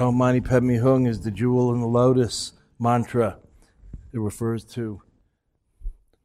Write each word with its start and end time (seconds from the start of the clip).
Om 0.00 0.14
Mani 0.14 0.40
Padme 0.40 0.76
Hung 0.76 1.06
is 1.06 1.22
the 1.22 1.30
jewel 1.32 1.74
in 1.74 1.80
the 1.80 1.86
lotus 1.88 2.52
mantra. 2.78 3.38
It 4.12 4.20
refers 4.20 4.64
to 4.66 5.02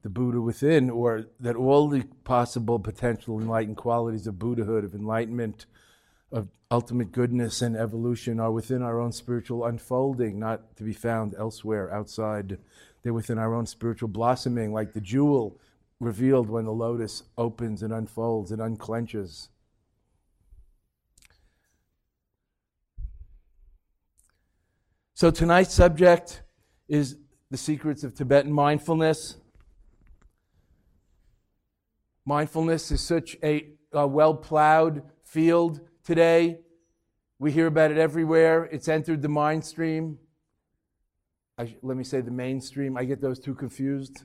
the 0.04 0.10
Buddha 0.10 0.40
within, 0.40 0.92
or 0.92 1.26
that 1.40 1.56
all 1.56 1.88
the 1.88 2.04
possible 2.24 2.78
potential 2.78 3.40
enlightened 3.40 3.78
qualities 3.78 4.28
of 4.28 4.38
Buddhahood, 4.38 4.84
of 4.84 4.94
enlightenment, 4.94 5.66
of 6.32 6.50
ultimate 6.70 7.12
goodness 7.12 7.64
and 7.64 7.76
evolution 7.76 8.40
are 8.40 8.52
within 8.52 8.84
our 8.84 9.00
own 9.00 9.12
spiritual 9.12 9.66
unfolding, 9.66 10.38
not 10.38 10.76
to 10.78 10.84
be 10.84 10.94
found 10.94 11.34
elsewhere 11.34 11.92
outside. 11.92 12.60
They're 13.02 13.12
within 13.12 13.40
our 13.40 13.56
own 13.56 13.66
spiritual 13.66 14.10
blossoming, 14.10 14.72
like 14.72 14.94
the 14.94 15.02
jewel 15.02 15.60
revealed 16.00 16.48
when 16.48 16.66
the 16.66 16.72
lotus 16.72 17.24
opens 17.40 17.82
and 17.82 17.92
unfolds 17.92 18.52
and 18.52 18.62
unclenches. 18.62 19.50
So 25.24 25.32
tonight's 25.32 25.74
subject 25.74 26.42
is 26.90 27.16
the 27.50 27.56
secrets 27.56 28.04
of 28.04 28.14
Tibetan 28.14 28.52
mindfulness. 28.52 29.38
Mindfulness 32.26 32.92
is 32.92 33.00
such 33.00 33.38
a, 33.42 33.70
a 33.94 34.06
well 34.06 34.34
plowed 34.34 35.02
field 35.24 35.80
today. 36.04 36.60
We 37.40 37.54
hear 37.54 37.68
about 37.68 37.92
it 37.92 37.98
everywhere. 37.98 38.66
It's 38.66 38.90
entered 38.90 39.22
the 39.22 39.30
mind 39.30 39.64
stream. 39.64 40.20
I, 41.58 41.74
let 41.82 41.96
me 41.96 42.04
say 42.04 42.20
the 42.20 42.30
mainstream. 42.30 42.98
I 42.98 43.06
get 43.06 43.22
those 43.22 43.40
two 43.40 43.56
confused. 43.56 44.24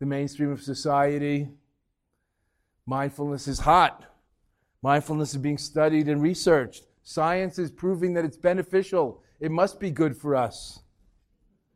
The 0.00 0.04
mainstream 0.04 0.52
of 0.52 0.60
society. 0.60 1.48
Mindfulness 2.84 3.48
is 3.48 3.60
hot. 3.60 4.04
Mindfulness 4.82 5.30
is 5.30 5.38
being 5.38 5.56
studied 5.56 6.08
and 6.08 6.20
researched. 6.20 6.88
Science 7.02 7.58
is 7.58 7.70
proving 7.70 8.12
that 8.12 8.26
it's 8.26 8.36
beneficial 8.36 9.22
it 9.40 9.50
must 9.50 9.78
be 9.78 9.90
good 9.90 10.16
for 10.16 10.34
us. 10.34 10.80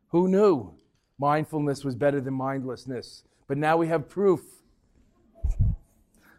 Who 0.09 0.27
knew 0.27 0.73
mindfulness 1.19 1.83
was 1.83 1.95
better 1.95 2.19
than 2.19 2.33
mindlessness? 2.33 3.23
But 3.47 3.57
now 3.57 3.77
we 3.77 3.87
have 3.87 4.09
proof 4.09 4.41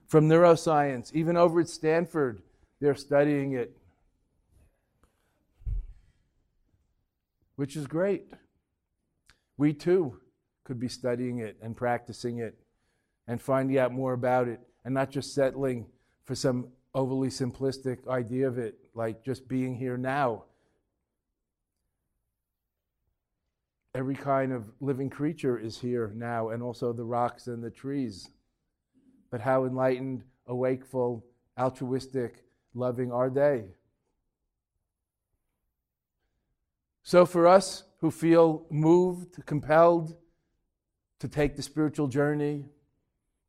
from 0.09 0.29
neuroscience. 0.29 1.13
Even 1.13 1.37
over 1.37 1.61
at 1.61 1.69
Stanford, 1.69 2.43
they're 2.81 2.95
studying 2.95 3.53
it, 3.53 3.77
which 7.57 7.77
is 7.77 7.87
great. 7.87 8.25
We 9.57 9.73
too 9.73 10.19
could 10.65 10.81
be 10.81 10.89
studying 10.89 11.39
it 11.39 11.57
and 11.63 11.77
practicing 11.77 12.39
it 12.39 12.59
and 13.29 13.41
finding 13.41 13.79
out 13.79 13.93
more 13.93 14.13
about 14.13 14.49
it 14.49 14.61
and 14.85 14.93
not 14.93 15.11
just 15.11 15.35
settling 15.35 15.87
for 16.25 16.35
some 16.35 16.69
overly 16.95 17.29
simplistic 17.29 18.07
idea 18.09 18.49
of 18.49 18.59
it, 18.59 18.75
like 18.95 19.25
just 19.25 19.49
being 19.49 19.77
here 19.77 19.97
now 19.97 20.45
Every 23.95 24.15
kind 24.15 24.53
of 24.53 24.71
living 24.81 25.11
creature 25.11 25.59
is 25.59 25.79
here 25.79 26.13
now, 26.15 26.49
and 26.49 26.63
also 26.63 26.95
the 26.95 27.05
rocks 27.05 27.47
and 27.47 27.63
the 27.63 27.71
trees. 27.71 28.31
But 29.31 29.43
how 29.43 29.67
enlightened, 29.67 30.23
awakeful, 30.47 31.27
altruistic, 31.59 32.45
loving 32.75 33.13
are 33.13 33.29
they? 33.29 33.65
So, 37.03 37.27
for 37.27 37.47
us 37.47 37.85
who 38.01 38.11
feel 38.11 38.65
moved, 38.71 39.45
compelled 39.45 40.17
to 41.19 41.29
take 41.29 41.57
the 41.57 41.63
spiritual 41.63 42.09
journey, 42.09 42.65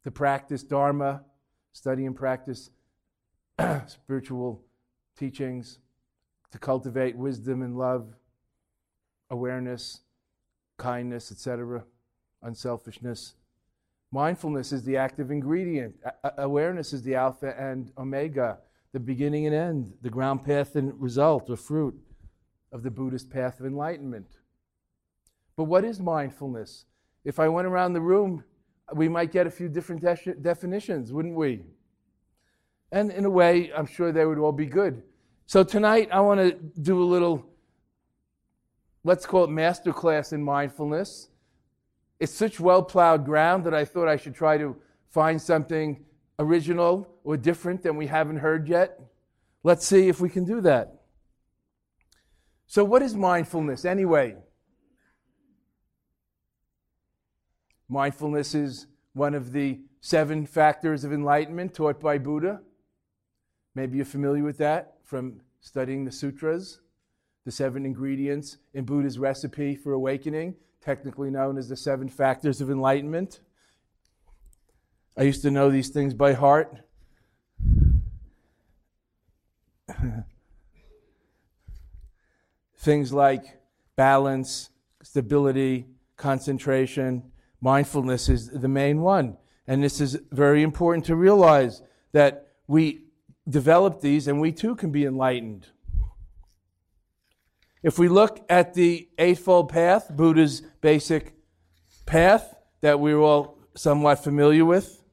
to 0.04 0.12
practice 0.12 0.62
Dharma, 0.62 1.24
study 1.72 2.06
and 2.06 2.16
practice 2.16 2.70
spiritual 3.88 4.62
teachings, 5.18 5.80
to 6.52 6.60
cultivate 6.60 7.16
wisdom 7.16 7.62
and 7.62 7.78
love, 7.78 8.14
awareness, 9.30 10.02
kindness, 10.78 11.32
etc., 11.32 11.84
unselfishness. 12.42 13.36
Mindfulness 14.12 14.72
is 14.72 14.84
the 14.84 14.98
active 14.98 15.32
ingredient. 15.32 15.96
A- 16.24 16.34
awareness 16.44 16.94
is 16.94 17.02
the 17.04 17.16
alpha 17.16 17.60
and 17.60 17.92
omega, 17.98 18.60
the 18.92 19.00
beginning 19.00 19.48
and 19.48 19.56
end, 19.56 19.94
the 20.02 20.10
ground 20.10 20.44
path 20.44 20.76
and 20.76 21.00
result 21.02 21.50
or 21.50 21.56
fruit 21.56 21.96
of 22.72 22.84
the 22.84 22.92
Buddhist 22.92 23.30
path 23.30 23.60
of 23.60 23.66
enlightenment. 23.66 24.28
But 25.56 25.66
what 25.66 25.84
is 25.84 26.00
mindfulness? 26.00 26.86
If 27.24 27.40
I 27.40 27.48
went 27.48 27.68
around 27.68 27.94
the 27.94 28.02
room, 28.02 28.44
we 28.94 29.08
might 29.08 29.32
get 29.32 29.48
a 29.48 29.52
few 29.52 29.70
different 29.70 30.02
de- 30.02 30.36
definitions, 30.36 31.14
wouldn't 31.14 31.36
we? 31.36 31.64
And 32.92 33.12
in 33.12 33.26
a 33.26 33.30
way, 33.30 33.72
I'm 33.76 33.86
sure 33.88 34.12
they 34.12 34.26
would 34.26 34.38
all 34.38 34.52
be 34.52 34.66
good. 34.66 35.02
So 35.46 35.64
tonight, 35.64 36.10
I 36.12 36.20
want 36.20 36.40
to 36.40 36.52
do 36.82 37.02
a 37.02 37.06
little 37.06 37.53
let's 39.04 39.26
call 39.26 39.44
it 39.44 39.50
masterclass 39.50 40.34
in 40.34 40.44
mindfulness. 40.44 41.30
It's 42.20 42.34
such 42.34 42.60
well 42.60 42.84
plowed 42.84 43.26
ground 43.26 43.66
that 43.66 43.74
I 43.74 43.86
thought 43.86 44.08
I 44.08 44.18
should 44.18 44.36
try 44.36 44.58
to 44.58 44.76
find 45.10 45.42
something 45.42 46.04
original 46.40 47.08
or 47.24 47.38
different 47.38 47.84
than 47.84 47.96
we 47.96 48.08
haven't 48.08 48.38
heard 48.38 48.68
yet. 48.68 49.00
Let's 49.64 49.86
see 49.86 50.10
if 50.10 50.20
we 50.20 50.30
can 50.30 50.46
do 50.46 50.62
that. 50.62 51.02
So, 52.68 52.84
what 52.84 53.02
is 53.02 53.16
mindfulness 53.16 53.86
anyway? 53.86 54.36
Mindfulness 57.88 58.56
is 58.56 58.88
one 59.14 59.36
of 59.36 59.52
the 59.52 59.80
seven 60.02 60.46
factors 60.46 61.04
of 61.04 61.14
enlightenment 61.14 61.74
taught 61.74 62.00
by 62.00 62.18
Buddha. 62.18 62.62
Maybe 63.76 63.98
you're 63.98 64.06
familiar 64.06 64.44
with 64.44 64.58
that 64.58 64.96
from 65.04 65.42
studying 65.62 66.04
the 66.04 66.12
sutras. 66.12 66.80
The 67.46 67.52
seven 67.52 67.86
ingredients 67.86 68.58
in 68.74 68.86
Buddha's 68.86 69.20
recipe 69.20 69.76
for 69.76 69.94
awakening, 69.94 70.56
technically 70.82 71.30
known 71.30 71.58
as 71.58 71.70
the 71.70 71.76
seven 71.76 72.10
factors 72.10 72.62
of 72.62 72.70
enlightenment. 72.70 73.42
I 75.18 75.24
used 75.24 75.42
to 75.44 75.52
know 75.52 75.70
these 75.70 75.90
things 75.90 76.14
by 76.14 76.34
heart. 76.34 76.76
things 82.78 83.14
like 83.14 83.60
balance, 83.96 84.70
stability, 85.02 85.88
concentration, 86.18 87.24
mindfulness 87.62 88.30
is 88.30 88.50
the 88.50 88.68
main 88.68 89.02
one. 89.02 89.38
And 89.68 89.84
this 89.84 90.02
is 90.02 90.20
very 90.32 90.64
important 90.64 91.06
to 91.06 91.16
realize 91.16 91.82
that 92.12 92.48
we 92.68 93.06
develop 93.48 94.02
these 94.02 94.28
and 94.28 94.42
we 94.42 94.52
too 94.52 94.76
can 94.76 94.92
be 94.92 95.06
enlightened. 95.06 95.68
If 97.84 98.00
we 98.00 98.08
look 98.08 98.46
at 98.50 98.74
the 98.74 99.10
Eightfold 99.18 99.68
Path, 99.70 100.10
Buddha's 100.16 100.62
basic 100.80 101.36
path 102.06 102.56
that 102.80 103.02
we're 103.02 103.20
all 103.20 103.60
somewhat 103.76 104.24
familiar 104.24 104.64
with 104.64 105.04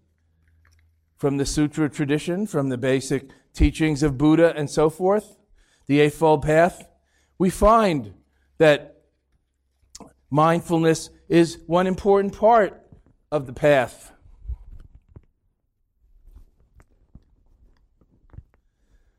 from 1.17 1.37
the 1.37 1.45
Sutra 1.45 1.91
tradition, 1.91 2.47
from 2.47 2.69
the 2.69 2.79
basic 2.79 3.31
teachings 3.53 4.05
of 4.05 4.17
Buddha 4.17 4.55
and 4.57 4.71
so 4.71 4.89
forth, 4.89 5.37
the 5.87 5.99
Eightfold 5.99 6.43
Path, 6.43 6.87
we 7.39 7.51
find 7.51 8.15
that 8.59 9.03
mindfulness 10.31 11.11
is 11.29 11.59
one 11.67 11.89
important 11.89 12.39
part 12.39 12.87
of 13.33 13.47
the 13.47 13.53
path. 13.53 14.13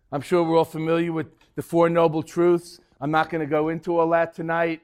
I'm 0.10 0.22
sure 0.22 0.44
we're 0.44 0.58
all 0.58 0.66
familiar 0.66 1.12
with 1.12 1.28
the 1.56 1.62
Four 1.62 1.90
Noble 1.90 2.24
Truths. 2.24 2.80
I'm 3.02 3.10
not 3.10 3.32
going 3.32 3.42
to 3.42 3.50
go 3.50 3.70
into 3.70 3.98
all 3.98 4.10
that 4.12 4.36
tonight. 4.36 4.82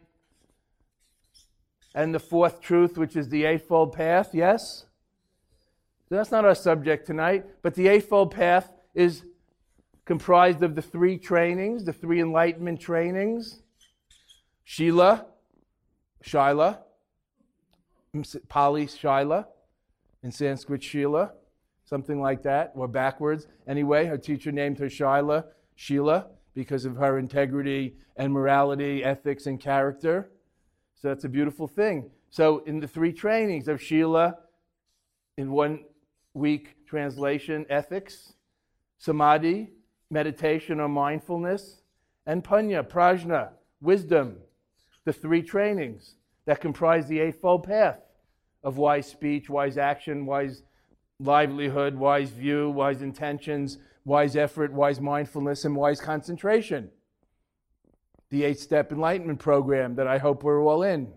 And 1.93 2.13
the 2.13 2.19
fourth 2.19 2.59
truth, 2.59 2.97
which 2.97 3.15
is 3.15 3.29
the 3.29 3.45
Eightfold 3.45 3.93
Path, 3.93 4.31
yes? 4.33 4.85
That's 6.09 6.31
not 6.31 6.43
our 6.43 6.55
subject 6.55 7.05
tonight, 7.05 7.45
but 7.61 7.75
the 7.75 7.87
Eightfold 7.87 8.31
Path 8.31 8.71
is 8.95 9.23
comprised 10.05 10.63
of 10.63 10.73
the 10.73 10.81
three 10.81 11.17
trainings, 11.17 11.83
the 11.83 11.93
three 11.93 12.19
enlightenment 12.19 12.79
trainings 12.79 13.61
Shila, 14.63 15.25
Shaila, 16.25 16.79
Pali 18.49 18.87
Shaila, 18.87 19.45
in 20.23 20.31
Sanskrit 20.31 20.83
Shila, 20.83 21.31
something 21.85 22.19
like 22.19 22.43
that, 22.43 22.73
or 22.75 22.87
backwards. 22.87 23.47
Anyway, 23.67 24.05
her 24.07 24.17
teacher 24.17 24.51
named 24.51 24.79
her 24.79 24.87
Shaila, 24.87 25.45
Sheila, 25.75 26.27
because 26.57 26.85
of 26.85 26.95
her 26.95 27.19
integrity 27.19 27.93
and 28.15 28.33
morality, 28.33 29.03
ethics, 29.03 29.45
and 29.45 29.61
character. 29.61 30.31
So 30.95 31.09
that's 31.09 31.23
a 31.23 31.29
beautiful 31.29 31.67
thing. 31.67 32.09
So, 32.31 32.63
in 32.65 32.79
the 32.79 32.87
three 32.87 33.13
trainings 33.13 33.67
of 33.67 33.79
Sheila, 33.79 34.35
in 35.37 35.51
one 35.51 35.85
week 36.33 36.75
translation, 36.87 37.67
ethics, 37.69 38.33
samadhi, 38.97 39.69
meditation 40.09 40.79
or 40.79 40.89
mindfulness, 40.89 41.83
and 42.25 42.43
punya, 42.43 42.81
prajna, 42.83 43.49
wisdom, 43.79 44.37
the 45.05 45.13
three 45.13 45.43
trainings 45.43 46.15
that 46.47 46.59
comprise 46.59 47.07
the 47.07 47.19
Eightfold 47.19 47.65
Path 47.65 47.99
of 48.63 48.77
wise 48.77 49.05
speech, 49.05 49.47
wise 49.47 49.77
action, 49.77 50.25
wise 50.25 50.63
livelihood, 51.19 51.93
wise 51.95 52.31
view, 52.31 52.71
wise 52.71 53.03
intentions, 53.03 53.77
wise 54.07 54.37
effort, 54.37 54.71
wise 54.71 55.01
mindfulness, 55.01 55.65
and 55.65 55.75
wise 55.75 55.99
concentration. 55.99 56.89
The 58.29 58.45
eight 58.45 58.57
step 58.57 58.93
enlightenment 58.93 59.39
program 59.39 59.95
that 59.95 60.07
I 60.07 60.17
hope 60.17 60.43
we're 60.43 60.63
all 60.63 60.81
in. 60.81 61.09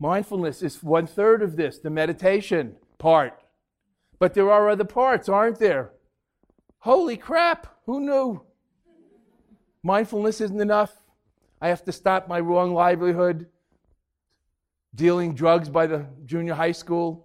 Mindfulness 0.00 0.62
is 0.62 0.82
one 0.82 1.06
third 1.06 1.42
of 1.42 1.54
this, 1.54 1.78
the 1.78 1.90
meditation 1.90 2.74
part. 2.98 3.40
But 4.18 4.34
there 4.34 4.50
are 4.50 4.68
other 4.68 4.84
parts, 4.84 5.28
aren't 5.28 5.60
there? 5.60 5.92
Holy 6.80 7.16
crap, 7.16 7.68
who 7.86 8.00
knew? 8.00 8.42
Mindfulness 9.84 10.40
isn't 10.40 10.60
enough. 10.60 10.92
I 11.60 11.68
have 11.68 11.84
to 11.84 11.92
stop 11.92 12.26
my 12.26 12.40
wrong 12.40 12.74
livelihood, 12.74 13.46
dealing 14.92 15.34
drugs 15.34 15.68
by 15.68 15.86
the 15.86 16.06
junior 16.24 16.54
high 16.54 16.72
school, 16.72 17.23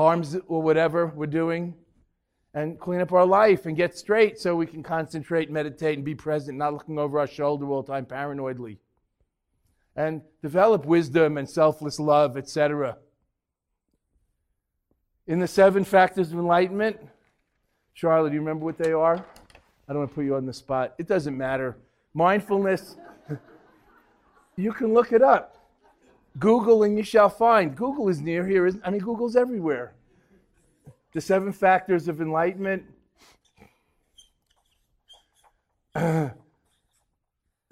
arms 0.00 0.36
or 0.48 0.62
whatever 0.62 1.06
we're 1.14 1.26
doing, 1.26 1.74
and 2.54 2.80
clean 2.80 3.00
up 3.00 3.12
our 3.12 3.26
life 3.26 3.66
and 3.66 3.76
get 3.76 3.96
straight 3.96 4.38
so 4.38 4.56
we 4.56 4.66
can 4.66 4.82
concentrate, 4.82 5.50
meditate, 5.50 5.96
and 5.96 6.04
be 6.04 6.14
present, 6.14 6.58
not 6.58 6.72
looking 6.72 6.98
over 6.98 7.20
our 7.20 7.26
shoulder 7.26 7.66
all 7.66 7.82
the 7.82 7.92
time 7.92 8.06
paranoidly. 8.06 8.78
And 9.94 10.22
develop 10.42 10.86
wisdom 10.86 11.36
and 11.36 11.48
selfless 11.48 12.00
love, 12.00 12.36
etc. 12.36 12.96
In 15.26 15.38
the 15.38 15.46
seven 15.46 15.84
factors 15.84 16.32
of 16.32 16.38
enlightenment, 16.38 16.96
Charlotte, 17.92 18.30
do 18.30 18.34
you 18.34 18.40
remember 18.40 18.64
what 18.64 18.78
they 18.78 18.92
are? 18.92 19.16
I 19.86 19.92
don't 19.92 19.98
want 19.98 20.10
to 20.10 20.14
put 20.14 20.24
you 20.24 20.34
on 20.34 20.46
the 20.46 20.54
spot. 20.54 20.94
It 20.98 21.06
doesn't 21.06 21.36
matter. 21.36 21.76
Mindfulness, 22.14 22.96
you 24.56 24.72
can 24.72 24.94
look 24.94 25.12
it 25.12 25.22
up. 25.22 25.59
Google 26.38 26.82
and 26.82 26.96
you 26.96 27.02
shall 27.02 27.28
find. 27.28 27.76
Google 27.76 28.08
is 28.08 28.20
near 28.20 28.46
here. 28.46 28.70
I 28.84 28.90
mean, 28.90 29.00
Google's 29.00 29.36
everywhere. 29.36 29.94
The 31.12 31.20
seven 31.20 31.52
factors 31.52 32.08
of 32.08 32.20
enlightenment. 32.20 32.84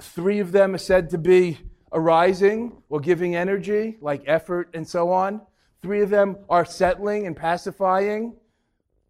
three 0.03 0.41
of 0.41 0.53
them 0.53 0.75
are 0.75 0.79
said 0.79 1.11
to 1.11 1.19
be 1.19 1.59
arising 1.93 2.83
or 2.89 3.01
giving 3.01 3.37
energy, 3.37 3.97
like 4.01 4.23
effort 4.27 4.71
and 4.75 4.87
so 4.87 5.11
on. 5.11 5.41
Three 5.81 6.03
of 6.03 6.11
them 6.11 6.37
are 6.51 6.65
settling 6.65 7.27
and 7.27 7.37
pacifying, 7.37 8.35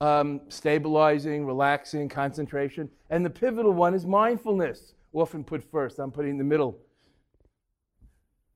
um, 0.01 0.43
stabilizing, 0.49 1.47
relaxing, 1.47 2.09
concentration. 2.09 2.91
And 3.11 3.25
the 3.25 3.31
pivotal 3.31 3.73
one 3.73 3.95
is 3.95 4.05
mindfulness, 4.07 4.93
often 5.13 5.43
put 5.43 5.65
first. 5.65 5.99
I'm 5.99 6.11
putting 6.11 6.33
in 6.33 6.39
the 6.39 6.45
middle. 6.45 6.79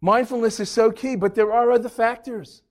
Mindfulness 0.05 0.59
is 0.59 0.69
so 0.69 0.91
key, 0.91 1.15
but 1.15 1.37
there 1.37 1.53
are 1.53 1.71
other 1.71 1.89
factors. 1.89 2.63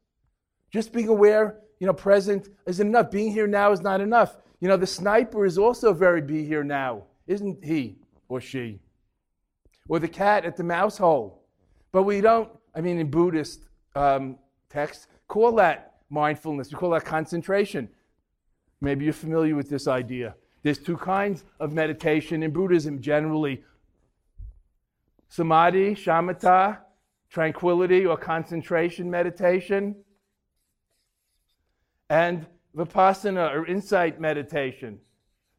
Just 0.70 0.92
being 0.92 1.08
aware, 1.08 1.62
you 1.80 1.88
know, 1.88 1.94
present 1.94 2.50
isn't 2.68 2.86
enough. 2.86 3.10
Being 3.10 3.32
here 3.32 3.48
now 3.48 3.72
is 3.72 3.80
not 3.80 4.02
enough. 4.02 4.36
You 4.60 4.68
know, 4.68 4.76
the 4.76 4.86
sniper 4.86 5.46
is 5.46 5.58
also 5.58 5.94
very 5.94 6.22
be 6.22 6.46
here 6.46 6.64
now, 6.64 7.06
isn't 7.28 7.64
he 7.64 7.98
or 8.28 8.42
she? 8.42 8.82
Or 9.88 9.98
the 9.98 10.10
cat 10.10 10.44
at 10.44 10.58
the 10.58 10.64
mouse 10.64 10.98
hole. 10.98 11.44
But 11.94 12.04
we 12.04 12.20
don't, 12.20 12.50
I 12.76 12.82
mean, 12.82 13.00
in 13.00 13.10
Buddhist 13.10 13.66
um, 13.96 14.38
texts, 14.70 15.08
call 15.30 15.54
that 15.56 15.96
mindfulness. 16.10 16.70
We 16.70 16.78
call 16.78 16.92
that 16.92 17.06
concentration. 17.06 17.88
Maybe 18.82 19.06
you're 19.06 19.14
familiar 19.14 19.56
with 19.56 19.70
this 19.70 19.88
idea. 19.88 20.36
There's 20.64 20.80
two 20.80 20.98
kinds 20.98 21.46
of 21.62 21.72
meditation 21.72 22.44
in 22.44 22.52
Buddhism 22.52 23.02
generally 23.02 23.64
samadhi, 25.30 25.96
shamatha, 25.96 26.80
tranquility 27.32 28.06
or 28.06 28.18
concentration 28.18 29.10
meditation, 29.10 29.96
and 32.10 32.46
vipassana 32.76 33.54
or 33.56 33.66
insight 33.66 34.20
meditation, 34.20 35.00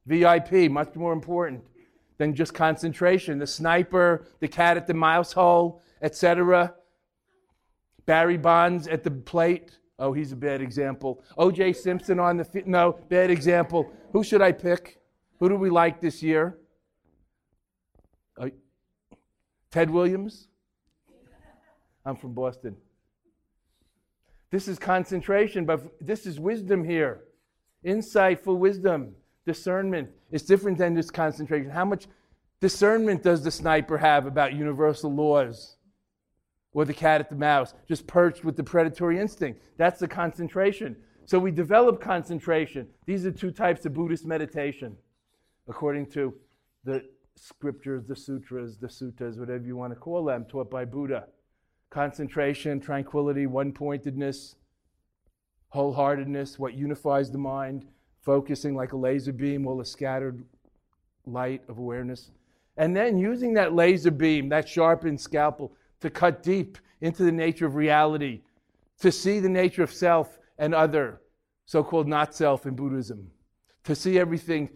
VIP, 0.07 0.71
much 0.71 0.95
more 0.95 1.15
important 1.15 1.65
than 2.19 2.35
just 2.35 2.53
concentration. 2.53 3.39
The 3.39 3.47
sniper, 3.47 4.27
the 4.41 4.49
cat 4.49 4.77
at 4.77 4.87
the 4.87 4.95
mouse 4.95 5.33
hole, 5.33 5.83
etc. 6.03 6.75
Barry 8.05 8.37
Bonds 8.37 8.87
at 8.87 9.03
the 9.03 9.11
plate. 9.11 9.79
Oh, 9.99 10.13
he's 10.13 10.33
a 10.33 10.37
bad 10.37 10.61
example. 10.61 11.23
O.J. 11.39 11.73
Simpson 11.73 12.19
on 12.19 12.37
the 12.37 12.45
fi- 12.45 12.65
no, 12.67 12.99
bad 13.09 13.31
example. 13.31 13.91
Who 14.13 14.23
should 14.23 14.43
I 14.43 14.53
pick? 14.53 15.01
Who 15.39 15.49
do 15.49 15.57
we 15.57 15.71
like 15.71 16.01
this 16.01 16.23
year? 16.23 16.59
Uh, 18.39 18.49
Ted 19.71 19.89
Williams. 19.89 20.49
I'm 22.05 22.17
from 22.17 22.33
Boston. 22.33 22.77
This 24.51 24.69
is 24.69 24.79
concentration, 24.79 25.65
but 25.65 25.81
this 26.01 26.27
is 26.27 26.39
wisdom 26.39 26.85
here. 26.85 27.23
Insightful 27.85 28.59
wisdom, 28.59 29.15
discernment. 29.47 30.11
It's 30.31 30.45
different 30.45 30.79
than 30.79 30.95
just 30.95 31.13
concentration. 31.13 31.71
How 31.71 31.85
much 31.85 32.07
discernment 32.61 33.23
does 33.23 33.43
the 33.43 33.51
sniper 33.51 33.99
have 33.99 34.27
about 34.27 34.55
universal 34.55 35.13
laws? 35.13 35.77
or 36.75 36.85
the 36.85 36.95
cat 36.95 37.21
at 37.21 37.29
the 37.29 37.37
mouse, 37.37 37.75
just 37.87 38.07
perched 38.07 38.45
with 38.45 38.57
the 38.57 38.65
predatory 38.65 39.21
instinct. 39.21 39.61
That's 39.77 40.01
the 40.01 40.09
concentration. 40.09 40.97
So 41.25 41.39
we 41.39 41.51
develop 41.51 42.01
concentration. 42.01 42.89
These 43.07 43.27
are 43.27 43.31
two 43.31 43.51
types 43.51 43.85
of 43.87 43.95
Buddhist 43.95 44.25
meditation, 44.25 44.97
according 45.69 46.07
to 46.13 46.35
the 46.85 47.05
scriptures, 47.37 48.05
the 48.07 48.17
sutras, 48.17 48.79
the 48.79 48.89
suttas, 48.89 49.39
whatever 49.39 49.65
you 49.65 49.77
want 49.77 49.93
to 49.93 49.99
call 49.99 50.25
them, 50.25 50.45
taught 50.47 50.71
by 50.71 50.85
Buddha. 50.85 51.27
Concentration, 51.93 52.81
tranquility, 52.81 53.47
one 53.47 53.71
pointedness, 53.71 54.57
wholeheartedness, 55.75 56.59
what 56.59 56.73
unifies 56.73 57.31
the 57.31 57.37
mind, 57.37 57.85
focusing 58.23 58.75
like 58.75 58.95
a 58.95 58.97
laser 58.97 59.31
beam, 59.31 59.67
all 59.67 59.77
the 59.77 59.85
scattered 59.85 60.43
light 61.27 61.61
of 61.69 61.77
awareness. 61.77 62.31
And 62.79 62.97
then 62.97 63.19
using 63.19 63.53
that 63.55 63.75
laser 63.75 64.11
beam, 64.11 64.49
that 64.49 64.67
sharpened 64.67 65.21
scalpel, 65.21 65.77
to 66.01 66.09
cut 66.09 66.43
deep 66.43 66.79
into 67.03 67.25
the 67.25 67.33
nature 67.33 67.67
of 67.67 67.75
reality, 67.75 68.41
to 69.01 69.13
see 69.13 69.39
the 69.39 69.51
nature 69.51 69.83
of 69.83 69.93
self 69.93 70.39
and 70.57 70.75
other, 70.75 71.21
so 71.67 71.85
called 71.85 72.09
not 72.09 72.35
self 72.35 72.65
in 72.65 72.75
Buddhism, 72.75 73.31
to 73.85 73.95
see 73.95 74.19
everything 74.19 74.71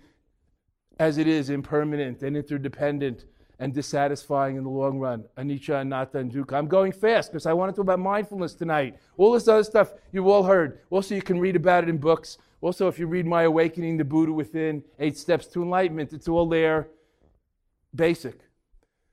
as 0.98 1.16
it 1.16 1.26
is 1.26 1.48
impermanent 1.48 2.22
and 2.22 2.36
interdependent 2.36 3.24
and 3.58 3.72
dissatisfying 3.72 4.56
in 4.56 4.64
the 4.64 4.70
long 4.70 4.98
run. 4.98 5.24
Anicca, 5.38 5.80
anatta, 5.80 6.18
and 6.18 6.30
dukkha. 6.30 6.54
I'm 6.54 6.68
going 6.68 6.92
fast 6.92 7.32
because 7.32 7.46
I 7.46 7.52
want 7.52 7.72
to 7.72 7.76
talk 7.76 7.84
about 7.84 8.00
mindfulness 8.00 8.54
tonight. 8.54 8.98
All 9.16 9.32
this 9.32 9.48
other 9.48 9.64
stuff 9.64 9.94
you've 10.12 10.26
all 10.26 10.42
heard. 10.42 10.80
Also, 10.90 11.14
you 11.14 11.22
can 11.22 11.38
read 11.38 11.56
about 11.56 11.84
it 11.84 11.88
in 11.88 11.96
books. 11.96 12.38
Also, 12.60 12.88
if 12.88 12.98
you 12.98 13.06
read 13.06 13.26
My 13.26 13.44
Awakening, 13.44 13.96
the 13.96 14.04
Buddha 14.04 14.32
Within, 14.32 14.82
Eight 14.98 15.16
Steps 15.16 15.46
to 15.48 15.62
Enlightenment, 15.62 16.12
it's 16.12 16.28
all 16.28 16.48
there, 16.48 16.88
basic. 17.94 18.40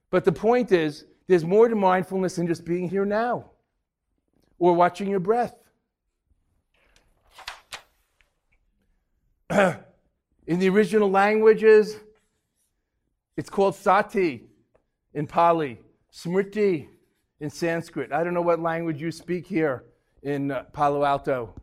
But 0.10 0.26
the 0.26 0.32
point 0.32 0.72
is, 0.72 1.06
there's 1.28 1.46
more 1.46 1.68
to 1.68 1.76
mindfulness 1.76 2.36
than 2.36 2.48
just 2.48 2.66
being 2.66 2.90
here 2.90 3.06
now 3.06 3.52
or 4.60 4.74
watching 4.74 5.10
your 5.10 5.20
breath. 5.20 5.56
in 9.50 10.60
the 10.60 10.70
original 10.70 11.10
languages, 11.10 11.98
it's 13.36 13.50
called 13.50 13.76
sati 13.76 14.46
in 15.14 15.28
Pali, 15.28 15.80
smriti 16.12 16.88
in 17.40 17.50
Sanskrit. 17.50 18.12
I 18.12 18.24
don't 18.24 18.34
know 18.34 18.42
what 18.42 18.60
language 18.60 19.02
you 19.02 19.12
speak 19.12 19.48
here 19.48 19.86
in 20.22 20.52
uh, 20.52 20.64
Palo 20.74 21.04
Alto. 21.04 21.54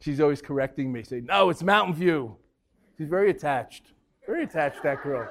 She's 0.00 0.20
always 0.20 0.40
correcting 0.40 0.92
me, 0.92 1.02
saying, 1.02 1.26
No, 1.26 1.50
it's 1.50 1.62
Mountain 1.62 1.94
View. 1.94 2.36
She's 2.96 3.08
very 3.08 3.30
attached. 3.30 3.92
Very 4.26 4.44
attached, 4.44 4.82
that 4.82 5.02
girl. 5.02 5.28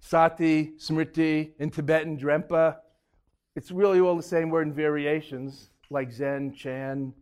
Sati, 0.00 0.72
Smriti, 0.76 1.52
in 1.60 1.70
Tibetan, 1.70 2.18
Drempa. 2.18 2.76
It's 3.54 3.70
really 3.70 4.00
all 4.00 4.16
the 4.16 4.22
same 4.22 4.50
word 4.50 4.66
in 4.66 4.74
variations, 4.74 5.70
like 5.88 6.12
Zen, 6.12 6.52
Chan, 6.52 7.14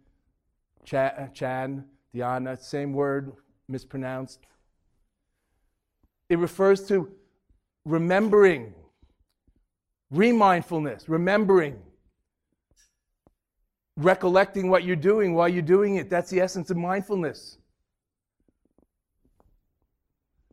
Uh, 0.89 1.09
Chan, 1.11 1.31
Chan 1.35 1.85
Dhyana, 2.15 2.59
same 2.59 2.93
word, 2.93 3.33
mispronounced. 3.69 4.41
It 6.29 6.39
refers 6.39 6.87
to 6.89 7.11
remembering, 7.85 8.75
remindfulness, 10.11 11.09
remembering, 11.09 11.79
recollecting 13.97 14.71
what 14.71 14.85
you're 14.85 14.97
doing 14.97 15.35
while 15.35 15.49
you're 15.49 15.63
doing 15.63 15.97
it. 15.97 16.09
That's 16.09 16.31
the 16.31 16.41
essence 16.41 16.71
of 16.71 16.77
mindfulness. 16.77 17.59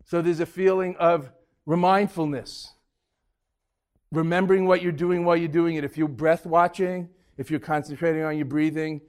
So 0.06 0.22
there's 0.22 0.40
a 0.40 0.46
feeling 0.46 0.96
of 0.98 1.32
remindfulness, 1.66 2.74
remembering 4.12 4.66
what 4.66 4.82
you're 4.82 4.92
doing 4.92 5.26
while 5.26 5.36
you're 5.36 5.48
doing 5.48 5.76
it. 5.76 5.84
If 5.84 5.98
you're 5.98 6.08
breath 6.08 6.46
watching, 6.46 7.10
if 7.38 7.50
you're 7.50 7.60
concentrating 7.60 8.24
on 8.24 8.38
your 8.38 8.46
breathing, 8.46 9.02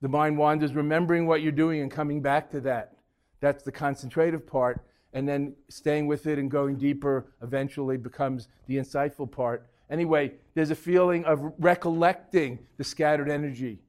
the 0.00 0.08
mind 0.08 0.38
wanders, 0.38 0.74
remembering 0.74 1.26
what 1.26 1.42
you're 1.42 1.52
doing 1.52 1.80
and 1.80 1.90
coming 1.90 2.22
back 2.22 2.50
to 2.50 2.60
that. 2.60 2.96
That's 3.40 3.62
the 3.62 3.72
concentrative 3.72 4.46
part. 4.46 4.84
And 5.12 5.28
then 5.28 5.54
staying 5.68 6.06
with 6.06 6.26
it 6.26 6.38
and 6.38 6.50
going 6.50 6.76
deeper 6.76 7.32
eventually 7.42 7.96
becomes 7.96 8.48
the 8.66 8.76
insightful 8.76 9.30
part. 9.30 9.68
Anyway, 9.90 10.32
there's 10.54 10.70
a 10.70 10.76
feeling 10.76 11.24
of 11.24 11.52
recollecting 11.58 12.60
the 12.76 12.84
scattered 12.84 13.28
energy 13.28 13.80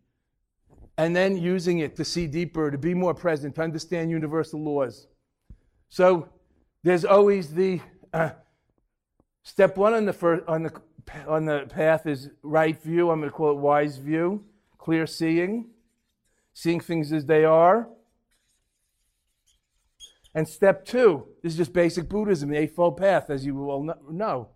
and 0.98 1.15
then 1.15 1.38
using 1.38 1.80
it 1.80 1.96
to 1.96 2.03
see 2.03 2.27
deeper, 2.27 2.72
to 2.72 2.77
be 2.77 2.94
more 2.94 3.13
present, 3.13 3.56
to 3.56 3.62
understand 3.62 4.10
universal 4.10 4.62
laws. 4.62 5.08
So 5.89 6.30
there's 6.84 7.06
always 7.06 7.53
the 7.53 7.82
uh, 8.13 8.32
step 9.44 9.77
one 9.77 9.94
on 9.94 10.06
the, 10.06 10.13
first, 10.13 10.44
on, 10.48 10.63
the, 10.63 10.74
on 11.27 11.46
the 11.46 11.68
path 11.70 12.08
is 12.08 12.30
right 12.41 12.82
view. 12.82 13.12
I'm 13.12 13.20
going 13.20 13.30
to 13.30 13.36
call 13.36 13.51
it 13.51 13.58
wise 13.58 13.98
view, 13.98 14.44
clear 14.77 15.06
seeing 15.06 15.70
seeing 16.53 16.79
things 16.79 17.12
as 17.12 17.25
they 17.25 17.43
are. 17.46 17.88
And 20.34 20.48
step 20.48 20.86
two, 20.86 21.27
this 21.43 21.53
is 21.53 21.58
just 21.58 21.74
basic 21.74 22.08
Buddhism, 22.08 22.50
the 22.50 22.58
Eightfold 22.58 22.98
Path, 22.98 23.29
as 23.29 23.46
you 23.46 23.70
all 23.70 23.93
know, 24.10 24.50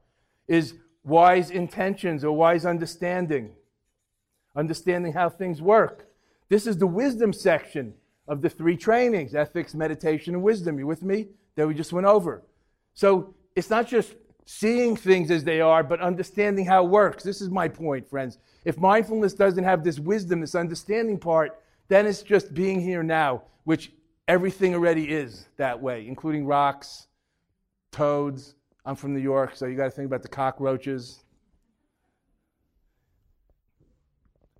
is 0.47 0.75
wise 1.03 1.51
intentions 1.51 2.23
or 2.23 2.35
wise 2.35 2.65
understanding, 2.65 3.51
understanding 4.55 5.13
how 5.13 5.29
things 5.29 5.61
work. 5.61 6.07
This 6.49 6.65
is 6.65 6.77
the 6.77 6.87
wisdom 6.87 7.33
section 7.33 7.93
of 8.27 8.41
the 8.41 8.49
three 8.49 8.77
trainings 8.77 9.35
ethics, 9.35 9.73
meditation, 9.73 10.33
and 10.33 10.43
wisdom. 10.43 10.79
You 10.79 10.87
with 10.87 11.03
me? 11.03 11.27
That 11.55 11.67
we 11.67 11.73
just 11.73 11.93
went 11.93 12.07
over. 12.07 12.43
So 12.93 13.35
it's 13.55 13.69
not 13.69 13.87
just 13.87 14.15
seeing 14.45 14.95
things 14.95 15.31
as 15.31 15.43
they 15.43 15.59
are, 15.59 15.83
but 15.83 15.99
understanding 15.99 16.65
how 16.65 16.85
it 16.85 16.89
works. 16.89 17.23
This 17.23 17.41
is 17.41 17.49
my 17.49 17.67
point, 17.67 18.07
friends. 18.07 18.37
If 18.63 18.77
mindfulness 18.77 19.33
doesn't 19.33 19.63
have 19.63 19.83
this 19.83 19.99
wisdom, 19.99 20.41
this 20.41 20.55
understanding 20.55 21.17
part, 21.17 21.59
then 21.87 22.05
it's 22.07 22.23
just 22.23 22.53
being 22.53 22.81
here 22.81 23.03
now, 23.03 23.43
which 23.63 23.91
everything 24.27 24.73
already 24.73 25.09
is 25.09 25.47
that 25.57 25.81
way, 25.81 26.07
including 26.07 26.45
rocks, 26.45 27.07
toads. 27.91 28.55
I'm 28.85 28.95
from 28.95 29.13
New 29.13 29.21
York, 29.21 29.55
so 29.55 29.65
you 29.65 29.75
got 29.75 29.85
to 29.85 29.91
think 29.91 30.05
about 30.07 30.21
the 30.21 30.27
cockroaches. 30.27 31.23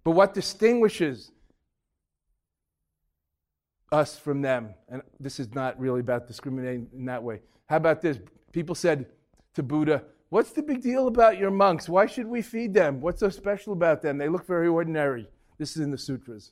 But 0.04 0.12
what 0.12 0.34
distinguishes 0.34 1.32
us 3.92 4.18
from 4.18 4.42
them, 4.42 4.74
and 4.90 5.02
this 5.20 5.40
is 5.40 5.54
not 5.54 5.80
really 5.80 6.00
about 6.00 6.28
discriminating 6.28 6.88
in 6.94 7.06
that 7.06 7.24
way. 7.24 7.42
How 7.68 7.78
about 7.78 8.02
this? 8.02 8.20
People 8.52 8.76
said 8.76 9.08
to 9.54 9.64
Buddha, 9.64 10.04
What's 10.30 10.52
the 10.52 10.64
big 10.64 10.82
deal 10.82 11.08
about 11.08 11.38
your 11.38 11.52
monks? 11.52 11.88
Why 11.88 12.08
should 12.08 12.28
we 12.28 12.42
feed 12.42 12.74
them? 12.74 13.00
What's 13.00 13.20
so 13.20 13.30
special 13.30 13.74
about 13.74 14.02
them? 14.02 14.18
They 14.18 14.28
look 14.28 14.46
very 14.46 14.68
ordinary. 14.68 15.30
This 15.58 15.76
is 15.76 15.84
in 15.84 15.92
the 15.92 15.98
sutras. 15.98 16.52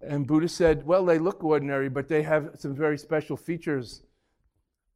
And 0.00 0.26
Buddha 0.26 0.48
said, 0.48 0.86
well, 0.86 1.04
they 1.04 1.18
look 1.18 1.42
ordinary, 1.42 1.88
but 1.88 2.08
they 2.08 2.22
have 2.22 2.50
some 2.58 2.74
very 2.74 2.98
special 2.98 3.36
features. 3.36 4.02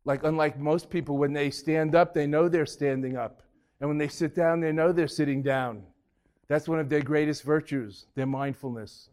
Like, 0.05 0.25
unlike 0.25 0.59
most 0.59 0.91
people, 0.91 1.17
when 1.19 1.33
they 1.33 1.51
stand 1.51 1.95
up, 1.95 2.15
they 2.15 2.27
know 2.27 2.49
they're 2.49 2.67
standing 2.67 3.17
up. 3.17 3.43
And 3.81 3.89
when 3.89 3.99
they 3.99 4.09
sit 4.09 4.35
down, 4.35 4.61
they 4.61 4.73
know 4.73 4.93
they're 4.93 5.09
sitting 5.09 5.43
down. 5.43 5.83
That's 6.49 6.69
one 6.69 6.81
of 6.81 6.89
their 6.89 7.01
greatest 7.01 7.43
virtues, 7.43 8.07
their 8.15 8.27
mindfulness. 8.27 9.09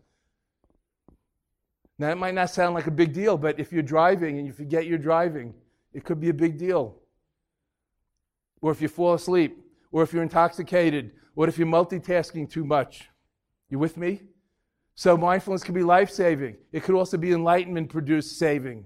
Now, 1.99 2.11
it 2.11 2.17
might 2.17 2.35
not 2.35 2.49
sound 2.49 2.75
like 2.75 2.87
a 2.87 2.91
big 2.91 3.13
deal, 3.13 3.37
but 3.37 3.59
if 3.59 3.71
you're 3.71 3.81
driving 3.81 4.37
and 4.37 4.45
you 4.45 4.53
forget 4.53 4.85
you're 4.85 4.97
driving, 4.97 5.53
it 5.93 6.03
could 6.03 6.19
be 6.19 6.29
a 6.29 6.33
big 6.33 6.57
deal. 6.57 6.99
Or 8.61 8.71
if 8.71 8.81
you 8.81 8.87
fall 8.87 9.13
asleep, 9.13 9.57
or 9.91 10.03
if 10.03 10.13
you're 10.13 10.23
intoxicated, 10.23 11.11
or 11.35 11.47
if 11.47 11.57
you're 11.57 11.67
multitasking 11.67 12.49
too 12.49 12.65
much. 12.65 13.09
You 13.69 13.79
with 13.79 13.97
me? 13.97 14.21
So 14.97 15.15
mindfulness 15.15 15.63
can 15.63 15.75
be 15.75 15.83
life 15.83 16.09
saving. 16.09 16.57
It 16.71 16.81
could 16.81 16.95
also 16.95 17.17
be 17.17 17.31
enlightenment 17.31 17.89
produced 17.89 18.39
saving. 18.39 18.83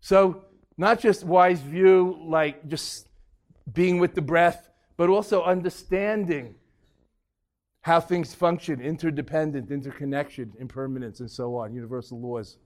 So, 0.00 0.42
not 0.76 0.98
just 0.98 1.22
wise 1.22 1.60
view, 1.60 2.18
like 2.26 2.66
just 2.66 3.06
being 3.72 4.00
with 4.00 4.16
the 4.16 4.22
breath, 4.22 4.68
but 4.96 5.08
also 5.08 5.44
understanding 5.44 6.56
how 7.82 8.00
things 8.00 8.34
function, 8.34 8.80
interdependent, 8.80 9.70
interconnection, 9.70 10.52
impermanence, 10.58 11.20
and 11.20 11.30
so 11.30 11.54
on, 11.54 11.72
universal 11.72 12.20
laws. 12.20 12.58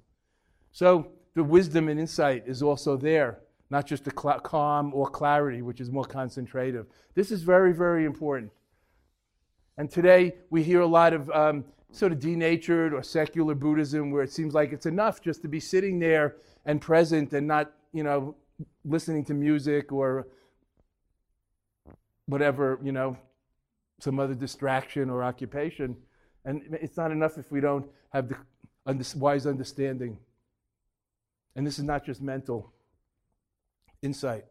So, 0.72 1.12
the 1.34 1.44
wisdom 1.44 1.90
and 1.90 2.00
insight 2.00 2.44
is 2.46 2.62
also 2.62 2.96
there, 2.96 3.40
not 3.68 3.86
just 3.86 4.04
the 4.04 4.12
cl- 4.18 4.40
calm 4.40 4.94
or 4.94 5.10
clarity, 5.10 5.60
which 5.60 5.82
is 5.82 5.90
more 5.90 6.06
concentrative. 6.06 6.86
This 7.14 7.30
is 7.30 7.42
very, 7.42 7.74
very 7.74 8.06
important. 8.06 8.52
And 9.76 9.90
today 9.90 10.36
we 10.48 10.62
hear 10.62 10.80
a 10.80 10.86
lot 10.86 11.12
of 11.12 11.30
um, 11.30 11.64
sort 11.92 12.12
of 12.12 12.20
denatured 12.20 12.94
or 12.94 13.02
secular 13.02 13.54
Buddhism 13.54 14.10
where 14.10 14.22
it 14.22 14.32
seems 14.32 14.54
like 14.54 14.72
it's 14.72 14.86
enough 14.86 15.20
just 15.20 15.42
to 15.42 15.48
be 15.48 15.60
sitting 15.60 15.98
there 15.98 16.36
and 16.64 16.80
present 16.80 17.32
and 17.32 17.46
not, 17.46 17.72
you 17.92 18.02
know, 18.02 18.36
listening 18.84 19.24
to 19.24 19.34
music 19.34 19.92
or 19.92 20.26
whatever, 22.26 22.78
you 22.82 22.92
know, 22.92 23.16
some 23.98 24.18
other 24.20 24.34
distraction 24.34 25.10
or 25.10 25.22
occupation. 25.22 25.96
And 26.44 26.62
it's 26.80 26.96
not 26.96 27.10
enough 27.10 27.38
if 27.38 27.50
we 27.50 27.60
don't 27.60 27.86
have 28.12 28.28
the 28.28 29.14
wise 29.16 29.46
understanding. 29.46 30.18
And 31.56 31.66
this 31.66 31.78
is 31.78 31.84
not 31.84 32.06
just 32.06 32.22
mental 32.22 32.72
insight, 34.02 34.44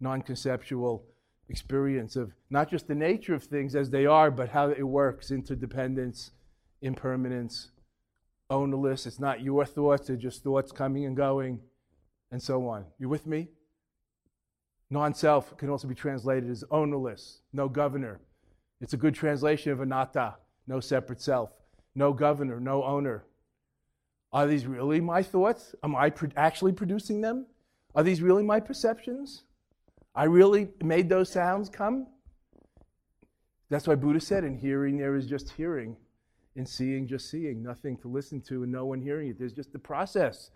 non 0.00 0.22
conceptual 0.22 1.04
experience 1.50 2.16
of 2.16 2.32
not 2.50 2.70
just 2.70 2.88
the 2.88 2.94
nature 2.94 3.34
of 3.34 3.44
things 3.44 3.74
as 3.74 3.90
they 3.90 4.06
are, 4.06 4.30
but 4.30 4.48
how 4.48 4.70
it 4.70 4.82
works, 4.82 5.30
interdependence, 5.30 6.32
impermanence, 6.82 7.70
ownerless. 8.50 9.06
It's 9.06 9.20
not 9.20 9.42
your 9.42 9.64
thoughts, 9.64 10.06
they're 10.06 10.16
just 10.16 10.42
thoughts 10.42 10.72
coming 10.72 11.04
and 11.04 11.16
going, 11.16 11.60
and 12.30 12.42
so 12.42 12.68
on. 12.68 12.84
You 12.98 13.08
with 13.08 13.26
me? 13.26 13.48
Non 14.90 15.14
self 15.14 15.56
can 15.56 15.68
also 15.68 15.86
be 15.86 15.94
translated 15.94 16.48
as 16.50 16.64
ownerless, 16.70 17.40
no 17.52 17.68
governor. 17.68 18.20
It's 18.80 18.94
a 18.94 18.96
good 18.96 19.14
translation 19.14 19.72
of 19.72 19.80
anatta, 19.80 20.36
no 20.66 20.80
separate 20.80 21.20
self, 21.20 21.50
no 21.94 22.12
governor, 22.12 22.60
no 22.60 22.84
owner. 22.84 23.24
Are 24.32 24.46
these 24.46 24.66
really 24.66 25.00
my 25.00 25.22
thoughts? 25.22 25.74
Am 25.82 25.96
I 25.96 26.10
pro- 26.10 26.30
actually 26.36 26.72
producing 26.72 27.20
them? 27.20 27.46
Are 27.94 28.02
these 28.02 28.22
really 28.22 28.42
my 28.42 28.60
perceptions? 28.60 29.44
I 30.14 30.24
really 30.24 30.68
made 30.82 31.08
those 31.08 31.30
sounds 31.30 31.68
come? 31.68 32.06
That's 33.70 33.86
why 33.86 33.94
Buddha 33.94 34.20
said, 34.20 34.44
in 34.44 34.56
hearing 34.56 34.96
there 34.96 35.16
is 35.16 35.26
just 35.26 35.50
hearing, 35.50 35.96
in 36.58 36.66
seeing 36.66 37.06
just 37.06 37.30
seeing, 37.30 37.62
nothing 37.62 37.96
to 37.96 38.08
listen 38.08 38.40
to 38.40 38.64
and 38.64 38.72
no 38.72 38.84
one 38.84 39.00
hearing 39.00 39.28
it. 39.28 39.38
There's 39.38 39.52
just 39.52 39.72
the 39.72 39.78
process. 39.78 40.50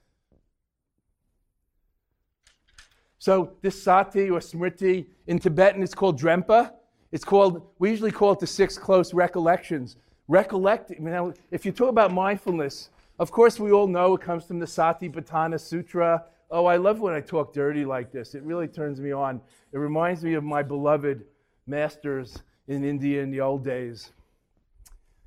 So 3.18 3.52
this 3.62 3.80
sati 3.80 4.28
or 4.28 4.40
smriti 4.40 5.06
in 5.28 5.38
Tibetan 5.38 5.80
it's 5.80 5.94
called 5.94 6.20
drempa. 6.20 6.72
It's 7.12 7.24
called, 7.24 7.68
we 7.78 7.90
usually 7.90 8.10
call 8.10 8.32
it 8.32 8.40
the 8.40 8.48
six 8.48 8.76
close 8.76 9.14
recollections. 9.14 9.96
Recollecting, 10.26 11.04
now, 11.04 11.34
if 11.52 11.64
you 11.64 11.70
talk 11.70 11.90
about 11.90 12.12
mindfulness, 12.12 12.90
of 13.20 13.30
course 13.30 13.60
we 13.60 13.70
all 13.70 13.86
know 13.86 14.14
it 14.14 14.22
comes 14.22 14.44
from 14.44 14.58
the 14.58 14.66
Satipatthana 14.66 15.60
Sutra. 15.60 16.24
Oh, 16.50 16.66
I 16.66 16.78
love 16.78 16.98
when 16.98 17.14
I 17.14 17.20
talk 17.20 17.54
dirty 17.54 17.84
like 17.84 18.10
this. 18.10 18.34
It 18.34 18.42
really 18.42 18.66
turns 18.66 19.00
me 19.00 19.12
on. 19.12 19.40
It 19.72 19.78
reminds 19.78 20.24
me 20.24 20.34
of 20.34 20.42
my 20.42 20.64
beloved 20.64 21.24
masters 21.68 22.42
in 22.66 22.82
India 22.82 23.22
in 23.22 23.30
the 23.30 23.40
old 23.40 23.64
days. 23.64 24.10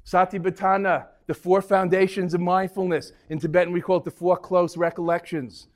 Satipatthana, 0.05 1.07
the 1.27 1.33
four 1.33 1.62
foundations 1.62 2.33
of 2.33 2.41
mindfulness. 2.41 3.12
In 3.29 3.39
Tibetan, 3.39 3.74
we 3.74 3.81
call 3.81 3.97
it 3.97 4.03
the 4.03 4.12
four 4.12 4.38
close 4.38 4.77
recollections. 4.77 5.67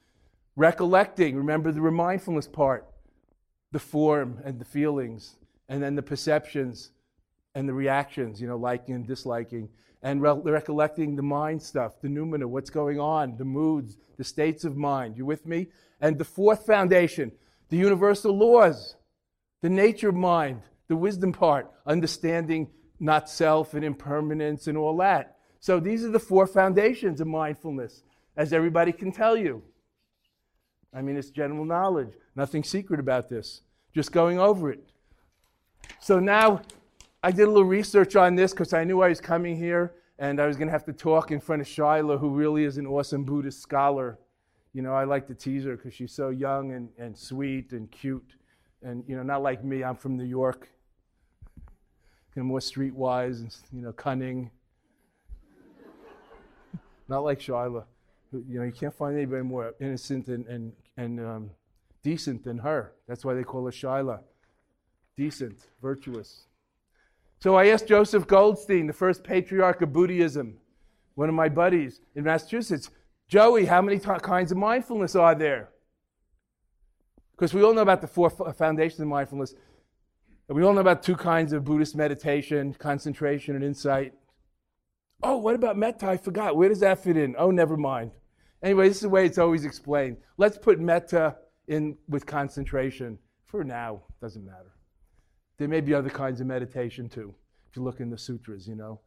Recollecting, 0.55 1.35
remember 1.35 1.71
the 1.71 1.81
mindfulness 1.81 2.47
part, 2.47 2.85
the 3.71 3.79
form 3.79 4.39
and 4.43 4.59
the 4.59 4.65
feelings, 4.65 5.37
and 5.67 5.81
then 5.81 5.95
the 5.95 6.03
perceptions 6.03 6.91
and 7.55 7.67
the 7.67 7.73
reactions, 7.73 8.39
you 8.39 8.47
know, 8.47 8.57
liking 8.57 8.93
and 8.93 9.07
disliking, 9.07 9.69
and 10.03 10.21
re- 10.21 10.39
recollecting 10.43 11.15
the 11.15 11.23
mind 11.23 11.61
stuff, 11.61 11.99
the 12.01 12.07
noumena, 12.07 12.45
what's 12.45 12.69
going 12.69 12.99
on, 12.99 13.37
the 13.37 13.45
moods, 13.45 13.97
the 14.17 14.23
states 14.23 14.63
of 14.63 14.77
mind. 14.77 15.17
You 15.17 15.25
with 15.25 15.45
me? 15.45 15.67
And 15.99 16.17
the 16.17 16.25
fourth 16.25 16.65
foundation, 16.65 17.31
the 17.69 17.77
universal 17.77 18.37
laws, 18.37 18.95
the 19.61 19.69
nature 19.69 20.09
of 20.09 20.15
mind, 20.15 20.61
the 20.87 20.95
wisdom 20.95 21.33
part, 21.33 21.71
understanding 21.85 22.69
not 22.99 23.29
self 23.29 23.73
and 23.73 23.83
impermanence 23.83 24.67
and 24.67 24.77
all 24.77 24.95
that. 24.97 25.37
So 25.59 25.79
these 25.79 26.03
are 26.03 26.09
the 26.09 26.19
four 26.19 26.47
foundations 26.47 27.21
of 27.21 27.27
mindfulness, 27.27 28.03
as 28.37 28.53
everybody 28.53 28.91
can 28.91 29.11
tell 29.11 29.35
you. 29.35 29.61
I 30.93 31.01
mean, 31.01 31.17
it's 31.17 31.29
general 31.29 31.65
knowledge. 31.65 32.13
Nothing 32.35 32.63
secret 32.63 32.99
about 32.99 33.29
this. 33.29 33.61
Just 33.93 34.11
going 34.11 34.39
over 34.39 34.71
it. 34.71 34.83
So 35.99 36.19
now 36.19 36.61
I 37.23 37.31
did 37.31 37.43
a 37.43 37.47
little 37.47 37.65
research 37.65 38.15
on 38.15 38.35
this 38.35 38.51
because 38.51 38.73
I 38.73 38.83
knew 38.83 39.01
I 39.01 39.09
was 39.09 39.21
coming 39.21 39.57
here 39.57 39.93
and 40.17 40.39
I 40.39 40.47
was 40.47 40.57
going 40.57 40.67
to 40.67 40.71
have 40.71 40.85
to 40.85 40.93
talk 40.93 41.31
in 41.31 41.39
front 41.39 41.61
of 41.61 41.67
Shyla, 41.67 42.19
who 42.19 42.29
really 42.29 42.63
is 42.63 42.77
an 42.77 42.87
awesome 42.87 43.23
Buddhist 43.23 43.61
scholar. 43.61 44.17
You 44.73 44.81
know, 44.81 44.93
I 44.93 45.03
like 45.03 45.27
to 45.27 45.35
tease 45.35 45.65
her 45.65 45.75
because 45.75 45.93
she's 45.93 46.13
so 46.13 46.29
young 46.29 46.73
and, 46.73 46.89
and 46.97 47.17
sweet 47.17 47.71
and 47.71 47.89
cute. 47.91 48.35
And, 48.81 49.03
you 49.07 49.15
know, 49.15 49.23
not 49.23 49.41
like 49.41 49.63
me, 49.63 49.83
I'm 49.83 49.95
from 49.95 50.15
New 50.15 50.25
York 50.25 50.69
you 52.39 52.43
more 52.45 52.59
streetwise 52.59 53.41
and 53.41 53.55
you 53.73 53.81
know, 53.81 53.91
cunning. 53.91 54.49
Not 57.07 57.23
like 57.23 57.39
Shyla. 57.39 57.83
You 58.31 58.59
know, 58.59 58.63
you 58.63 58.71
can't 58.71 58.93
find 58.93 59.17
anybody 59.17 59.41
more 59.41 59.73
innocent 59.81 60.27
and, 60.27 60.45
and, 60.47 60.71
and 60.95 61.19
um, 61.19 61.49
decent 62.01 62.43
than 62.43 62.59
her. 62.59 62.93
That's 63.07 63.25
why 63.25 63.33
they 63.33 63.43
call 63.43 63.65
her 63.65 63.71
Shyla. 63.71 64.19
Decent, 65.17 65.59
virtuous. 65.81 66.45
So 67.39 67.55
I 67.55 67.67
asked 67.67 67.87
Joseph 67.87 68.25
Goldstein, 68.27 68.87
the 68.87 68.93
first 68.93 69.23
patriarch 69.23 69.81
of 69.81 69.91
Buddhism, 69.91 70.57
one 71.15 71.27
of 71.27 71.35
my 71.35 71.49
buddies 71.49 71.99
in 72.15 72.23
Massachusetts, 72.23 72.89
Joey, 73.27 73.65
how 73.65 73.81
many 73.81 73.99
t- 73.99 74.09
kinds 74.21 74.51
of 74.51 74.57
mindfulness 74.57 75.15
are 75.15 75.35
there? 75.35 75.69
Because 77.31 77.53
we 77.53 77.63
all 77.63 77.73
know 77.73 77.81
about 77.81 78.01
the 78.01 78.07
four 78.07 78.31
f- 78.31 78.55
foundations 78.55 78.99
of 79.01 79.07
mindfulness. 79.07 79.55
We 80.51 80.63
all 80.63 80.73
know 80.73 80.81
about 80.81 81.03
two 81.03 81.15
kinds 81.15 81.53
of 81.53 81.63
Buddhist 81.63 81.95
meditation 81.95 82.73
concentration 82.73 83.55
and 83.55 83.63
insight. 83.63 84.13
Oh, 85.21 85.37
what 85.37 85.53
about 85.53 85.77
metta? 85.77 86.07
I 86.07 86.17
forgot. 86.17 86.55
Where 86.55 86.69
does 86.69 86.79
that 86.79 87.03
fit 87.03 87.17
in? 87.17 87.35
Oh, 87.37 87.51
never 87.51 87.77
mind. 87.77 88.11
Anyway, 88.63 88.87
this 88.87 88.97
is 88.97 89.03
the 89.03 89.09
way 89.09 89.27
it's 89.27 89.37
always 89.37 89.63
explained. 89.63 90.17
Let's 90.37 90.57
put 90.57 90.79
metta 90.79 91.35
in 91.67 91.97
with 92.07 92.25
concentration 92.25 93.19
for 93.45 93.63
now. 93.63 94.01
Doesn't 94.21 94.43
matter. 94.43 94.73
There 95.59 95.67
may 95.67 95.81
be 95.81 95.93
other 95.93 96.09
kinds 96.09 96.41
of 96.41 96.47
meditation 96.47 97.09
too. 97.09 97.35
If 97.69 97.75
you 97.75 97.83
look 97.83 97.99
in 97.99 98.09
the 98.09 98.17
sutras, 98.17 98.67
you 98.67 98.75
know, 98.75 99.01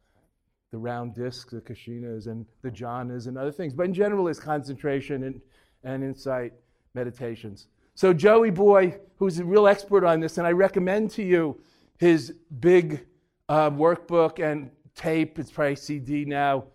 the 0.71 0.77
round 0.77 1.13
discs, 1.13 1.51
the 1.51 1.59
kashinas, 1.59 2.27
and 2.27 2.45
the 2.61 2.71
jhanas, 2.71 3.27
and 3.27 3.37
other 3.37 3.51
things. 3.51 3.73
But 3.73 3.87
in 3.87 3.93
general, 3.93 4.29
it's 4.29 4.39
concentration 4.39 5.23
and, 5.23 5.41
and 5.83 6.03
insight 6.03 6.53
meditations. 6.93 7.67
So, 7.95 8.13
Joey 8.13 8.49
Boy, 8.51 8.97
who's 9.17 9.39
a 9.39 9.45
real 9.45 9.67
expert 9.67 10.03
on 10.03 10.19
this, 10.19 10.37
and 10.37 10.47
I 10.47 10.51
recommend 10.51 11.11
to 11.11 11.23
you 11.23 11.61
his 11.97 12.33
big 12.59 13.05
uh, 13.49 13.69
workbook 13.69 14.43
and 14.43 14.71
tape, 14.95 15.39
it's 15.39 15.51
probably 15.51 15.75
CD 15.75 16.25
now, 16.25 16.65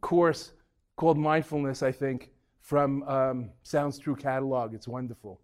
course 0.00 0.52
called 0.96 1.16
Mindfulness, 1.16 1.82
I 1.82 1.92
think, 1.92 2.30
from 2.60 3.02
um, 3.04 3.50
Sounds 3.62 3.98
True 3.98 4.14
catalog. 4.14 4.74
It's 4.74 4.86
wonderful. 4.86 5.40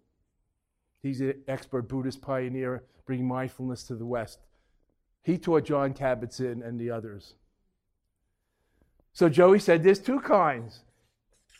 He's 1.01 1.21
an 1.21 1.35
expert 1.47 1.83
Buddhist 1.83 2.21
pioneer 2.21 2.83
bringing 3.05 3.27
mindfulness 3.27 3.83
to 3.85 3.95
the 3.95 4.05
West. 4.05 4.39
He 5.23 5.37
taught 5.37 5.65
Jon 5.65 5.93
Kabat-Zinn 5.93 6.61
and 6.61 6.79
the 6.79 6.91
others. 6.91 7.33
So 9.13 9.27
Joey 9.29 9.59
said 9.59 9.83
there's 9.83 9.99
two 9.99 10.19
kinds. 10.19 10.81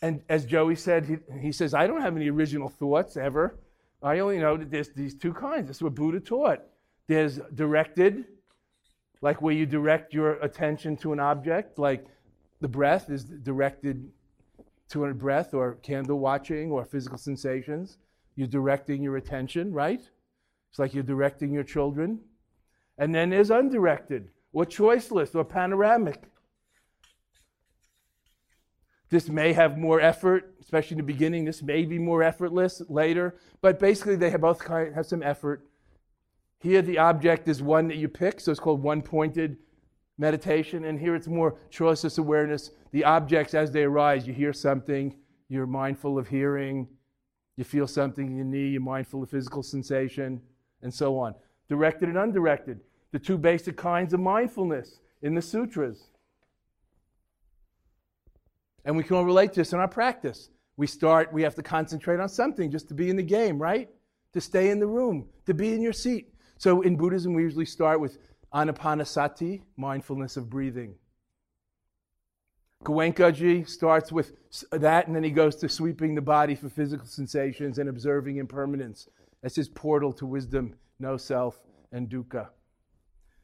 And 0.02 0.22
as 0.28 0.46
Joey 0.46 0.76
said, 0.76 1.06
he, 1.06 1.16
he 1.40 1.52
says, 1.52 1.74
I 1.74 1.86
don't 1.86 2.00
have 2.00 2.16
any 2.16 2.30
original 2.30 2.68
thoughts 2.68 3.16
ever. 3.16 3.58
I 4.02 4.20
only 4.20 4.38
know 4.38 4.56
that 4.56 4.70
there's 4.70 4.90
these 4.90 5.14
two 5.14 5.34
kinds. 5.34 5.68
This 5.68 5.76
is 5.76 5.82
what 5.82 5.94
Buddha 5.94 6.20
taught. 6.20 6.62
There's 7.06 7.38
directed, 7.54 8.24
like 9.20 9.42
where 9.42 9.52
you 9.52 9.66
direct 9.66 10.14
your 10.14 10.32
attention 10.34 10.96
to 10.98 11.12
an 11.12 11.20
object, 11.20 11.78
like 11.78 12.06
the 12.60 12.68
breath 12.68 13.10
is 13.10 13.24
directed 13.24 14.10
to 14.90 15.04
a 15.04 15.14
breath 15.14 15.54
or 15.54 15.74
candle 15.82 16.18
watching 16.18 16.70
or 16.70 16.84
physical 16.84 17.18
sensations. 17.18 17.98
You're 18.36 18.48
directing 18.48 19.02
your 19.02 19.16
attention, 19.16 19.72
right? 19.72 20.00
It's 20.70 20.78
like 20.78 20.94
you're 20.94 21.02
directing 21.02 21.52
your 21.52 21.64
children. 21.64 22.20
And 22.96 23.14
then 23.14 23.30
there's 23.30 23.50
undirected 23.50 24.28
or 24.52 24.64
choiceless 24.64 25.34
or 25.34 25.44
panoramic. 25.44 26.22
This 29.10 29.28
may 29.28 29.52
have 29.52 29.76
more 29.76 30.00
effort, 30.00 30.54
especially 30.60 30.94
in 30.94 30.98
the 30.98 31.12
beginning. 31.12 31.44
This 31.44 31.62
may 31.62 31.84
be 31.84 31.98
more 31.98 32.22
effortless 32.22 32.80
later, 32.88 33.36
but 33.60 33.80
basically 33.80 34.14
they 34.16 34.30
have 34.30 34.40
both 34.40 34.64
have 34.66 35.04
some 35.04 35.22
effort. 35.22 35.66
Here, 36.60 36.80
the 36.80 36.98
object 36.98 37.48
is 37.48 37.60
one 37.62 37.88
that 37.88 37.96
you 37.96 38.08
pick, 38.08 38.38
so 38.38 38.52
it's 38.52 38.60
called 38.60 38.82
one 38.82 39.02
pointed 39.02 39.56
meditation. 40.16 40.84
And 40.84 41.00
here 41.00 41.16
it's 41.16 41.26
more 41.26 41.56
choiceless 41.72 42.18
awareness. 42.18 42.70
The 42.92 43.04
objects, 43.04 43.54
as 43.54 43.72
they 43.72 43.82
arise, 43.82 44.26
you 44.26 44.32
hear 44.32 44.52
something, 44.52 45.16
you're 45.48 45.66
mindful 45.66 46.16
of 46.16 46.28
hearing, 46.28 46.86
you 47.56 47.64
feel 47.64 47.88
something 47.88 48.26
in 48.26 48.36
your 48.36 48.44
knee, 48.44 48.68
you're 48.68 48.80
mindful 48.80 49.22
of 49.22 49.30
physical 49.30 49.62
sensation, 49.62 50.40
and 50.82 50.92
so 50.94 51.18
on. 51.18 51.34
Directed 51.68 52.08
and 52.08 52.18
undirected, 52.18 52.80
the 53.10 53.18
two 53.18 53.38
basic 53.38 53.76
kinds 53.76 54.14
of 54.14 54.20
mindfulness 54.20 55.00
in 55.22 55.34
the 55.34 55.42
sutras. 55.42 56.10
And 58.84 58.96
we 58.96 59.02
can 59.02 59.16
all 59.16 59.24
relate 59.24 59.52
to 59.54 59.60
this 59.60 59.72
in 59.72 59.78
our 59.78 59.88
practice. 59.88 60.48
We 60.76 60.86
start, 60.86 61.32
we 61.32 61.42
have 61.42 61.54
to 61.56 61.62
concentrate 61.62 62.20
on 62.20 62.28
something 62.28 62.70
just 62.70 62.88
to 62.88 62.94
be 62.94 63.10
in 63.10 63.16
the 63.16 63.22
game, 63.22 63.58
right? 63.58 63.88
To 64.32 64.40
stay 64.40 64.70
in 64.70 64.80
the 64.80 64.86
room, 64.86 65.28
to 65.46 65.54
be 65.54 65.74
in 65.74 65.82
your 65.82 65.92
seat. 65.92 66.32
So 66.56 66.82
in 66.82 66.96
Buddhism, 66.96 67.34
we 67.34 67.42
usually 67.42 67.66
start 67.66 68.00
with 68.00 68.18
anapanasati, 68.54 69.62
mindfulness 69.76 70.36
of 70.36 70.48
breathing. 70.48 70.94
Goenkaji 72.84 73.68
starts 73.68 74.10
with 74.10 74.32
that, 74.72 75.06
and 75.06 75.14
then 75.14 75.22
he 75.22 75.30
goes 75.30 75.56
to 75.56 75.68
sweeping 75.68 76.14
the 76.14 76.22
body 76.22 76.54
for 76.54 76.70
physical 76.70 77.06
sensations 77.06 77.78
and 77.78 77.90
observing 77.90 78.38
impermanence. 78.38 79.06
That's 79.42 79.56
his 79.56 79.68
portal 79.68 80.12
to 80.14 80.26
wisdom, 80.26 80.74
no 80.98 81.18
self, 81.18 81.60
and 81.92 82.08
dukkha. 82.08 82.48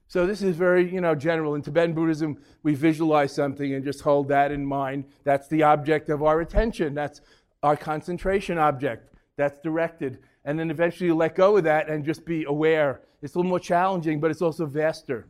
So 0.08 0.26
this 0.26 0.42
is 0.42 0.56
very, 0.56 0.92
you 0.92 1.00
know, 1.00 1.14
general. 1.14 1.54
In 1.54 1.62
Tibetan 1.62 1.94
Buddhism, 1.94 2.38
we 2.62 2.74
visualize 2.74 3.34
something 3.34 3.74
and 3.74 3.84
just 3.84 4.02
hold 4.02 4.28
that 4.28 4.52
in 4.52 4.64
mind. 4.64 5.04
That's 5.24 5.48
the 5.48 5.64
object 5.64 6.08
of 6.08 6.22
our 6.22 6.40
attention. 6.40 6.94
That's 6.94 7.20
our 7.62 7.76
concentration 7.76 8.58
object. 8.58 9.14
That's 9.36 9.58
directed. 9.62 10.20
And 10.44 10.58
then 10.58 10.70
eventually 10.70 11.08
you 11.08 11.16
let 11.16 11.34
go 11.34 11.56
of 11.56 11.64
that 11.64 11.88
and 11.88 12.04
just 12.04 12.24
be 12.24 12.44
aware. 12.44 13.00
It's 13.20 13.34
a 13.34 13.38
little 13.38 13.48
more 13.48 13.58
challenging, 13.58 14.20
but 14.20 14.30
it's 14.30 14.42
also 14.42 14.64
vaster. 14.64 15.26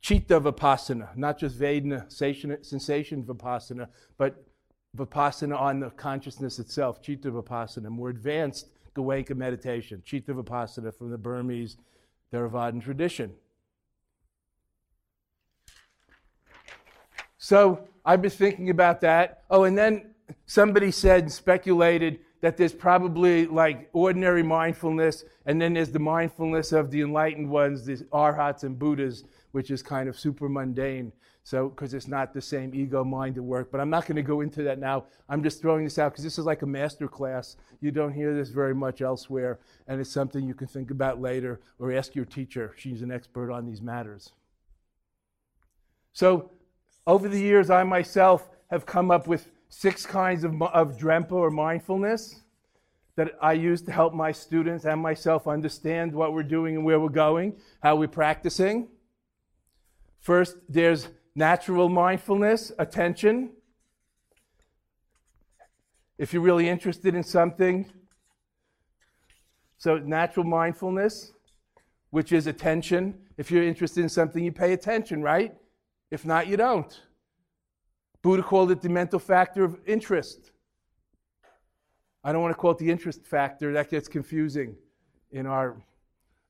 Chitta 0.00 0.40
Vipassana, 0.40 1.16
not 1.16 1.38
just 1.38 1.58
Vedana, 1.58 2.10
sensation 2.12 3.24
Vipassana, 3.24 3.88
but 4.18 4.44
Vipassana 4.96 5.58
on 5.58 5.80
the 5.80 5.90
consciousness 5.90 6.58
itself, 6.58 7.00
Chitta 7.02 7.30
Vipassana, 7.30 7.88
more 7.88 8.10
advanced 8.10 8.68
Goenka 8.94 9.36
meditation, 9.36 10.02
Chitta 10.04 10.34
Vipassana 10.34 10.96
from 10.96 11.10
the 11.10 11.18
Burmese 11.18 11.76
Theravadan 12.32 12.82
tradition. 12.82 13.32
So 17.46 17.86
I've 18.04 18.22
been 18.22 18.32
thinking 18.32 18.70
about 18.70 19.00
that. 19.02 19.44
Oh, 19.50 19.62
and 19.62 19.78
then 19.78 20.06
somebody 20.46 20.90
said 20.90 21.20
and 21.20 21.32
speculated 21.32 22.18
that 22.40 22.56
there's 22.56 22.74
probably 22.74 23.46
like 23.46 23.88
ordinary 23.92 24.42
mindfulness, 24.42 25.22
and 25.44 25.62
then 25.62 25.74
there's 25.74 25.92
the 25.92 26.00
mindfulness 26.00 26.72
of 26.72 26.90
the 26.90 27.02
enlightened 27.02 27.48
ones, 27.48 27.86
the 27.86 28.04
arhats 28.10 28.64
and 28.64 28.76
Buddhas, 28.76 29.22
which 29.52 29.70
is 29.70 29.80
kind 29.80 30.08
of 30.08 30.18
super 30.18 30.48
mundane. 30.48 31.12
So, 31.44 31.68
because 31.68 31.94
it's 31.94 32.08
not 32.08 32.34
the 32.34 32.42
same 32.42 32.74
ego 32.74 33.04
mind 33.04 33.36
at 33.36 33.44
work. 33.44 33.70
But 33.70 33.80
I'm 33.80 33.90
not 33.90 34.06
going 34.06 34.16
to 34.16 34.22
go 34.22 34.40
into 34.40 34.64
that 34.64 34.80
now. 34.80 35.04
I'm 35.28 35.44
just 35.44 35.62
throwing 35.62 35.84
this 35.84 36.00
out 36.00 36.10
because 36.10 36.24
this 36.24 36.38
is 36.38 36.46
like 36.46 36.62
a 36.62 36.66
master 36.66 37.06
class. 37.06 37.54
You 37.80 37.92
don't 37.92 38.12
hear 38.12 38.34
this 38.34 38.48
very 38.48 38.74
much 38.74 39.02
elsewhere, 39.02 39.60
and 39.86 40.00
it's 40.00 40.10
something 40.10 40.44
you 40.44 40.54
can 40.54 40.66
think 40.66 40.90
about 40.90 41.20
later 41.20 41.60
or 41.78 41.92
ask 41.92 42.16
your 42.16 42.24
teacher. 42.24 42.74
She's 42.76 43.02
an 43.02 43.12
expert 43.12 43.52
on 43.52 43.66
these 43.66 43.80
matters. 43.80 44.32
So, 46.12 46.50
over 47.06 47.28
the 47.28 47.40
years, 47.40 47.70
I 47.70 47.84
myself 47.84 48.48
have 48.70 48.84
come 48.84 49.10
up 49.10 49.26
with 49.26 49.50
six 49.68 50.04
kinds 50.04 50.44
of, 50.44 50.60
of 50.62 50.96
Drempa 50.96 51.32
or 51.32 51.50
mindfulness 51.50 52.40
that 53.16 53.32
I 53.40 53.52
use 53.54 53.80
to 53.82 53.92
help 53.92 54.12
my 54.12 54.32
students 54.32 54.84
and 54.84 55.00
myself 55.00 55.46
understand 55.46 56.12
what 56.12 56.32
we're 56.32 56.42
doing 56.42 56.76
and 56.76 56.84
where 56.84 57.00
we're 57.00 57.08
going, 57.08 57.56
how 57.82 57.96
we're 57.96 58.08
practicing. 58.08 58.88
First, 60.20 60.56
there's 60.68 61.08
natural 61.34 61.88
mindfulness, 61.88 62.72
attention. 62.78 63.52
If 66.18 66.32
you're 66.32 66.42
really 66.42 66.68
interested 66.68 67.14
in 67.14 67.22
something, 67.22 67.90
so 69.78 69.98
natural 69.98 70.44
mindfulness, 70.44 71.32
which 72.10 72.32
is 72.32 72.46
attention. 72.46 73.14
If 73.36 73.50
you're 73.50 73.62
interested 73.62 74.02
in 74.02 74.08
something, 74.08 74.42
you 74.42 74.52
pay 74.52 74.72
attention, 74.72 75.22
right? 75.22 75.54
If 76.10 76.24
not, 76.24 76.46
you 76.46 76.56
don't. 76.56 77.00
Buddha 78.22 78.42
called 78.42 78.70
it 78.70 78.80
the 78.80 78.88
mental 78.88 79.18
factor 79.18 79.64
of 79.64 79.78
interest. 79.86 80.52
I 82.24 82.32
don't 82.32 82.42
want 82.42 82.52
to 82.52 82.58
call 82.58 82.72
it 82.72 82.78
the 82.78 82.90
interest 82.90 83.24
factor, 83.24 83.72
that 83.72 83.90
gets 83.90 84.08
confusing 84.08 84.74
in 85.30 85.46
our 85.46 85.76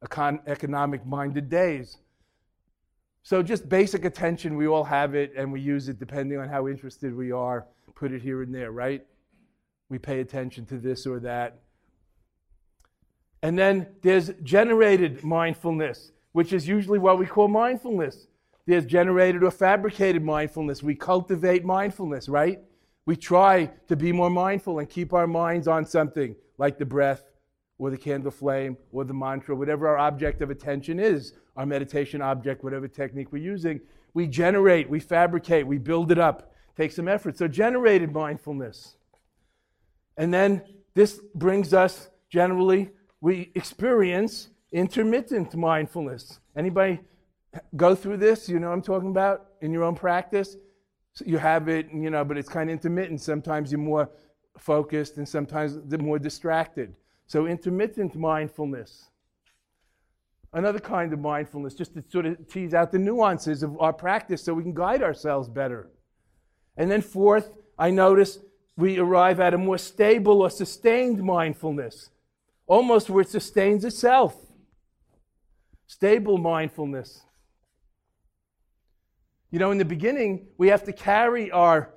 econ- 0.04 0.40
economic 0.46 1.04
minded 1.04 1.50
days. 1.50 1.98
So, 3.22 3.42
just 3.42 3.68
basic 3.68 4.04
attention, 4.04 4.56
we 4.56 4.66
all 4.66 4.84
have 4.84 5.14
it 5.14 5.32
and 5.36 5.52
we 5.52 5.60
use 5.60 5.88
it 5.88 5.98
depending 5.98 6.38
on 6.38 6.48
how 6.48 6.68
interested 6.68 7.14
we 7.14 7.32
are. 7.32 7.66
Put 7.94 8.12
it 8.12 8.22
here 8.22 8.42
and 8.42 8.54
there, 8.54 8.72
right? 8.72 9.04
We 9.88 9.98
pay 9.98 10.20
attention 10.20 10.64
to 10.66 10.78
this 10.78 11.06
or 11.06 11.18
that. 11.20 11.58
And 13.42 13.58
then 13.58 13.88
there's 14.02 14.30
generated 14.42 15.24
mindfulness, 15.24 16.12
which 16.32 16.52
is 16.52 16.66
usually 16.66 16.98
what 16.98 17.18
we 17.18 17.26
call 17.26 17.48
mindfulness. 17.48 18.28
There's 18.66 18.84
generated 18.84 19.42
or 19.42 19.50
fabricated 19.50 20.24
mindfulness. 20.24 20.82
We 20.82 20.94
cultivate 20.94 21.64
mindfulness, 21.64 22.28
right? 22.28 22.60
We 23.04 23.16
try 23.16 23.70
to 23.88 23.96
be 23.96 24.12
more 24.12 24.30
mindful 24.30 24.80
and 24.80 24.88
keep 24.88 25.12
our 25.12 25.26
minds 25.26 25.68
on 25.68 25.84
something 25.86 26.34
like 26.58 26.78
the 26.78 26.84
breath 26.84 27.22
or 27.78 27.90
the 27.90 27.98
candle 27.98 28.30
flame 28.30 28.76
or 28.90 29.04
the 29.04 29.14
mantra, 29.14 29.54
whatever 29.54 29.86
our 29.86 29.98
object 29.98 30.42
of 30.42 30.50
attention 30.50 30.98
is 30.98 31.34
our 31.56 31.66
meditation 31.66 32.20
object, 32.20 32.62
whatever 32.62 32.86
technique 32.86 33.32
we're 33.32 33.42
using, 33.42 33.80
we 34.14 34.26
generate, 34.26 34.88
we 34.88 35.00
fabricate, 35.00 35.66
we 35.66 35.78
build 35.78 36.10
it 36.12 36.18
up. 36.18 36.52
Take 36.76 36.92
some 36.92 37.08
effort. 37.08 37.38
So, 37.38 37.48
generated 37.48 38.12
mindfulness. 38.12 38.96
And 40.16 40.32
then 40.32 40.62
this 40.94 41.20
brings 41.34 41.72
us 41.72 42.08
generally, 42.28 42.90
we 43.20 43.50
experience 43.54 44.48
intermittent 44.72 45.54
mindfulness. 45.54 46.40
Anybody 46.56 47.00
go 47.76 47.94
through 47.94 48.18
this? 48.18 48.48
You 48.48 48.58
know 48.58 48.68
what 48.68 48.74
I'm 48.74 48.82
talking 48.82 49.10
about 49.10 49.46
in 49.60 49.72
your 49.72 49.84
own 49.84 49.94
practice? 49.94 50.56
So 51.12 51.24
you 51.26 51.38
have 51.38 51.68
it, 51.68 51.88
you 51.92 52.10
know, 52.10 52.24
but 52.24 52.36
it's 52.36 52.48
kind 52.48 52.68
of 52.68 52.74
intermittent. 52.74 53.20
Sometimes 53.20 53.72
you're 53.72 53.80
more 53.80 54.10
focused 54.58 55.16
and 55.16 55.28
sometimes 55.28 55.78
they're 55.86 55.98
more 55.98 56.18
distracted. 56.18 56.94
So, 57.26 57.46
intermittent 57.46 58.14
mindfulness. 58.14 59.10
Another 60.52 60.78
kind 60.78 61.12
of 61.12 61.18
mindfulness, 61.18 61.74
just 61.74 61.94
to 61.94 62.04
sort 62.08 62.24
of 62.26 62.48
tease 62.48 62.72
out 62.72 62.92
the 62.92 62.98
nuances 62.98 63.62
of 63.62 63.78
our 63.80 63.92
practice 63.92 64.42
so 64.42 64.54
we 64.54 64.62
can 64.62 64.74
guide 64.74 65.02
ourselves 65.02 65.48
better. 65.48 65.90
And 66.76 66.90
then, 66.90 67.02
fourth, 67.02 67.50
I 67.78 67.90
notice 67.90 68.38
we 68.76 68.98
arrive 68.98 69.40
at 69.40 69.54
a 69.54 69.58
more 69.58 69.78
stable 69.78 70.42
or 70.42 70.50
sustained 70.50 71.22
mindfulness, 71.22 72.10
almost 72.66 73.10
where 73.10 73.22
it 73.22 73.28
sustains 73.28 73.84
itself. 73.84 74.34
Stable 75.86 76.38
mindfulness. 76.38 77.22
You 79.50 79.58
know, 79.58 79.70
in 79.70 79.78
the 79.78 79.84
beginning, 79.84 80.48
we 80.58 80.68
have 80.68 80.84
to 80.84 80.92
carry 80.92 81.50
our 81.50 81.94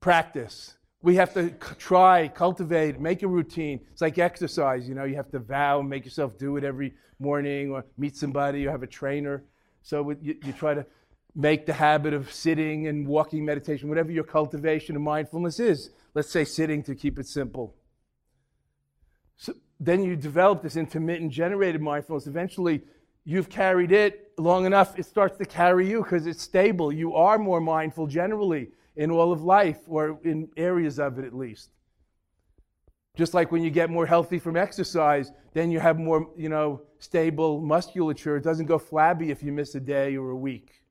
practice. 0.00 0.74
We 1.02 1.16
have 1.16 1.34
to 1.34 1.50
try, 1.78 2.28
cultivate, 2.28 2.98
make 2.98 3.22
a 3.22 3.28
routine. 3.28 3.80
It's 3.92 4.00
like 4.00 4.18
exercise, 4.18 4.88
you 4.88 4.94
know, 4.94 5.04
you 5.04 5.16
have 5.16 5.30
to 5.30 5.38
vow, 5.38 5.82
make 5.82 6.04
yourself 6.04 6.38
do 6.38 6.56
it 6.56 6.64
every 6.64 6.94
morning 7.18 7.70
or 7.70 7.84
meet 7.96 8.16
somebody 8.16 8.66
or 8.66 8.70
have 8.70 8.82
a 8.82 8.86
trainer. 8.86 9.44
So 9.82 10.10
you, 10.22 10.36
you 10.42 10.52
try 10.52 10.74
to 10.74 10.86
make 11.34 11.66
the 11.66 11.72
habit 11.74 12.14
of 12.14 12.32
sitting 12.32 12.86
and 12.86 13.06
walking 13.06 13.44
meditation, 13.44 13.88
whatever 13.88 14.10
your 14.10 14.24
cultivation 14.24 14.96
of 14.96 15.02
mindfulness 15.02 15.60
is. 15.60 15.90
Let's 16.14 16.30
say 16.30 16.44
sitting 16.44 16.82
to 16.84 16.94
keep 16.94 17.18
it 17.18 17.26
simple. 17.26 17.74
So 19.36 19.52
then 19.78 20.02
you 20.02 20.16
develop 20.16 20.62
this 20.62 20.76
intermittent 20.76 21.30
generated 21.30 21.82
mindfulness. 21.82 22.26
Eventually, 22.26 22.82
you've 23.26 23.50
carried 23.50 23.92
it 23.92 24.32
long 24.38 24.64
enough, 24.64 24.98
it 24.98 25.04
starts 25.04 25.36
to 25.36 25.44
carry 25.44 25.86
you 25.86 26.02
because 26.02 26.26
it's 26.26 26.40
stable. 26.40 26.90
You 26.90 27.14
are 27.14 27.36
more 27.36 27.60
mindful 27.60 28.06
generally 28.06 28.68
in 28.94 29.10
all 29.10 29.30
of 29.30 29.42
life, 29.42 29.80
or 29.86 30.18
in 30.24 30.48
areas 30.56 30.98
of 30.98 31.18
it 31.18 31.26
at 31.26 31.34
least. 31.34 31.70
Just 33.14 33.34
like 33.34 33.52
when 33.52 33.62
you 33.62 33.70
get 33.70 33.90
more 33.90 34.06
healthy 34.06 34.38
from 34.38 34.56
exercise, 34.56 35.32
then 35.52 35.70
you 35.70 35.80
have 35.80 35.98
more, 35.98 36.30
you 36.34 36.48
know, 36.48 36.82
stable 36.98 37.60
musculature. 37.60 38.36
It 38.36 38.44
doesn't 38.44 38.66
go 38.66 38.78
flabby 38.78 39.30
if 39.30 39.42
you 39.42 39.52
miss 39.52 39.74
a 39.74 39.80
day 39.80 40.16
or 40.16 40.30
a 40.30 40.36
week. 40.36 40.82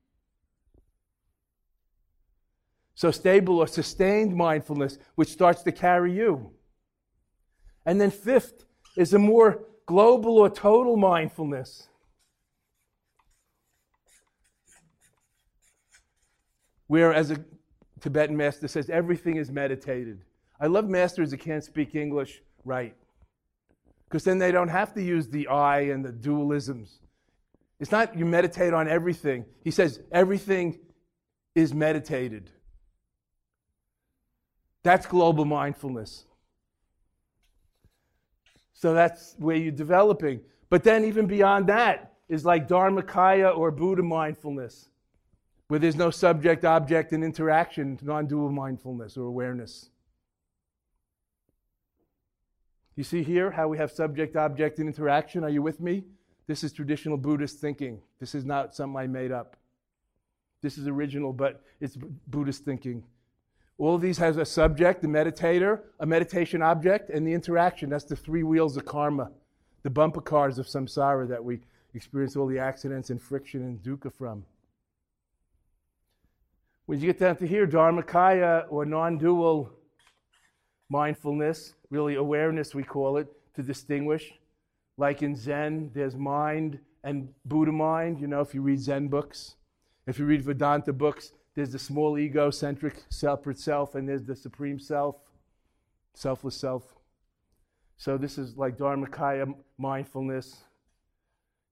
So, 2.94 3.12
stable 3.12 3.58
or 3.58 3.68
sustained 3.68 4.36
mindfulness, 4.36 4.98
which 5.16 5.30
starts 5.30 5.64
to 5.64 5.72
carry 5.72 6.14
you. 6.14 6.52
And 7.86 8.00
then, 8.00 8.12
fifth 8.12 8.66
is 8.96 9.14
a 9.14 9.20
more 9.20 9.64
global 9.86 10.38
or 10.38 10.50
total 10.50 10.96
mindfulness. 10.96 11.90
Where, 16.88 17.14
as 17.14 17.32
a 17.32 17.38
Tibetan 18.00 18.38
master 18.38 18.68
says, 18.68 18.90
everything 18.90 19.38
is 19.38 19.52
meditated. 19.52 20.22
I 20.60 20.68
love 20.68 20.88
masters 20.88 21.32
that 21.32 21.40
can't 21.40 21.64
speak 21.64 21.96
English 21.96 22.42
right. 22.64 22.96
Because 24.06 24.24
then 24.24 24.38
they 24.38 24.52
don't 24.52 24.70
have 24.70 24.94
to 24.94 25.02
use 25.02 25.28
the 25.28 25.48
I 25.48 25.82
and 25.82 26.06
the 26.06 26.12
dualisms. 26.12 27.00
It's 27.80 27.92
not 27.92 28.18
you 28.18 28.26
meditate 28.26 28.74
on 28.74 28.88
everything. 28.88 29.46
He 29.64 29.72
says 29.72 30.00
everything 30.12 30.80
is 31.56 31.74
meditated. 31.74 32.52
That's 34.84 35.06
global 35.06 35.46
mindfulness. 35.46 36.26
So 38.74 38.94
that's 38.94 39.36
where 39.40 39.56
you're 39.56 39.72
developing. 39.72 40.42
But 40.70 40.84
then, 40.84 41.06
even 41.06 41.26
beyond 41.26 41.68
that, 41.68 42.14
is 42.28 42.46
like 42.46 42.68
Dharmakaya 42.68 43.56
or 43.58 43.72
Buddha 43.72 44.04
mindfulness, 44.04 44.90
where 45.68 45.80
there's 45.80 45.96
no 45.96 46.12
subject, 46.12 46.64
object, 46.64 47.12
and 47.12 47.24
interaction, 47.24 48.00
non 48.02 48.28
dual 48.28 48.52
mindfulness 48.52 49.18
or 49.18 49.26
awareness. 49.26 49.90
You 52.96 53.04
see 53.04 53.24
here 53.24 53.52
how 53.52 53.68
we 53.68 53.78
have 53.78 53.92
subject, 53.92 54.36
object, 54.36 54.80
and 54.80 54.88
interaction? 54.88 55.44
Are 55.44 55.50
you 55.50 55.62
with 55.62 55.80
me? 55.80 56.04
This 56.48 56.64
is 56.64 56.72
traditional 56.72 57.18
Buddhist 57.18 57.60
thinking. 57.60 58.02
This 58.20 58.36
is 58.36 58.46
not 58.46 58.76
something 58.76 58.98
I 58.98 59.08
made 59.08 59.32
up. 59.32 59.58
This 60.62 60.78
is 60.78 60.88
original, 60.88 61.34
but 61.34 61.62
it's 61.82 61.98
Buddhist 62.28 62.64
thinking. 62.64 63.04
All 63.78 63.96
of 63.96 64.02
these 64.02 64.18
has 64.20 64.38
a 64.38 64.46
subject, 64.46 65.02
the 65.02 65.08
meditator, 65.08 65.82
a 66.00 66.06
meditation 66.06 66.62
object, 66.62 67.10
and 67.10 67.28
the 67.28 67.34
interaction. 67.34 67.90
That's 67.90 68.06
the 68.06 68.16
three 68.16 68.44
wheels 68.44 68.78
of 68.78 68.86
karma, 68.86 69.32
the 69.84 69.90
bumper 69.90 70.22
cars 70.22 70.58
of 70.58 70.68
samsara 70.68 71.28
that 71.28 71.44
we 71.44 71.60
experience 71.94 72.38
all 72.38 72.48
the 72.48 72.60
accidents 72.60 73.10
and 73.10 73.22
friction 73.22 73.62
and 73.62 73.84
dukkha 73.84 74.14
from. 74.14 74.46
When 76.86 77.00
you 77.00 77.08
get 77.08 77.20
down 77.20 77.38
to 77.38 77.48
here, 77.48 77.66
Dharmakaya 77.66 78.66
or 78.70 78.86
non 78.86 79.18
dual 79.18 79.72
mindfulness, 80.90 81.74
really 81.90 82.16
awareness, 82.16 82.76
we 82.76 82.84
call 82.84 83.18
it, 83.18 83.28
to 83.56 83.64
distinguish. 83.64 84.34
Like 84.98 85.24
in 85.24 85.36
Zen, 85.36 85.92
there's 85.94 86.16
mind 86.16 86.80
and 87.04 87.30
Buddha 87.44 87.72
mind, 87.72 88.20
you 88.20 88.28
know, 88.28 88.42
if 88.42 88.54
you 88.54 88.62
read 88.62 88.80
Zen 88.80 89.08
books. 89.08 89.56
If 90.08 90.20
you 90.20 90.26
read 90.26 90.44
Vedanta 90.44 90.94
books, 90.94 91.32
there's 91.56 91.72
the 91.72 91.80
small 91.80 92.18
egocentric 92.20 93.04
separate 93.10 93.58
self, 93.58 93.96
and 93.96 94.08
there's 94.08 94.24
the 94.24 94.36
supreme 94.36 94.80
self, 94.80 95.16
selfless 96.14 96.56
self. 96.56 96.84
So 97.98 98.18
this 98.18 98.38
is 98.38 98.58
like 98.58 98.78
Dharmakaya 98.78 99.56
mindfulness 99.78 100.64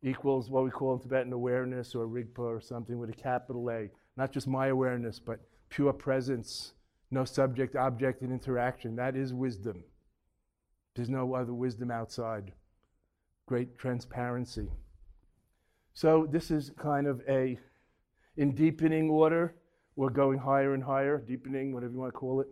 equals 0.01 0.49
what 0.49 0.63
we 0.63 0.71
call 0.71 0.93
in 0.93 0.99
Tibetan 0.99 1.33
awareness 1.33 1.93
or 1.93 2.07
Rigpa 2.07 2.39
or 2.39 2.61
something 2.61 2.97
with 2.97 3.09
a 3.09 3.13
capital 3.13 3.69
A. 3.69 3.89
Not 4.15 4.31
just 4.31 4.47
my 4.47 4.67
awareness, 4.67 5.19
but 5.19 5.39
pure 5.69 5.93
presence, 5.93 6.73
no 7.09 7.25
subject 7.25 7.75
object 7.75 8.21
and 8.21 8.31
interaction. 8.31 8.95
That 8.95 9.15
is 9.15 9.33
wisdom. 9.33 9.83
There's 10.95 11.09
no 11.09 11.33
other 11.33 11.53
wisdom 11.53 11.89
outside. 11.89 12.51
Great 13.47 13.77
transparency. 13.77 14.69
So 15.93 16.27
this 16.29 16.51
is 16.51 16.71
kind 16.77 17.07
of 17.07 17.21
a 17.27 17.59
in 18.37 18.53
deepening 18.55 19.09
order. 19.09 19.55
We're 19.95 20.09
going 20.09 20.39
higher 20.39 20.73
and 20.73 20.83
higher, 20.83 21.19
deepening, 21.19 21.73
whatever 21.73 21.93
you 21.93 21.99
want 21.99 22.13
to 22.13 22.17
call 22.17 22.41
it, 22.41 22.47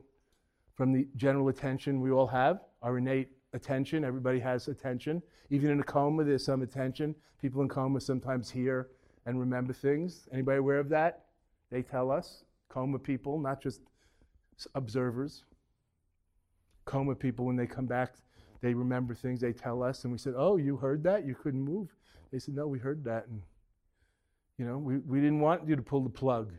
from 0.75 0.93
the 0.93 1.07
general 1.15 1.47
attention 1.49 2.01
we 2.01 2.11
all 2.11 2.27
have, 2.27 2.59
our 2.83 2.99
innate 2.99 3.29
attention. 3.53 4.03
Everybody 4.03 4.39
has 4.39 4.67
attention. 4.67 5.23
Even 5.49 5.71
in 5.71 5.79
a 5.79 5.83
coma, 5.83 6.23
there's 6.23 6.45
some 6.45 6.61
attention. 6.61 7.15
People 7.41 7.61
in 7.61 7.67
coma 7.67 7.99
sometimes 7.99 8.49
hear 8.51 8.89
and 9.25 9.39
remember 9.39 9.73
things. 9.73 10.27
Anybody 10.31 10.59
aware 10.59 10.79
of 10.79 10.89
that? 10.89 11.25
They 11.71 11.81
tell 11.81 12.11
us. 12.11 12.43
Coma 12.69 12.99
people, 12.99 13.39
not 13.39 13.61
just 13.61 13.81
observers. 14.75 15.43
Coma 16.85 17.15
people, 17.15 17.45
when 17.45 17.55
they 17.55 17.67
come 17.67 17.85
back, 17.85 18.15
they 18.61 18.73
remember 18.73 19.13
things. 19.13 19.41
They 19.41 19.53
tell 19.53 19.83
us, 19.83 20.03
and 20.03 20.11
we 20.11 20.17
said, 20.19 20.33
"Oh, 20.37 20.57
you 20.57 20.77
heard 20.77 21.03
that? 21.03 21.25
You 21.25 21.35
couldn't 21.35 21.61
move." 21.61 21.89
They 22.31 22.39
said, 22.39 22.55
"No, 22.55 22.67
we 22.67 22.79
heard 22.79 23.03
that." 23.05 23.27
And 23.27 23.41
you 24.57 24.65
know, 24.65 24.77
we, 24.77 24.99
we 24.99 25.19
didn't 25.19 25.39
want 25.39 25.67
you 25.67 25.75
to 25.75 25.81
pull 25.81 26.01
the 26.01 26.09
plug. 26.09 26.53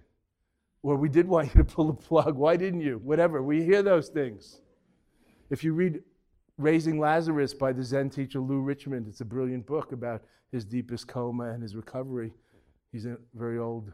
Or 0.83 0.97
we 0.97 1.09
did 1.09 1.29
want 1.29 1.49
you 1.55 1.63
to 1.63 1.65
pull 1.65 1.87
the 1.87 1.93
plug. 1.93 2.37
Why 2.37 2.57
didn't 2.57 2.81
you? 2.81 2.99
Whatever. 2.99 3.43
We 3.43 3.63
hear 3.63 3.83
those 3.83 4.09
things. 4.09 4.61
If 5.51 5.63
you 5.63 5.73
read 5.73 6.03
Raising 6.59 6.99
Lazarus 6.99 7.55
by 7.55 7.73
the 7.73 7.85
Zen 7.85 8.11
teacher 8.11 8.41
Lew 8.41 8.61
Richmond, 8.61 9.07
it's 9.09 9.21
a 9.21 9.25
brilliant 9.25 9.67
book 9.67 9.93
about 9.93 10.25
his 10.51 10.65
deepest 10.65 11.07
coma 11.09 11.51
and 11.51 11.63
his 11.63 11.77
recovery. 11.77 12.33
He's 12.91 13.07
a 13.07 13.17
very 13.35 13.59
old 13.59 13.93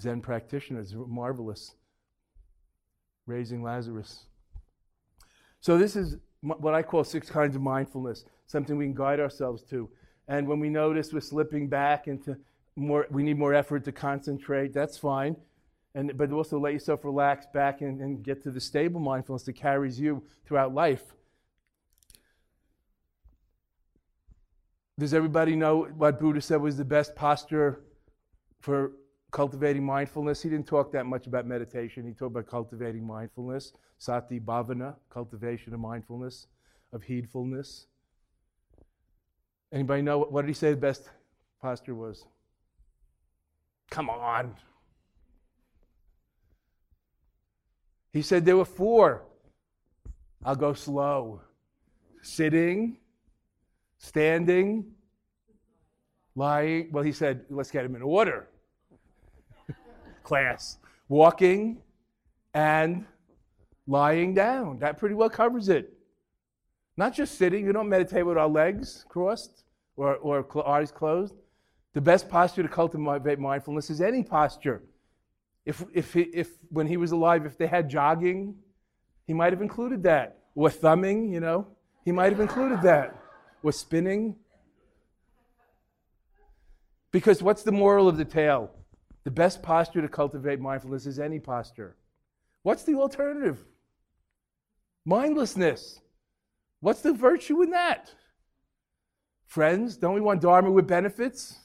Zen 0.00 0.20
practitioner. 0.20 0.80
It's 0.80 0.94
marvelous. 0.94 1.74
Raising 3.26 3.62
Lazarus. 3.62 4.24
So, 5.60 5.78
this 5.78 5.96
is 5.96 6.16
what 6.42 6.74
I 6.74 6.82
call 6.82 7.02
six 7.02 7.28
kinds 7.28 7.56
of 7.56 7.62
mindfulness, 7.62 8.24
something 8.46 8.76
we 8.76 8.84
can 8.84 8.94
guide 8.94 9.18
ourselves 9.18 9.62
to. 9.64 9.88
And 10.28 10.46
when 10.46 10.60
we 10.60 10.68
notice 10.68 11.12
we're 11.12 11.20
slipping 11.20 11.68
back 11.68 12.08
into 12.08 12.36
more, 12.76 13.06
we 13.10 13.22
need 13.22 13.38
more 13.38 13.54
effort 13.54 13.84
to 13.84 13.92
concentrate, 13.92 14.72
that's 14.72 14.98
fine. 14.98 15.36
And, 15.94 16.16
but 16.16 16.30
also 16.30 16.58
let 16.58 16.74
yourself 16.74 17.04
relax 17.04 17.46
back 17.54 17.80
and, 17.80 18.00
and 18.02 18.22
get 18.22 18.42
to 18.42 18.50
the 18.50 18.60
stable 18.60 19.00
mindfulness 19.00 19.44
that 19.44 19.54
carries 19.54 19.98
you 19.98 20.22
throughout 20.44 20.74
life. 20.74 21.02
Does 24.98 25.14
everybody 25.14 25.56
know 25.56 25.88
what 25.96 26.20
Buddha 26.20 26.40
said 26.40 26.60
was 26.60 26.76
the 26.76 26.84
best 26.84 27.14
posture 27.16 27.80
for 28.60 28.92
cultivating 29.30 29.84
mindfulness? 29.84 30.42
He 30.42 30.48
didn't 30.48 30.66
talk 30.66 30.92
that 30.92 31.06
much 31.06 31.26
about 31.26 31.46
meditation. 31.46 32.06
He 32.06 32.12
talked 32.12 32.32
about 32.32 32.46
cultivating 32.46 33.06
mindfulness, 33.06 33.72
sati 33.98 34.40
bhavana, 34.40 34.94
cultivation 35.10 35.74
of 35.74 35.80
mindfulness, 35.80 36.46
of 36.92 37.02
heedfulness. 37.02 37.86
Anybody 39.72 40.02
know 40.02 40.18
what 40.18 40.42
did 40.42 40.48
he 40.48 40.54
say 40.54 40.70
the 40.70 40.76
best 40.76 41.10
posture 41.60 41.94
was? 41.94 42.26
Come 43.90 44.08
on. 44.08 44.54
He 48.12 48.22
said 48.22 48.44
there 48.44 48.56
were 48.56 48.64
four. 48.64 49.24
I'll 50.44 50.56
go 50.56 50.72
slow. 50.72 51.42
Sitting, 52.22 52.98
standing, 53.98 54.92
lying. 56.34 56.88
Well, 56.92 57.04
he 57.04 57.12
said, 57.12 57.44
let's 57.50 57.70
get 57.70 57.82
them 57.82 57.94
in 57.94 58.02
order. 58.02 58.48
Class. 60.26 60.78
Walking 61.08 61.78
and 62.52 63.06
lying 63.86 64.34
down. 64.34 64.80
That 64.80 64.98
pretty 64.98 65.14
well 65.14 65.30
covers 65.30 65.68
it. 65.68 65.92
Not 66.96 67.14
just 67.14 67.38
sitting. 67.38 67.64
You 67.64 67.72
don't 67.72 67.88
meditate 67.88 68.26
with 68.26 68.36
our 68.36 68.48
legs 68.48 69.04
crossed 69.08 69.64
or, 69.96 70.16
or 70.16 70.68
eyes 70.68 70.90
closed. 70.90 71.34
The 71.94 72.00
best 72.00 72.28
posture 72.28 72.62
to 72.62 72.68
cultivate 72.68 73.38
mindfulness 73.38 73.88
is 73.88 74.00
any 74.00 74.22
posture. 74.22 74.82
If, 75.64 75.84
if, 75.94 76.12
he, 76.12 76.22
if 76.22 76.50
when 76.70 76.86
he 76.86 76.96
was 76.96 77.12
alive, 77.12 77.46
if 77.46 77.56
they 77.56 77.66
had 77.66 77.88
jogging, 77.88 78.56
he 79.26 79.32
might 79.32 79.52
have 79.52 79.62
included 79.62 80.02
that. 80.02 80.38
Or 80.54 80.70
thumbing, 80.70 81.32
you 81.32 81.40
know, 81.40 81.68
he 82.04 82.12
might 82.12 82.32
have 82.32 82.40
included 82.40 82.82
that. 82.82 83.14
Or 83.62 83.72
spinning. 83.72 84.36
Because 87.12 87.42
what's 87.42 87.62
the 87.62 87.72
moral 87.72 88.08
of 88.08 88.16
the 88.16 88.24
tale? 88.24 88.70
The 89.26 89.32
best 89.32 89.60
posture 89.60 90.00
to 90.00 90.08
cultivate 90.08 90.60
mindfulness 90.60 91.04
is 91.04 91.18
any 91.18 91.40
posture. 91.40 91.96
What's 92.62 92.84
the 92.84 92.94
alternative? 92.94 93.58
Mindlessness. 95.04 95.98
What's 96.78 97.00
the 97.00 97.12
virtue 97.12 97.60
in 97.62 97.70
that? 97.70 98.14
Friends, 99.48 99.96
don't 99.96 100.14
we 100.14 100.20
want 100.20 100.42
Dharma 100.42 100.70
with 100.70 100.86
benefits? 100.86 101.58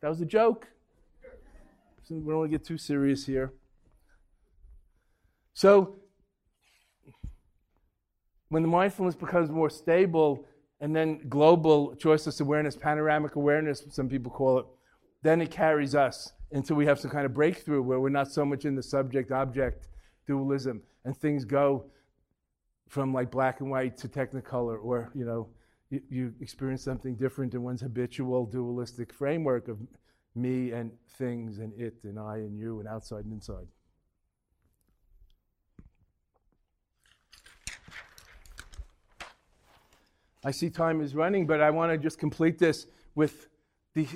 That 0.00 0.08
was 0.08 0.20
a 0.20 0.26
joke. 0.26 0.66
We 2.10 2.16
don't 2.16 2.26
want 2.26 2.50
to 2.50 2.58
get 2.58 2.66
too 2.66 2.78
serious 2.78 3.24
here. 3.24 3.52
So, 5.54 6.00
when 8.48 8.62
the 8.62 8.68
mindfulness 8.68 9.14
becomes 9.14 9.50
more 9.50 9.70
stable 9.70 10.46
and 10.80 10.96
then 10.96 11.28
global 11.28 11.94
choiceless 11.94 12.40
awareness, 12.40 12.74
panoramic 12.74 13.36
awareness, 13.36 13.84
some 13.90 14.08
people 14.08 14.32
call 14.32 14.58
it, 14.58 14.66
then 15.26 15.40
it 15.40 15.50
carries 15.50 15.94
us 15.94 16.32
until 16.52 16.76
we 16.76 16.86
have 16.86 17.00
some 17.00 17.10
kind 17.10 17.26
of 17.26 17.34
breakthrough 17.34 17.82
where 17.82 17.98
we're 17.98 18.08
not 18.08 18.30
so 18.30 18.44
much 18.44 18.64
in 18.64 18.76
the 18.76 18.82
subject 18.82 19.32
object 19.32 19.88
dualism 20.26 20.80
and 21.04 21.16
things 21.16 21.44
go 21.44 21.86
from 22.88 23.12
like 23.12 23.30
black 23.30 23.60
and 23.60 23.68
white 23.68 23.96
to 23.96 24.08
technicolor 24.08 24.78
or, 24.80 25.10
you 25.14 25.24
know, 25.24 25.48
you, 25.90 26.00
you 26.08 26.34
experience 26.40 26.84
something 26.84 27.16
different 27.16 27.54
in 27.54 27.62
one's 27.62 27.80
habitual 27.80 28.46
dualistic 28.46 29.12
framework 29.12 29.66
of 29.66 29.78
me 30.36 30.70
and 30.70 30.92
things 31.18 31.58
and 31.58 31.72
it 31.80 31.94
and 32.04 32.18
I 32.18 32.36
and 32.36 32.56
you 32.56 32.78
and 32.78 32.88
outside 32.88 33.24
and 33.24 33.32
inside. 33.32 33.66
I 40.44 40.52
see 40.52 40.70
time 40.70 41.00
is 41.00 41.16
running, 41.16 41.48
but 41.48 41.60
I 41.60 41.70
want 41.70 41.90
to 41.90 41.98
just 41.98 42.20
complete 42.20 42.58
this 42.60 42.86
with 43.16 43.48
the 43.94 44.06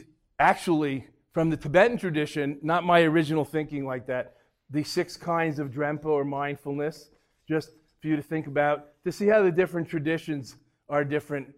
actually 0.40 1.06
from 1.32 1.50
the 1.50 1.56
Tibetan 1.56 1.98
tradition, 1.98 2.58
not 2.62 2.82
my 2.82 3.02
original 3.02 3.44
thinking 3.44 3.86
like 3.86 4.06
that, 4.08 4.34
the 4.70 4.82
six 4.82 5.16
kinds 5.16 5.60
of 5.60 5.70
Drempa 5.70 6.06
or 6.06 6.24
mindfulness, 6.24 7.10
just 7.48 7.70
for 8.00 8.08
you 8.08 8.16
to 8.16 8.22
think 8.22 8.48
about, 8.48 8.88
to 9.04 9.12
see 9.12 9.28
how 9.28 9.42
the 9.42 9.52
different 9.52 9.88
traditions 9.88 10.56
are 10.88 11.04
different 11.04 11.54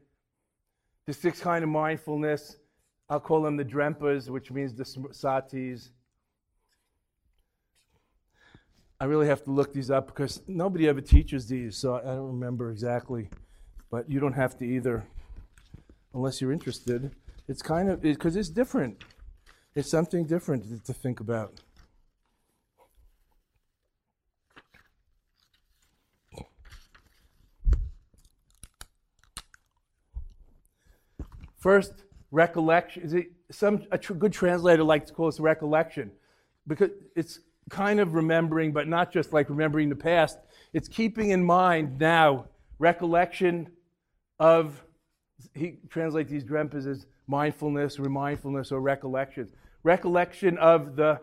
the 1.06 1.12
six 1.12 1.40
kind 1.40 1.64
of 1.64 1.70
mindfulness, 1.70 2.56
I'll 3.08 3.20
call 3.20 3.42
them 3.42 3.56
the 3.56 3.64
Drempas, 3.64 4.28
which 4.28 4.50
means 4.50 4.74
the 4.74 4.84
satis. 5.12 5.90
I 9.00 9.06
really 9.06 9.26
have 9.26 9.42
to 9.44 9.50
look 9.50 9.72
these 9.72 9.90
up 9.90 10.06
because 10.06 10.40
nobody 10.46 10.88
ever 10.88 11.00
teaches 11.00 11.48
these, 11.48 11.76
so 11.76 11.96
I 11.96 12.02
don't 12.02 12.38
remember 12.38 12.70
exactly. 12.70 13.28
But 13.90 14.08
you 14.08 14.20
don't 14.20 14.32
have 14.34 14.56
to 14.58 14.64
either, 14.64 15.04
unless 16.14 16.40
you're 16.40 16.52
interested. 16.52 17.10
It's 17.48 17.62
kind 17.62 17.90
of 17.90 18.00
because 18.00 18.36
it, 18.36 18.40
it's 18.40 18.48
different. 18.48 19.04
It's 19.74 19.90
something 19.90 20.24
different 20.26 20.84
to 20.84 20.92
think 20.92 21.20
about. 21.20 21.60
First, 31.58 31.92
recollection. 32.32 33.02
Is 33.04 33.14
it 33.14 33.30
some 33.50 33.84
a 33.92 33.98
tr- 33.98 34.14
good 34.14 34.32
translator 34.32 34.82
likes 34.82 35.08
to 35.10 35.14
call 35.14 35.26
this 35.26 35.38
recollection 35.38 36.10
because 36.66 36.90
it's 37.14 37.38
kind 37.70 38.00
of 38.00 38.14
remembering, 38.14 38.72
but 38.72 38.88
not 38.88 39.12
just 39.12 39.32
like 39.32 39.48
remembering 39.48 39.88
the 39.88 39.96
past. 39.96 40.38
It's 40.72 40.88
keeping 40.88 41.30
in 41.30 41.44
mind 41.44 41.98
now 42.00 42.46
recollection 42.78 43.70
of. 44.40 44.84
He 45.54 45.78
translates 45.88 46.30
these 46.30 46.44
drempas 46.44 46.86
as 46.86 47.06
mindfulness, 47.26 47.98
remindfulness, 47.98 48.72
or 48.72 48.80
recollections. 48.80 49.50
Recollection 49.82 50.58
of 50.58 50.96
the 50.96 51.20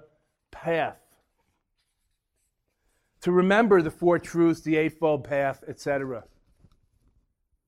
path. 0.52 0.98
To 3.22 3.32
remember 3.32 3.82
the 3.82 3.92
four 3.92 4.20
truths, 4.20 4.62
the 4.62 4.78
eightfold 4.78 5.24
path, 5.24 5.64
etc., 5.68 6.24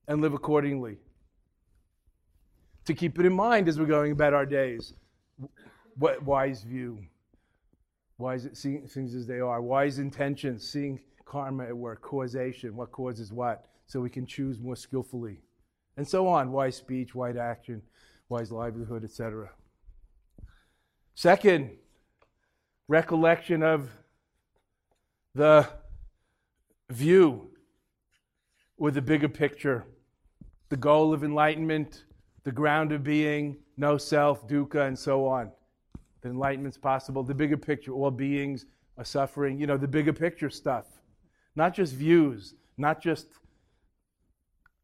and 0.08 0.20
live 0.20 0.34
accordingly 0.34 0.98
to 2.84 2.94
keep 2.94 3.18
it 3.18 3.26
in 3.26 3.32
mind 3.32 3.68
as 3.68 3.78
we're 3.78 3.86
going 3.86 4.12
about 4.12 4.34
our 4.34 4.46
days. 4.46 4.94
What 5.96 6.22
wise 6.22 6.62
view, 6.62 6.98
wise 8.18 8.48
seeing 8.54 8.86
things 8.88 9.14
as 9.14 9.26
they 9.26 9.40
are, 9.40 9.60
wise 9.60 9.98
intentions, 9.98 10.68
seeing 10.68 11.00
karma 11.24 11.64
at 11.64 11.76
work, 11.76 12.02
causation, 12.02 12.74
what 12.74 12.90
causes 12.90 13.32
what, 13.32 13.66
so 13.86 14.00
we 14.00 14.10
can 14.10 14.26
choose 14.26 14.58
more 14.58 14.76
skillfully, 14.76 15.38
and 15.96 16.06
so 16.06 16.26
on. 16.26 16.50
Wise 16.50 16.76
speech, 16.76 17.14
wise 17.14 17.36
action, 17.36 17.82
wise 18.32 18.50
livelihood, 18.50 19.04
etc. 19.04 19.50
Second, 21.14 21.70
recollection 22.88 23.62
of 23.62 23.90
the 25.34 25.68
view 26.88 27.50
with 28.78 28.94
the 28.94 29.02
bigger 29.02 29.28
picture, 29.28 29.84
the 30.70 30.78
goal 30.78 31.12
of 31.12 31.22
enlightenment, 31.22 32.04
the 32.44 32.52
ground 32.52 32.90
of 32.90 33.04
being, 33.04 33.58
no 33.76 33.98
self, 33.98 34.48
dukkha, 34.48 34.88
and 34.88 34.98
so 34.98 35.26
on. 35.26 35.52
The 36.22 36.30
enlightenment's 36.30 36.78
possible, 36.78 37.22
the 37.22 37.34
bigger 37.34 37.58
picture, 37.58 37.92
all 37.92 38.10
beings 38.10 38.64
are 38.96 39.04
suffering, 39.04 39.60
you 39.60 39.66
know, 39.66 39.76
the 39.76 39.86
bigger 39.86 40.14
picture 40.14 40.48
stuff. 40.48 40.86
Not 41.54 41.74
just 41.74 41.92
views, 41.92 42.54
not 42.78 43.02
just 43.02 43.26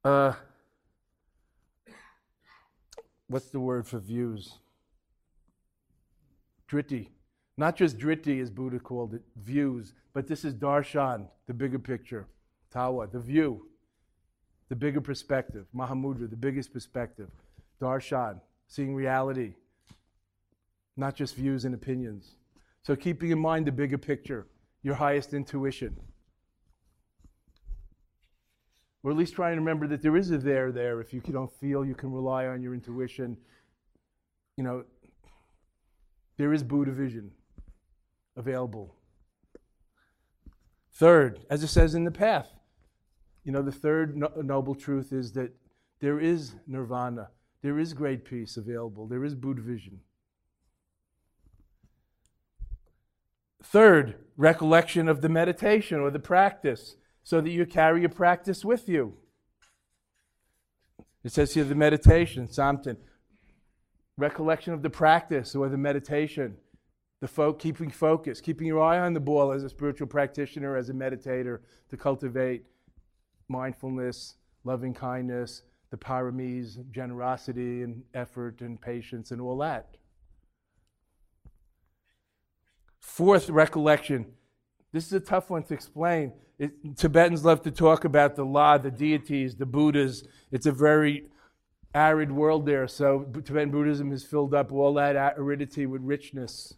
uh, 0.04 0.34
what's 3.28 3.50
the 3.50 3.60
word 3.60 3.86
for 3.86 3.98
views? 3.98 4.58
Dritti. 6.70 7.08
Not 7.56 7.76
just 7.76 7.98
dritti, 7.98 8.40
as 8.40 8.50
Buddha 8.50 8.78
called 8.78 9.14
it, 9.14 9.22
views, 9.36 9.92
but 10.12 10.28
this 10.28 10.44
is 10.44 10.54
darshan, 10.54 11.26
the 11.46 11.54
bigger 11.54 11.78
picture. 11.78 12.26
Tawa, 12.72 13.10
the 13.10 13.18
view, 13.18 13.66
the 14.68 14.76
bigger 14.76 15.00
perspective. 15.00 15.66
Mahamudra, 15.74 16.30
the 16.30 16.36
biggest 16.36 16.72
perspective. 16.72 17.30
Darshan, 17.80 18.40
seeing 18.68 18.94
reality, 18.94 19.54
not 20.96 21.14
just 21.14 21.34
views 21.34 21.64
and 21.64 21.74
opinions. 21.74 22.36
So 22.82 22.94
keeping 22.94 23.30
in 23.30 23.38
mind 23.38 23.66
the 23.66 23.72
bigger 23.72 23.98
picture, 23.98 24.46
your 24.82 24.94
highest 24.94 25.34
intuition. 25.34 25.96
Or 29.02 29.10
at 29.10 29.16
least 29.16 29.34
trying 29.34 29.54
to 29.54 29.60
remember 29.60 29.86
that 29.88 30.02
there 30.02 30.16
is 30.16 30.30
a 30.30 30.38
there 30.38 30.72
there. 30.72 31.00
If 31.00 31.12
you 31.12 31.20
don't 31.20 31.52
feel, 31.52 31.84
you 31.84 31.94
can 31.94 32.12
rely 32.12 32.46
on 32.46 32.62
your 32.62 32.74
intuition. 32.74 33.36
You 34.56 34.64
know, 34.64 34.84
there 36.36 36.52
is 36.52 36.62
Buddha 36.62 36.92
vision 36.92 37.30
available. 38.36 38.94
Third, 40.92 41.40
as 41.48 41.62
it 41.62 41.68
says 41.68 41.94
in 41.94 42.04
the 42.04 42.10
path, 42.10 42.48
you 43.44 43.52
know, 43.52 43.62
the 43.62 43.72
third 43.72 44.16
no- 44.16 44.32
noble 44.42 44.74
truth 44.74 45.12
is 45.12 45.32
that 45.32 45.52
there 46.00 46.18
is 46.18 46.54
nirvana, 46.66 47.30
there 47.62 47.78
is 47.78 47.92
great 47.92 48.24
peace 48.24 48.56
available, 48.56 49.06
there 49.06 49.24
is 49.24 49.34
Buddha 49.34 49.62
vision. 49.62 50.00
Third, 53.62 54.16
recollection 54.36 55.08
of 55.08 55.20
the 55.20 55.28
meditation 55.28 56.00
or 56.00 56.10
the 56.10 56.18
practice 56.18 56.96
so 57.28 57.42
that 57.42 57.50
you 57.50 57.66
carry 57.66 58.00
your 58.00 58.08
practice 58.08 58.64
with 58.64 58.88
you. 58.88 59.12
It 61.22 61.30
says 61.30 61.52
here 61.52 61.62
the 61.62 61.74
meditation, 61.74 62.48
Samten. 62.48 62.96
Recollection 64.16 64.72
of 64.72 64.80
the 64.80 64.88
practice 64.88 65.54
or 65.54 65.68
the 65.68 65.76
meditation, 65.76 66.56
the 67.20 67.28
fo- 67.28 67.52
keeping 67.52 67.90
focus, 67.90 68.40
keeping 68.40 68.66
your 68.66 68.80
eye 68.80 68.98
on 68.98 69.12
the 69.12 69.20
ball 69.20 69.52
as 69.52 69.62
a 69.62 69.68
spiritual 69.68 70.06
practitioner, 70.06 70.74
as 70.74 70.88
a 70.88 70.94
meditator, 70.94 71.58
to 71.90 71.98
cultivate 71.98 72.64
mindfulness, 73.50 74.36
loving 74.64 74.94
kindness, 74.94 75.64
the 75.90 75.98
paramis, 75.98 76.78
generosity 76.90 77.82
and 77.82 78.04
effort 78.14 78.62
and 78.62 78.80
patience 78.80 79.32
and 79.32 79.40
all 79.42 79.58
that. 79.58 79.98
Fourth 83.00 83.50
recollection. 83.50 84.32
This 84.92 85.06
is 85.06 85.12
a 85.12 85.20
tough 85.20 85.50
one 85.50 85.62
to 85.64 85.74
explain. 85.74 86.32
It, 86.58 86.96
Tibetans 86.96 87.44
love 87.44 87.62
to 87.62 87.70
talk 87.70 88.04
about 88.04 88.36
the 88.36 88.44
Lha, 88.44 88.78
the 88.78 88.90
deities, 88.90 89.56
the 89.56 89.66
Buddhas. 89.66 90.26
It's 90.50 90.66
a 90.66 90.72
very 90.72 91.28
arid 91.94 92.32
world 92.32 92.66
there, 92.66 92.88
so 92.88 93.24
Tibetan 93.44 93.70
Buddhism 93.70 94.10
has 94.10 94.24
filled 94.24 94.54
up 94.54 94.72
all 94.72 94.94
that 94.94 95.34
aridity 95.36 95.86
with 95.86 96.02
richness. 96.02 96.74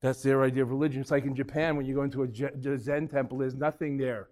That's 0.00 0.22
their 0.22 0.42
idea 0.42 0.62
of 0.62 0.70
religion. 0.70 1.00
It's 1.00 1.10
like 1.10 1.24
in 1.24 1.34
Japan 1.34 1.76
when 1.76 1.86
you 1.86 1.94
go 1.94 2.02
into 2.02 2.22
a 2.22 2.78
Zen 2.78 3.08
temple, 3.08 3.38
there's 3.38 3.54
nothing 3.54 3.96
there. 3.96 4.28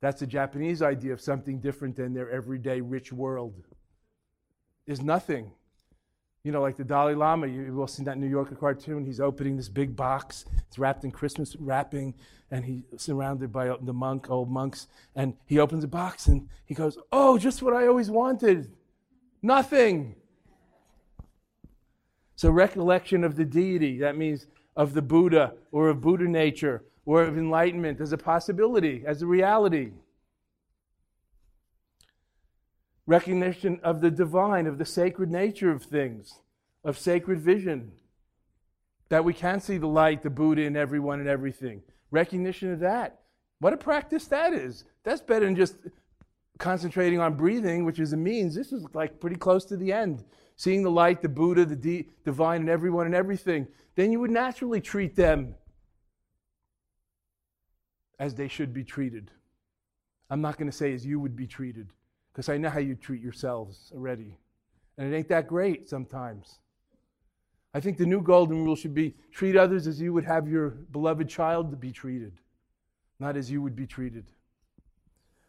That's 0.00 0.20
the 0.20 0.26
Japanese 0.26 0.82
idea 0.82 1.12
of 1.12 1.20
something 1.20 1.60
different 1.60 1.96
than 1.96 2.14
their 2.14 2.30
everyday 2.30 2.80
rich 2.80 3.12
world. 3.12 3.54
There's 4.86 5.02
nothing. 5.02 5.52
You 6.44 6.52
know, 6.52 6.60
like 6.60 6.76
the 6.76 6.84
Dalai 6.84 7.14
Lama, 7.14 7.46
you 7.46 7.72
will 7.72 7.86
seen 7.86 8.04
that 8.04 8.18
New 8.18 8.28
Yorker 8.28 8.54
cartoon. 8.54 9.06
He's 9.06 9.18
opening 9.18 9.56
this 9.56 9.70
big 9.70 9.96
box. 9.96 10.44
It's 10.68 10.78
wrapped 10.78 11.02
in 11.02 11.10
Christmas 11.10 11.56
wrapping, 11.56 12.12
and 12.50 12.62
he's 12.66 12.82
surrounded 12.98 13.50
by 13.50 13.74
the 13.80 13.94
monk, 13.94 14.28
old 14.28 14.50
monks. 14.50 14.88
And 15.16 15.38
he 15.46 15.58
opens 15.58 15.80
the 15.80 15.88
box 15.88 16.26
and 16.26 16.46
he 16.66 16.74
goes, 16.74 16.98
Oh, 17.10 17.38
just 17.38 17.62
what 17.62 17.72
I 17.72 17.86
always 17.86 18.10
wanted. 18.10 18.70
Nothing. 19.40 20.16
So, 22.36 22.50
recollection 22.50 23.24
of 23.24 23.36
the 23.36 23.46
deity, 23.46 23.98
that 24.00 24.18
means 24.18 24.46
of 24.76 24.92
the 24.92 25.00
Buddha 25.00 25.54
or 25.72 25.88
of 25.88 26.02
Buddha 26.02 26.24
nature 26.24 26.84
or 27.06 27.22
of 27.22 27.38
enlightenment 27.38 28.02
as 28.02 28.12
a 28.12 28.18
possibility, 28.18 29.02
as 29.06 29.22
a 29.22 29.26
reality. 29.26 29.92
Recognition 33.06 33.80
of 33.82 34.00
the 34.00 34.10
divine, 34.10 34.66
of 34.66 34.78
the 34.78 34.86
sacred 34.86 35.30
nature 35.30 35.70
of 35.70 35.82
things, 35.82 36.40
of 36.82 36.98
sacred 36.98 37.40
vision. 37.40 37.92
That 39.10 39.24
we 39.24 39.34
can 39.34 39.60
see 39.60 39.76
the 39.76 39.86
light, 39.86 40.22
the 40.22 40.30
Buddha 40.30 40.62
in 40.62 40.76
everyone 40.76 41.20
and 41.20 41.28
everything. 41.28 41.82
Recognition 42.10 42.72
of 42.72 42.80
that. 42.80 43.20
What 43.60 43.72
a 43.72 43.76
practice 43.76 44.26
that 44.28 44.52
is. 44.52 44.84
That's 45.04 45.20
better 45.20 45.44
than 45.44 45.56
just 45.56 45.76
concentrating 46.58 47.20
on 47.20 47.34
breathing, 47.34 47.84
which 47.84 47.98
is 47.98 48.12
a 48.12 48.16
means. 48.16 48.54
This 48.54 48.72
is 48.72 48.84
like 48.94 49.20
pretty 49.20 49.36
close 49.36 49.64
to 49.66 49.76
the 49.76 49.92
end. 49.92 50.24
Seeing 50.56 50.82
the 50.82 50.90
light, 50.90 51.20
the 51.20 51.28
Buddha, 51.28 51.64
the 51.64 52.06
divine 52.24 52.62
in 52.62 52.68
everyone 52.68 53.06
and 53.06 53.14
everything. 53.14 53.66
Then 53.96 54.12
you 54.12 54.20
would 54.20 54.30
naturally 54.30 54.80
treat 54.80 55.16
them 55.16 55.54
as 58.18 58.34
they 58.34 58.48
should 58.48 58.72
be 58.72 58.84
treated. 58.84 59.30
I'm 60.30 60.40
not 60.40 60.56
going 60.56 60.70
to 60.70 60.76
say 60.76 60.94
as 60.94 61.04
you 61.04 61.20
would 61.20 61.36
be 61.36 61.46
treated, 61.46 61.90
because 62.34 62.48
I 62.48 62.58
know 62.58 62.68
how 62.68 62.80
you 62.80 62.96
treat 62.96 63.22
yourselves 63.22 63.92
already. 63.94 64.36
And 64.98 65.12
it 65.12 65.16
ain't 65.16 65.28
that 65.28 65.46
great 65.46 65.88
sometimes. 65.88 66.58
I 67.72 67.80
think 67.80 67.96
the 67.96 68.06
new 68.06 68.20
golden 68.20 68.64
rule 68.64 68.74
should 68.74 68.94
be 68.94 69.14
treat 69.32 69.56
others 69.56 69.86
as 69.86 70.00
you 70.00 70.12
would 70.12 70.24
have 70.24 70.48
your 70.48 70.70
beloved 70.70 71.28
child 71.28 71.70
to 71.70 71.76
be 71.76 71.92
treated, 71.92 72.32
not 73.20 73.36
as 73.36 73.50
you 73.50 73.62
would 73.62 73.76
be 73.76 73.86
treated. 73.86 74.26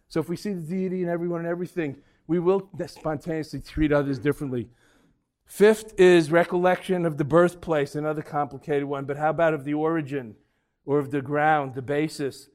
So 0.09 0.19
if 0.19 0.29
we 0.29 0.35
see 0.35 0.53
the 0.53 0.61
deity 0.61 1.01
in 1.01 1.09
everyone 1.09 1.39
and 1.39 1.49
everything, 1.49 1.97
we 2.27 2.39
will 2.39 2.69
spontaneously 2.85 3.61
treat 3.61 3.91
others 3.91 4.19
differently. 4.19 4.69
Fifth 5.45 5.99
is 5.99 6.31
recollection 6.31 7.05
of 7.05 7.17
the 7.17 7.23
birthplace, 7.23 7.95
another 7.95 8.21
complicated 8.21 8.85
one, 8.85 9.05
but 9.05 9.17
how 9.17 9.31
about 9.31 9.53
of 9.53 9.63
the 9.63 9.73
origin 9.73 10.35
or 10.85 10.99
of 10.99 11.11
the 11.11 11.21
ground, 11.21 11.73
the 11.73 11.81
basis? 11.81 12.49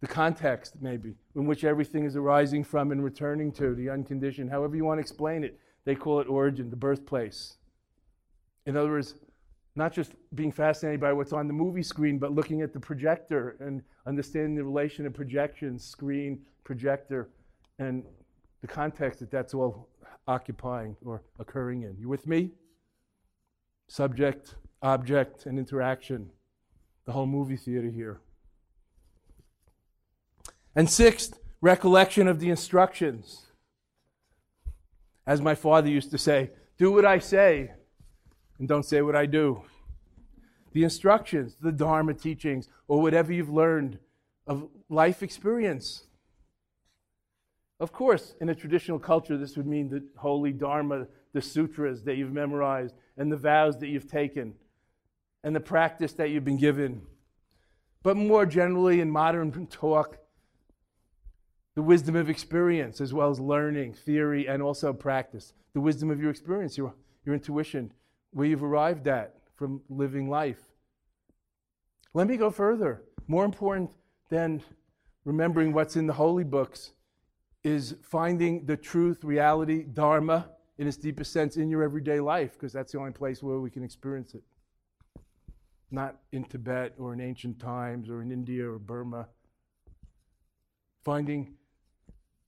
The 0.00 0.06
context, 0.06 0.74
maybe, 0.80 1.14
in 1.34 1.46
which 1.46 1.64
everything 1.64 2.04
is 2.04 2.16
arising 2.16 2.62
from 2.64 2.92
and 2.92 3.02
returning 3.02 3.50
to, 3.52 3.74
the 3.74 3.88
unconditioned, 3.88 4.50
however 4.50 4.76
you 4.76 4.84
want 4.84 4.98
to 4.98 5.02
explain 5.02 5.42
it. 5.44 5.58
They 5.84 5.94
call 5.94 6.20
it 6.20 6.28
origin, 6.28 6.68
the 6.68 6.76
birthplace. 6.76 7.56
In 8.66 8.76
other 8.76 8.90
words, 8.90 9.14
not 9.76 9.92
just 9.92 10.12
being 10.34 10.50
fascinated 10.50 11.00
by 11.00 11.12
what's 11.12 11.32
on 11.32 11.46
the 11.46 11.52
movie 11.52 11.82
screen, 11.82 12.18
but 12.18 12.32
looking 12.32 12.62
at 12.62 12.72
the 12.72 12.80
projector 12.80 13.56
and 13.60 13.82
understanding 14.06 14.54
the 14.54 14.64
relation 14.64 15.06
of 15.06 15.14
projection, 15.14 15.78
screen, 15.78 16.40
projector, 16.64 17.28
and 17.78 18.04
the 18.62 18.66
context 18.66 19.20
that 19.20 19.30
that's 19.30 19.54
all 19.54 19.88
occupying 20.26 20.96
or 21.04 21.22
occurring 21.38 21.82
in. 21.82 21.96
You 21.98 22.08
with 22.08 22.26
me? 22.26 22.50
Subject, 23.88 24.56
object, 24.82 25.46
and 25.46 25.58
interaction. 25.58 26.30
The 27.04 27.12
whole 27.12 27.26
movie 27.26 27.56
theater 27.56 27.88
here. 27.88 28.20
And 30.76 30.90
sixth, 30.90 31.38
recollection 31.62 32.28
of 32.28 32.38
the 32.38 32.50
instructions. 32.50 33.46
As 35.26 35.40
my 35.40 35.54
father 35.54 35.88
used 35.88 36.10
to 36.10 36.18
say, 36.18 36.50
do 36.76 36.92
what 36.92 37.06
I 37.06 37.18
say 37.18 37.72
and 38.58 38.68
don't 38.68 38.84
say 38.84 39.00
what 39.00 39.16
I 39.16 39.24
do. 39.24 39.62
The 40.72 40.84
instructions, 40.84 41.56
the 41.60 41.72
Dharma 41.72 42.12
teachings, 42.12 42.68
or 42.86 43.00
whatever 43.00 43.32
you've 43.32 43.50
learned 43.50 43.98
of 44.46 44.68
life 44.90 45.22
experience. 45.22 46.04
Of 47.80 47.92
course, 47.92 48.34
in 48.40 48.50
a 48.50 48.54
traditional 48.54 48.98
culture, 48.98 49.38
this 49.38 49.56
would 49.56 49.66
mean 49.66 49.88
the 49.88 50.04
holy 50.16 50.52
Dharma, 50.52 51.06
the 51.32 51.40
sutras 51.40 52.02
that 52.04 52.16
you've 52.16 52.32
memorized, 52.32 52.94
and 53.16 53.32
the 53.32 53.36
vows 53.36 53.78
that 53.78 53.88
you've 53.88 54.10
taken, 54.10 54.54
and 55.42 55.56
the 55.56 55.60
practice 55.60 56.12
that 56.12 56.28
you've 56.28 56.44
been 56.44 56.58
given. 56.58 57.02
But 58.02 58.18
more 58.18 58.44
generally, 58.44 59.00
in 59.00 59.10
modern 59.10 59.66
talk, 59.66 60.18
the 61.76 61.82
wisdom 61.82 62.16
of 62.16 62.28
experience 62.28 63.00
as 63.00 63.14
well 63.14 63.30
as 63.30 63.38
learning, 63.38 63.92
theory, 63.92 64.48
and 64.48 64.60
also 64.62 64.92
practice. 64.92 65.52
The 65.74 65.80
wisdom 65.80 66.10
of 66.10 66.20
your 66.20 66.30
experience, 66.30 66.76
your, 66.76 66.94
your 67.24 67.34
intuition, 67.34 67.92
where 68.32 68.48
you've 68.48 68.64
arrived 68.64 69.06
at 69.06 69.36
from 69.54 69.82
living 69.88 70.28
life. 70.28 70.58
Let 72.14 72.26
me 72.26 72.36
go 72.36 72.50
further. 72.50 73.04
More 73.28 73.44
important 73.44 73.90
than 74.30 74.62
remembering 75.24 75.72
what's 75.72 75.96
in 75.96 76.06
the 76.06 76.14
holy 76.14 76.44
books 76.44 76.92
is 77.62 77.96
finding 78.02 78.64
the 78.66 78.76
truth, 78.76 79.22
reality, 79.22 79.84
Dharma 79.84 80.50
in 80.78 80.86
its 80.86 80.96
deepest 80.96 81.32
sense 81.32 81.56
in 81.56 81.68
your 81.68 81.82
everyday 81.82 82.20
life, 82.20 82.52
because 82.52 82.72
that's 82.72 82.92
the 82.92 82.98
only 82.98 83.12
place 83.12 83.42
where 83.42 83.60
we 83.60 83.70
can 83.70 83.82
experience 83.82 84.34
it. 84.34 84.42
not 85.90 86.16
in 86.32 86.44
Tibet 86.44 86.94
or 86.98 87.12
in 87.12 87.20
ancient 87.20 87.58
times 87.58 88.08
or 88.08 88.22
in 88.22 88.32
India 88.32 88.68
or 88.68 88.78
Burma. 88.78 89.28
Finding 91.04 91.54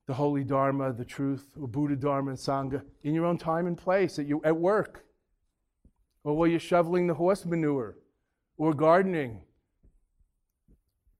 the 0.08 0.14
holy 0.14 0.42
Dharma, 0.42 0.90
the 0.94 1.04
truth, 1.04 1.52
or 1.60 1.68
Buddha 1.68 1.94
Dharma 1.94 2.30
and 2.30 2.38
Sangha 2.38 2.82
in 3.02 3.12
your 3.12 3.26
own 3.26 3.36
time 3.36 3.66
and 3.66 3.76
place, 3.76 4.18
at, 4.18 4.26
your, 4.26 4.40
at 4.42 4.56
work, 4.56 5.04
or 6.24 6.34
while 6.34 6.48
you're 6.48 6.58
shoveling 6.58 7.06
the 7.06 7.14
horse 7.14 7.44
manure, 7.44 7.98
or 8.56 8.72
gardening, 8.72 9.42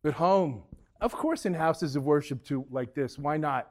at 0.04 0.14
home. 0.14 0.62
Of 1.02 1.12
course, 1.12 1.44
in 1.44 1.52
houses 1.52 1.96
of 1.96 2.04
worship 2.04 2.42
too, 2.42 2.64
like 2.70 2.94
this. 2.94 3.18
Why 3.18 3.36
not? 3.36 3.70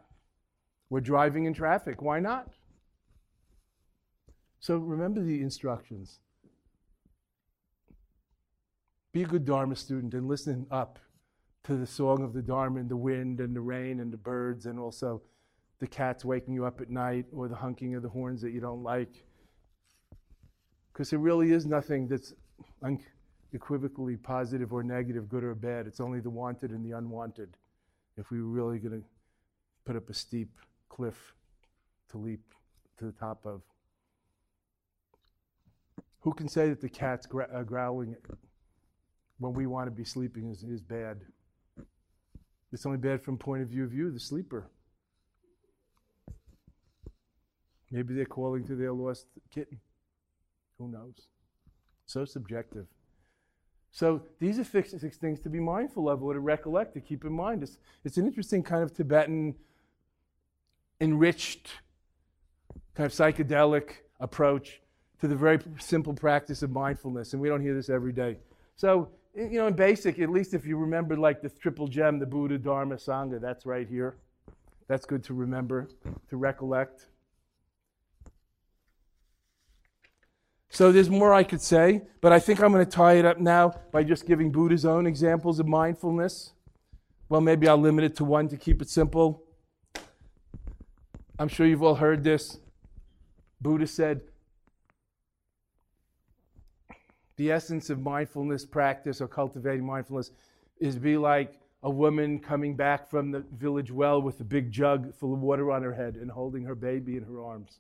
We're 0.91 1.01
driving 1.01 1.45
in 1.45 1.53
traffic. 1.55 1.99
Why 1.99 2.20
not? 2.20 2.51
So 4.59 4.78
remember 4.78 5.24
the 5.24 5.41
instructions. 5.41 6.20
Be 9.11 9.24
a 9.24 9.26
good 9.26 9.45
Dharma 9.45 9.76
student 9.76 10.13
and 10.13 10.28
listen 10.28 10.68
up 10.70 10.99
to 11.68 11.76
the 11.76 11.86
song 11.86 12.24
of 12.24 12.32
the 12.32 12.41
Dharma 12.41 12.80
and 12.80 12.88
the 12.88 12.95
wind 12.95 13.41
and 13.41 13.53
the 13.53 13.59
rain 13.59 13.99
and 13.99 14.11
the 14.11 14.18
birds 14.18 14.68
and 14.68 14.80
also 14.80 15.22
the 15.80 15.88
cats 15.88 16.24
waking 16.24 16.53
you 16.53 16.65
up 16.65 16.80
at 16.80 16.89
night 16.89 17.26
or 17.34 17.49
the 17.49 17.55
honking 17.55 17.93
of 17.93 18.01
the 18.01 18.07
horns 18.07 18.41
that 18.41 18.51
you 18.51 18.61
don't 18.61 18.84
like. 18.84 19.26
Because 20.93 21.09
there 21.09 21.20
really 21.20 21.51
is 21.51 21.65
nothing 21.65 22.07
that's 22.07 22.34
unequivocally 22.82 24.15
positive 24.15 24.72
or 24.72 24.82
negative, 24.82 25.28
good 25.28 25.43
or 25.43 25.53
bad. 25.55 25.88
It's 25.88 25.99
only 25.99 26.22
the 26.22 26.30
wanted 26.30 26.72
and 26.72 26.86
the 26.86 26.97
unwanted. 26.97 27.57
If 28.15 28.32
we 28.32 28.41
were 28.41 28.47
really 28.47 28.80
going 28.80 29.01
to 29.01 29.07
put 29.84 29.97
up 29.97 30.09
a 30.09 30.13
steep 30.13 30.49
cliff 30.88 31.34
to 32.11 32.18
leap 32.18 32.53
to 32.97 33.05
the 33.05 33.11
top 33.11 33.45
of. 33.45 33.61
Who 36.22 36.34
can 36.34 36.47
say 36.47 36.70
that 36.70 36.80
the 36.80 36.89
cat's 36.89 37.28
uh, 37.28 37.63
growling 37.63 38.15
when 39.39 39.51
we 39.51 39.68
want 39.68 39.88
to 39.88 39.91
be 39.91 40.05
sleeping 40.05 40.49
is, 40.49 40.63
is 40.63 40.80
bad? 40.80 41.20
It's 42.72 42.86
only 42.86 42.97
bad 42.97 43.22
from 43.22 43.38
point 43.38 43.61
of 43.61 43.70
view 43.70 43.84
of 43.84 43.93
you, 43.93 44.11
the 44.11 44.20
sleeper. 44.20 44.70
Maybe 47.91 48.13
they're 48.13 48.26
calling 48.26 48.65
to 48.65 48.76
their 48.76 48.91
lost 48.91 49.28
kitten. 49.49 49.80
Who 50.78 50.89
knows? 50.89 51.28
So 52.05 52.26
subjective. 52.26 52.88
So 53.91 54.22
these 54.39 54.59
are 54.59 54.63
six 54.63 54.93
things 55.18 55.39
to 55.39 55.49
be 55.49 55.59
mindful 55.59 56.09
of 56.09 56.22
or 56.22 56.34
to 56.34 56.39
recollect, 56.39 56.93
to 56.95 57.01
keep 57.01 57.24
in 57.24 57.32
mind. 57.32 57.63
It's, 57.63 57.80
it's 58.03 58.18
an 58.18 58.28
interesting 58.28 58.61
kind 58.61 58.84
of 58.84 58.93
Tibetan 58.93 59.55
enriched, 60.99 61.70
kind 62.93 63.05
of 63.05 63.13
psychedelic 63.13 63.91
approach 64.20 64.82
to 65.20 65.28
the 65.28 65.36
very 65.36 65.59
simple 65.80 66.13
practice 66.13 66.61
of 66.61 66.72
mindfulness. 66.72 67.34
And 67.34 67.41
we 67.41 67.47
don't 67.47 67.61
hear 67.61 67.74
this 67.74 67.89
every 67.89 68.11
day. 68.11 68.38
So, 68.76 69.09
you 69.38 69.59
know, 69.59 69.67
in 69.67 69.75
basic, 69.75 70.17
at 70.19 70.29
least 70.29 70.55
if 70.55 70.65
you 70.65 70.77
remember 70.77 71.15
like 71.15 71.41
the 71.41 71.49
triple 71.49 71.88
gem, 71.88 72.17
the 72.17 72.25
Buddha, 72.25 72.57
Dharma, 72.57 72.95
Sangha, 72.95 73.39
that's 73.39 73.65
right 73.65 73.88
here. 73.88 74.15
That's 74.88 75.05
good 75.05 75.23
to 75.25 75.33
remember, 75.33 75.89
to 76.29 76.38
recollect. 76.38 77.05
So 80.69 80.91
there's 80.91 81.09
more 81.09 81.33
I 81.33 81.43
could 81.43 81.61
say, 81.61 82.01
but 82.19 82.33
I 82.33 82.39
think 82.39 82.61
I'm 82.61 82.71
going 82.71 82.83
to 82.83 82.91
tie 82.91 83.13
it 83.13 83.25
up 83.25 83.39
now 83.39 83.73
by 83.91 84.03
just 84.03 84.25
giving 84.25 84.51
Buddha's 84.51 84.85
own 84.85 85.05
examples 85.05 85.59
of 85.59 85.67
mindfulness. 85.67 86.53
Well, 87.29 87.41
maybe 87.41 87.67
I'll 87.67 87.77
limit 87.77 88.05
it 88.05 88.15
to 88.17 88.23
one 88.23 88.47
to 88.49 88.57
keep 88.57 88.81
it 88.81 88.89
simple. 88.89 89.43
I'm 91.38 91.47
sure 91.47 91.67
you've 91.67 91.83
all 91.83 91.95
heard 91.95 92.23
this. 92.23 92.57
Buddha 93.61 93.85
said, 93.85 94.21
the 97.38 97.51
essence 97.51 97.89
of 97.89 97.99
mindfulness 97.99 98.65
practice 98.65 99.21
or 99.21 99.27
cultivating 99.27 99.85
mindfulness 99.85 100.31
is 100.79 100.97
be 100.97 101.17
like 101.17 101.59
a 101.83 101.89
woman 101.89 102.39
coming 102.39 102.75
back 102.75 103.07
from 103.07 103.31
the 103.31 103.45
village 103.55 103.91
well 103.91 104.21
with 104.21 104.39
a 104.41 104.43
big 104.43 104.71
jug 104.71 105.13
full 105.13 105.33
of 105.33 105.39
water 105.39 105.71
on 105.71 105.83
her 105.83 105.93
head 105.93 106.15
and 106.15 106.31
holding 106.31 106.63
her 106.63 106.75
baby 106.75 107.15
in 107.15 107.23
her 107.23 107.43
arms. 107.43 107.79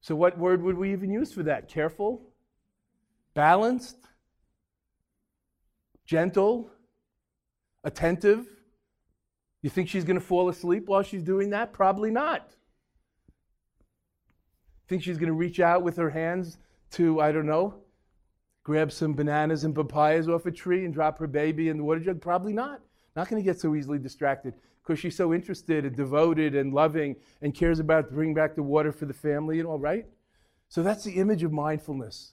So, 0.00 0.16
what 0.16 0.38
word 0.38 0.62
would 0.62 0.78
we 0.78 0.92
even 0.92 1.10
use 1.10 1.32
for 1.32 1.42
that? 1.42 1.68
Careful? 1.68 2.22
Balanced? 3.34 3.98
Gentle? 6.06 6.70
Attentive? 7.84 8.46
You 9.60 9.68
think 9.68 9.88
she's 9.88 10.04
going 10.04 10.18
to 10.18 10.24
fall 10.24 10.48
asleep 10.48 10.84
while 10.86 11.02
she's 11.02 11.22
doing 11.22 11.50
that? 11.50 11.72
Probably 11.72 12.10
not. 12.10 12.54
Think 14.86 15.02
she's 15.02 15.18
going 15.18 15.28
to 15.28 15.34
reach 15.34 15.60
out 15.60 15.82
with 15.82 15.96
her 15.96 16.10
hands 16.10 16.58
to, 16.92 17.20
I 17.20 17.32
don't 17.32 17.46
know, 17.46 17.74
grab 18.64 18.92
some 18.92 19.14
bananas 19.14 19.64
and 19.64 19.74
papayas 19.74 20.28
off 20.28 20.46
a 20.46 20.50
tree 20.50 20.84
and 20.84 20.94
drop 20.94 21.18
her 21.18 21.26
baby 21.26 21.68
in 21.68 21.76
the 21.76 21.84
water 21.84 22.00
jug? 22.00 22.20
Probably 22.20 22.52
not. 22.52 22.80
Not 23.16 23.28
going 23.28 23.42
to 23.42 23.44
get 23.44 23.60
so 23.60 23.74
easily 23.74 23.98
distracted 23.98 24.54
because 24.82 24.98
she's 24.98 25.16
so 25.16 25.34
interested 25.34 25.84
and 25.84 25.96
devoted 25.96 26.54
and 26.54 26.72
loving 26.72 27.16
and 27.42 27.54
cares 27.54 27.78
about 27.78 28.10
bringing 28.10 28.34
back 28.34 28.54
the 28.54 28.62
water 28.62 28.92
for 28.92 29.06
the 29.06 29.14
family 29.14 29.58
and 29.58 29.68
all, 29.68 29.78
right? 29.78 30.06
So 30.68 30.82
that's 30.82 31.04
the 31.04 31.12
image 31.12 31.42
of 31.42 31.52
mindfulness. 31.52 32.32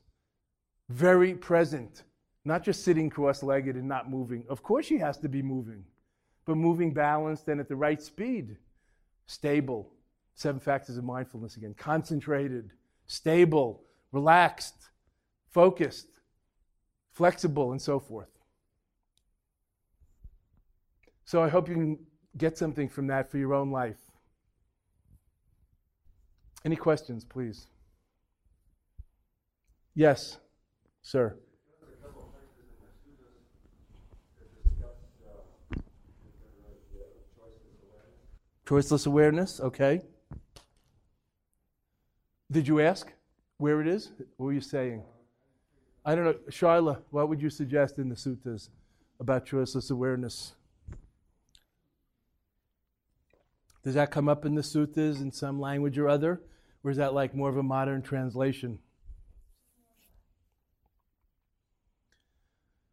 Very 0.89 1.33
present, 1.33 2.03
not 2.43 2.63
just 2.63 2.83
sitting 2.83 3.09
cross 3.09 3.41
legged 3.41 3.75
and 3.75 3.87
not 3.87 4.09
moving. 4.09 4.45
Of 4.49 4.61
course, 4.61 4.85
she 4.85 4.99
has 4.99 5.17
to 5.19 5.29
be 5.29 5.41
moving 5.41 5.85
but 6.45 6.57
moving 6.57 6.93
balanced 6.93 7.47
and 7.47 7.59
at 7.59 7.67
the 7.67 7.75
right 7.75 8.01
speed. 8.01 8.55
Stable. 9.25 9.91
Seven 10.35 10.59
factors 10.59 10.97
of 10.97 11.03
mindfulness 11.03 11.57
again. 11.57 11.73
Concentrated, 11.77 12.71
stable, 13.07 13.81
relaxed, 14.11 14.89
focused, 15.51 16.07
flexible, 17.11 17.71
and 17.71 17.81
so 17.81 17.99
forth. 17.99 18.29
So 21.25 21.43
I 21.43 21.49
hope 21.49 21.67
you 21.67 21.75
can 21.75 21.99
get 22.37 22.57
something 22.57 22.87
from 22.87 23.07
that 23.07 23.31
for 23.31 23.37
your 23.37 23.53
own 23.53 23.71
life. 23.71 23.97
Any 26.63 26.75
questions, 26.75 27.23
please? 27.23 27.67
Yes, 29.93 30.37
sir. 31.01 31.37
Choiceless 38.65 39.05
awareness, 39.05 39.59
okay. 39.59 40.01
Did 42.51 42.67
you 42.67 42.79
ask 42.81 43.11
where 43.57 43.81
it 43.81 43.87
is? 43.87 44.11
What 44.37 44.47
were 44.47 44.53
you 44.53 44.61
saying? 44.61 45.03
I 46.03 46.15
don't 46.15 46.25
know. 46.25 46.35
Sharla, 46.49 46.99
what 47.09 47.29
would 47.29 47.41
you 47.41 47.49
suggest 47.49 47.97
in 47.97 48.09
the 48.09 48.15
suttas 48.15 48.69
about 49.19 49.45
choiceless 49.45 49.89
awareness? 49.89 50.53
Does 53.83 53.95
that 53.95 54.11
come 54.11 54.27
up 54.27 54.45
in 54.45 54.55
the 54.55 54.61
suttas 54.61 55.21
in 55.21 55.31
some 55.31 55.59
language 55.59 55.97
or 55.97 56.07
other? 56.07 56.41
Or 56.83 56.91
is 56.91 56.97
that 56.97 57.13
like 57.13 57.33
more 57.33 57.49
of 57.49 57.57
a 57.57 57.63
modern 57.63 58.01
translation? 58.01 58.79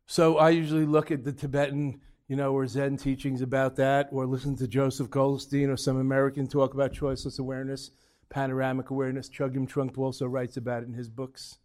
So 0.06 0.38
I 0.38 0.50
usually 0.50 0.84
look 0.84 1.10
at 1.10 1.24
the 1.24 1.32
Tibetan 1.32 2.00
you 2.32 2.36
know, 2.36 2.54
or 2.54 2.66
Zen 2.66 2.96
teachings 2.96 3.42
about 3.42 3.76
that, 3.76 4.08
or 4.10 4.24
listen 4.24 4.56
to 4.56 4.66
Joseph 4.66 5.10
Goldstein 5.10 5.68
or 5.68 5.76
some 5.76 5.98
American 5.98 6.46
talk 6.46 6.72
about 6.72 6.94
choiceless 6.94 7.38
awareness, 7.38 7.90
panoramic 8.32 8.88
awareness. 8.88 9.28
Chogyam 9.28 9.68
Trungpa 9.68 9.98
also 9.98 10.26
writes 10.26 10.56
about 10.56 10.82
it 10.82 10.88
in 10.88 10.94
his 10.94 11.10
books. 11.10 11.58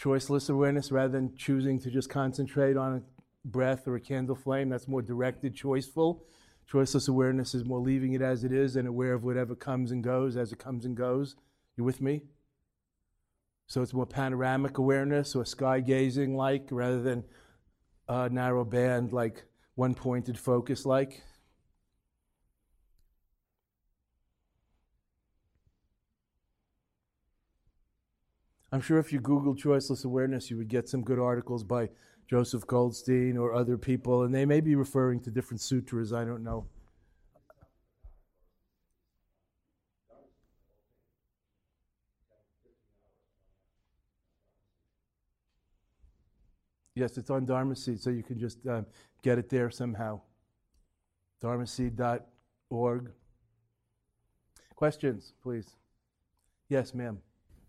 Choiceless 0.00 0.48
awareness, 0.48 0.92
rather 0.92 1.12
than 1.12 1.36
choosing 1.36 1.80
to 1.80 1.90
just 1.90 2.08
concentrate 2.08 2.76
on 2.76 2.94
a 2.94 3.02
breath 3.44 3.88
or 3.88 3.96
a 3.96 4.00
candle 4.00 4.36
flame, 4.36 4.68
that's 4.68 4.88
more 4.88 5.02
directed, 5.02 5.56
choiceful. 5.56 6.20
Choiceless 6.70 7.08
awareness 7.08 7.54
is 7.54 7.64
more 7.64 7.80
leaving 7.80 8.12
it 8.14 8.22
as 8.22 8.44
it 8.44 8.52
is 8.52 8.76
and 8.76 8.88
aware 8.88 9.12
of 9.12 9.24
whatever 9.24 9.54
comes 9.54 9.90
and 9.90 10.02
goes 10.02 10.36
as 10.36 10.52
it 10.52 10.58
comes 10.58 10.84
and 10.84 10.96
goes. 10.96 11.36
You 11.76 11.84
with 11.84 12.00
me? 12.00 12.22
So 13.66 13.82
it's 13.82 13.92
more 13.92 14.06
panoramic 14.06 14.78
awareness 14.78 15.34
or 15.34 15.44
sky 15.44 15.80
gazing 15.80 16.36
like 16.36 16.68
rather 16.70 17.02
than 17.02 17.24
narrow 18.08 18.64
band, 18.64 19.12
like 19.12 19.44
one 19.74 19.94
pointed 19.94 20.38
focus, 20.38 20.86
like? 20.86 21.22
I'm 28.74 28.80
sure 28.80 28.98
if 28.98 29.12
you 29.12 29.20
Google 29.20 29.54
choiceless 29.54 30.04
awareness, 30.04 30.50
you 30.50 30.56
would 30.56 30.68
get 30.68 30.88
some 30.88 31.02
good 31.02 31.20
articles 31.20 31.62
by 31.62 31.88
Joseph 32.26 32.66
Goldstein 32.66 33.36
or 33.36 33.54
other 33.54 33.78
people, 33.78 34.24
and 34.24 34.34
they 34.34 34.44
may 34.44 34.60
be 34.60 34.74
referring 34.74 35.20
to 35.20 35.30
different 35.30 35.60
sutras, 35.60 36.12
I 36.12 36.24
don't 36.24 36.42
know. 36.42 36.66
Yes, 46.96 47.16
it's 47.16 47.30
on 47.30 47.44
Dharma 47.44 47.76
Seed, 47.76 48.00
so 48.00 48.10
you 48.10 48.22
can 48.22 48.38
just 48.38 48.66
um, 48.66 48.86
get 49.22 49.38
it 49.38 49.48
there 49.48 49.70
somehow. 49.70 50.20
dharmaseed.org. 51.42 53.10
Questions, 54.74 55.32
please. 55.42 55.76
Yes, 56.68 56.94
ma'am. 56.94 57.20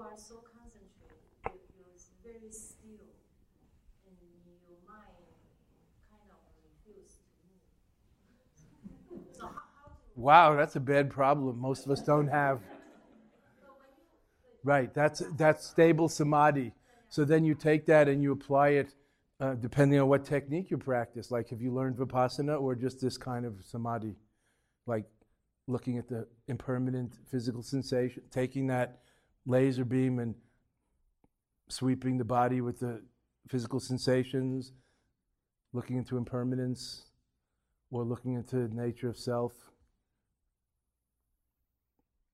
are 0.09 0.17
so 0.17 0.41
concentrated, 0.41 1.21
you, 1.45 1.59
you're 1.77 1.99
very 2.23 2.51
still, 2.51 3.05
and 4.07 4.15
your 4.67 4.81
mind 4.87 5.21
kind 6.09 6.29
of 6.33 6.41
refuse 6.65 7.19
to 7.21 7.37
move. 9.13 9.25
So 9.33 9.45
how, 9.45 9.51
how 9.51 9.89
to 9.89 10.19
Wow, 10.19 10.55
that's 10.55 10.75
a 10.75 10.79
bad 10.79 11.09
problem. 11.11 11.59
Most 11.59 11.85
of 11.85 11.91
us 11.91 12.01
don't 12.01 12.27
have. 12.27 12.61
Right, 14.63 14.93
that's 14.93 15.21
that's 15.37 15.65
stable 15.67 16.09
samadhi. 16.09 16.73
So 17.07 17.23
then 17.25 17.43
you 17.45 17.55
take 17.55 17.85
that 17.87 18.07
and 18.07 18.21
you 18.21 18.31
apply 18.31 18.69
it, 18.69 18.93
uh, 19.39 19.53
depending 19.55 19.99
on 19.99 20.07
what 20.07 20.25
technique 20.25 20.69
you 20.69 20.77
practice. 20.77 21.31
Like, 21.31 21.49
have 21.49 21.61
you 21.61 21.73
learned 21.73 21.97
vipassana 21.97 22.59
or 22.59 22.75
just 22.75 23.01
this 23.01 23.17
kind 23.17 23.45
of 23.45 23.55
samadhi, 23.63 24.15
like 24.85 25.05
looking 25.67 25.97
at 25.97 26.07
the 26.07 26.27
impermanent 26.47 27.17
physical 27.29 27.61
sensation, 27.61 28.23
taking 28.31 28.67
that 28.67 28.99
laser 29.45 29.85
beam 29.85 30.19
and 30.19 30.35
sweeping 31.69 32.17
the 32.17 32.25
body 32.25 32.61
with 32.61 32.79
the 32.79 33.01
physical 33.47 33.79
sensations, 33.79 34.73
looking 35.73 35.97
into 35.97 36.17
impermanence, 36.17 37.05
or 37.91 38.03
looking 38.03 38.33
into 38.33 38.67
the 38.67 38.75
nature 38.75 39.09
of 39.09 39.17
self 39.17 39.53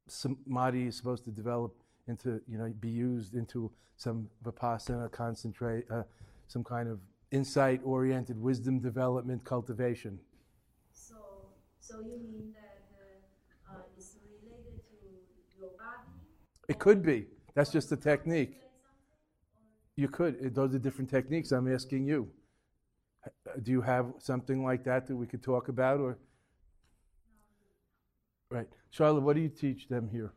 samadhi 0.07 0.87
is 0.87 0.97
supposed 0.97 1.23
to 1.25 1.31
develop 1.31 1.75
into, 2.07 2.41
you 2.47 2.57
know, 2.57 2.71
be 2.79 2.89
used 2.89 3.33
into 3.33 3.71
some 3.97 4.29
vipassana, 4.43 5.11
concentrate, 5.11 5.85
uh, 5.91 6.03
some 6.47 6.63
kind 6.63 6.89
of 6.89 6.99
insight 7.31 7.81
oriented 7.83 8.39
wisdom 8.41 8.79
development 8.79 9.43
cultivation. 9.43 10.19
So, 10.93 11.15
so 11.79 11.99
you 11.99 12.17
mean 12.17 12.53
that 12.53 12.83
uh, 13.71 13.75
uh, 13.77 13.81
it's 13.97 14.15
related 14.41 14.79
to 14.89 15.59
your 15.59 15.69
body? 15.77 16.09
It 16.69 16.79
could 16.79 17.03
be. 17.03 17.25
That's 17.53 17.71
just 17.71 17.91
a 17.91 17.97
technique. 17.97 18.57
You 19.95 20.07
could. 20.09 20.35
It- 20.41 20.55
Those 20.55 20.75
are 20.75 20.79
different 20.79 21.09
techniques. 21.09 21.51
I'm 21.51 21.71
asking 21.73 22.05
you. 22.05 22.29
Uh, 23.25 23.29
Do 23.63 23.71
you 23.71 23.81
have 23.81 24.13
something 24.19 24.63
like 24.63 24.83
that 24.85 25.07
that 25.07 25.15
we 25.15 25.25
could 25.25 25.41
talk 25.43 25.67
about, 25.69 25.99
or? 25.99 26.17
Right, 28.51 28.67
Charlotte. 28.91 29.21
What 29.21 29.35
do 29.35 29.41
you 29.41 29.49
teach 29.49 29.87
them 29.87 30.07
here? 30.11 30.31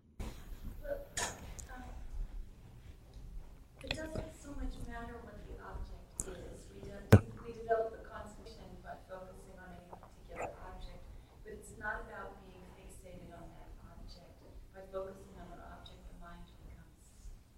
It 3.85 3.95
doesn't 3.95 4.33
so 4.43 4.51
much 4.59 4.75
matter 4.91 5.17
what 5.23 5.39
the 5.47 5.57
object 5.63 6.03
is. 6.27 6.61
We, 6.75 6.81
de- 6.83 7.07
we 7.47 7.51
develop 7.55 7.95
the 7.95 8.03
concentration 8.09 8.75
by 8.83 8.99
focusing 9.07 9.55
on 9.61 9.71
any 9.79 9.87
particular 9.93 10.51
object, 10.67 11.03
but 11.45 11.53
it's 11.55 11.73
not 11.79 12.03
about 12.09 12.43
being 12.43 12.65
fixated 12.75 13.31
on 13.33 13.45
that 13.55 13.71
object. 13.95 14.35
By 14.75 14.83
focusing 14.91 15.33
on 15.39 15.49
an 15.55 15.63
object, 15.79 16.01
the 16.11 16.17
mind 16.19 16.43
becomes, 16.67 17.01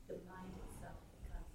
the 0.07 0.17
mind 0.29 0.53
itself 0.69 0.99
becomes 1.25 1.51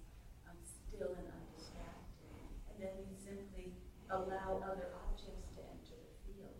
um, 0.50 0.58
still 0.66 1.14
and 1.14 1.28
undistracted. 1.30 2.26
And 2.74 2.76
then 2.82 2.94
we 3.06 3.14
simply 3.16 3.72
allow 4.10 4.60
other 4.66 4.90
objects 5.08 5.46
to 5.56 5.60
enter 5.62 5.94
the 5.96 6.12
field 6.26 6.58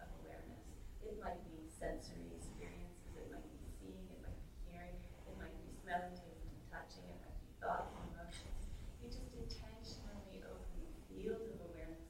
of 0.00 0.08
awareness. 0.22 0.64
It 1.04 1.18
might 1.20 1.42
be 1.50 1.66
sensory 1.68 2.32
experiences, 2.38 3.12
it 3.18 3.28
might 3.30 3.44
be 3.44 3.58
seeing, 3.82 4.06
it 4.08 4.18
might 4.24 4.34
be 4.40 4.50
hearing, 4.72 4.96
it 4.98 5.34
might 5.38 5.54
be 5.54 5.68
smelling, 5.84 6.14
tasting, 6.16 6.50
and 6.56 6.66
touching, 6.72 7.06
it 7.06 7.18
might 7.22 7.38
be 7.38 7.48
thoughts 7.62 7.94
and 7.94 8.02
emotions. 8.18 8.60
You 8.98 9.06
just 9.06 9.30
intentionally 9.38 10.42
open 10.42 10.78
the 10.82 10.90
field 11.06 11.38
of 11.38 11.54
awareness 11.70 12.02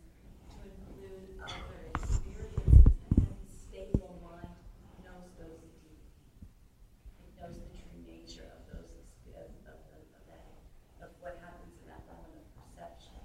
to 0.57 0.59
include 0.65 1.37
other 1.45 1.79
experiences, 1.95 2.81
and 3.13 3.29
then 3.29 3.37
the 3.45 3.51
stable 3.53 4.17
mind 4.25 4.57
knows 5.05 5.29
those 5.37 5.61
deep. 5.85 6.01
It 7.23 7.31
knows 7.37 7.61
the 7.61 7.69
true 7.77 8.01
nature 8.09 8.49
of 8.57 8.61
those 8.73 8.89
exp- 8.97 9.37
of, 9.37 9.53
of, 9.69 9.77
of, 9.95 10.03
of 10.17 10.23
that, 10.33 10.49
of 11.05 11.13
what 11.21 11.37
happens 11.45 11.77
in 11.77 11.87
that 11.93 12.03
moment 12.09 12.41
of 12.41 12.49
perception. 12.57 13.21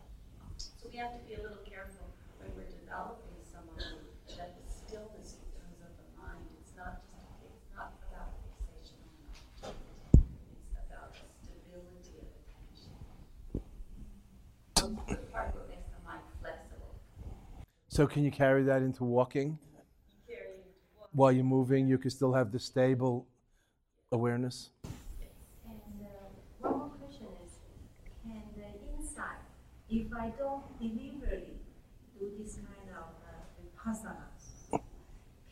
So 0.60 0.92
we 0.92 1.00
have 1.00 1.16
to 1.16 1.24
be 1.24 1.40
a 1.40 1.42
little 1.42 1.64
careful 1.66 2.12
when 2.44 2.52
we're 2.60 2.68
developing 2.72 3.40
someone 3.48 4.06
that 4.38 4.54
the 4.60 4.66
stillness 4.70 5.40
becomes 5.44 5.80
of 5.82 5.92
the 5.98 6.08
mind. 6.20 6.44
It's 6.62 6.76
not 6.78 7.02
just 7.02 7.12
a, 7.18 7.48
it's 7.50 7.72
not 7.76 7.92
about 8.12 8.38
fixation 8.46 9.02
on 9.02 9.12
an 9.18 9.28
object. 9.34 9.82
It's 10.62 10.78
about 10.78 11.12
stability 11.42 12.16
of 12.22 12.28
attention. 12.38 12.94
The 15.08 15.18
part 15.34 15.54
that 15.56 15.66
makes 15.70 15.88
the 15.90 16.02
mind 16.06 16.24
flexible. 16.42 16.94
So, 17.94 18.08
can 18.08 18.24
you 18.24 18.32
carry 18.32 18.64
that 18.64 18.82
into 18.82 19.04
walking? 19.04 19.60
Carrying 20.28 20.64
to 20.64 20.80
walk. 20.98 21.10
While 21.12 21.32
you're 21.32 21.44
moving, 21.44 21.88
you 21.88 22.00
can 22.00 22.10
still 22.10 22.34
have 22.34 22.52
the 22.52 22.58
stable 22.58 23.28
awareness. 24.12 24.72
And 24.84 24.90
uh, 26.02 26.68
one 26.68 26.80
more 26.80 26.90
question 26.90 27.28
is, 27.46 27.52
can 28.24 28.42
the 28.58 28.98
inside, 28.98 29.46
if 29.92 30.12
I 30.12 30.30
don't 30.30 30.66
deliberately 30.80 31.62
do 32.20 32.32
this 32.36 32.56
kind 32.56 32.90
of 32.98 33.14
uh, 33.30 33.46
vipassanas, 33.62 34.82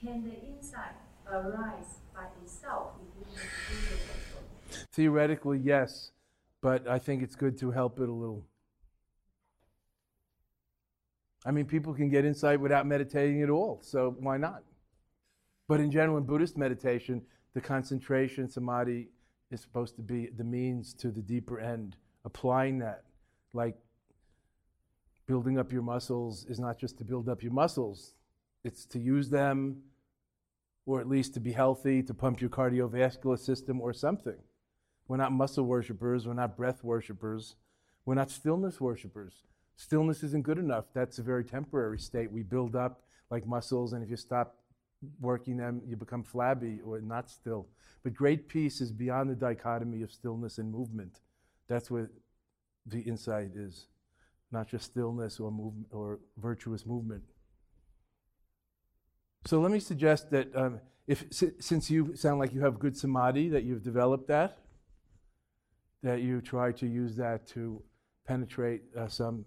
can 0.01 0.23
the 0.23 0.33
insight 0.41 0.97
arise 1.31 2.01
by 2.15 2.25
itself 2.43 2.93
if 3.03 3.19
you 3.19 3.23
don't 3.23 3.37
do 3.37 3.93
it 3.93 4.01
also? 4.09 4.87
Theoretically, 4.93 5.59
yes, 5.59 6.09
but 6.59 6.87
I 6.87 6.97
think 6.97 7.21
it's 7.21 7.35
good 7.35 7.55
to 7.59 7.69
help 7.69 7.99
it 7.99 8.09
a 8.09 8.11
little. 8.11 8.43
I 11.45 11.51
mean, 11.51 11.65
people 11.65 11.93
can 11.93 12.09
get 12.09 12.25
insight 12.25 12.59
without 12.59 12.85
meditating 12.85 13.41
at 13.41 13.49
all, 13.49 13.79
so 13.81 14.15
why 14.19 14.37
not? 14.37 14.63
But 15.67 15.79
in 15.79 15.89
general, 15.89 16.17
in 16.17 16.23
Buddhist 16.23 16.57
meditation, 16.57 17.23
the 17.53 17.61
concentration 17.61 18.47
samadhi 18.49 19.09
is 19.49 19.61
supposed 19.61 19.95
to 19.95 20.01
be 20.01 20.27
the 20.27 20.43
means 20.43 20.93
to 20.95 21.09
the 21.09 21.21
deeper 21.21 21.59
end. 21.59 21.97
Applying 22.25 22.79
that, 22.79 23.03
like 23.53 23.75
building 25.25 25.57
up 25.57 25.71
your 25.71 25.81
muscles, 25.81 26.45
is 26.45 26.59
not 26.59 26.77
just 26.77 26.97
to 26.99 27.03
build 27.03 27.27
up 27.27 27.41
your 27.41 27.53
muscles, 27.53 28.13
it's 28.63 28.85
to 28.85 28.99
use 28.99 29.29
them, 29.29 29.81
or 30.85 30.99
at 30.99 31.09
least 31.09 31.33
to 31.33 31.39
be 31.39 31.51
healthy, 31.51 32.03
to 32.03 32.13
pump 32.13 32.41
your 32.41 32.49
cardiovascular 32.49 33.39
system, 33.39 33.81
or 33.81 33.93
something. 33.93 34.37
We're 35.07 35.17
not 35.17 35.31
muscle 35.31 35.65
worshippers. 35.65 36.27
We're 36.27 36.33
not 36.33 36.55
breath 36.55 36.83
worshippers. 36.83 37.55
We're 38.05 38.15
not 38.15 38.29
stillness 38.31 38.79
worshippers. 38.79 39.43
Stillness 39.75 40.23
isn't 40.23 40.43
good 40.43 40.57
enough. 40.57 40.85
That's 40.93 41.19
a 41.19 41.23
very 41.23 41.43
temporary 41.43 41.99
state. 41.99 42.31
We 42.31 42.43
build 42.43 42.75
up 42.75 43.03
like 43.29 43.47
muscles, 43.47 43.93
and 43.93 44.03
if 44.03 44.09
you 44.09 44.17
stop 44.17 44.57
working 45.19 45.57
them, 45.57 45.81
you 45.85 45.95
become 45.95 46.23
flabby 46.23 46.79
or 46.85 47.01
not 47.01 47.29
still. 47.29 47.67
But 48.03 48.13
great 48.13 48.47
peace 48.47 48.81
is 48.81 48.91
beyond 48.91 49.29
the 49.29 49.35
dichotomy 49.35 50.01
of 50.03 50.11
stillness 50.11 50.57
and 50.57 50.71
movement. 50.71 51.19
That's 51.67 51.89
what 51.89 52.07
the 52.85 53.01
insight 53.01 53.51
is, 53.55 53.87
not 54.51 54.67
just 54.67 54.85
stillness 54.85 55.39
or 55.39 55.51
movement 55.51 55.87
or 55.91 56.19
virtuous 56.37 56.85
movement. 56.85 57.23
So 59.45 59.59
let 59.59 59.71
me 59.71 59.79
suggest 59.79 60.29
that 60.31 60.55
um, 60.55 60.79
if 61.07 61.25
since 61.31 61.89
you 61.89 62.15
sound 62.15 62.39
like 62.39 62.53
you 62.53 62.61
have 62.61 62.79
good 62.79 62.95
samadhi, 62.95 63.49
that 63.49 63.63
you've 63.63 63.83
developed 63.83 64.27
that, 64.27 64.59
that 66.03 66.21
you 66.21 66.41
try 66.41 66.71
to 66.73 66.87
use 66.87 67.15
that 67.15 67.47
to 67.47 67.81
penetrate 68.25 68.83
uh, 68.97 69.07
some, 69.07 69.45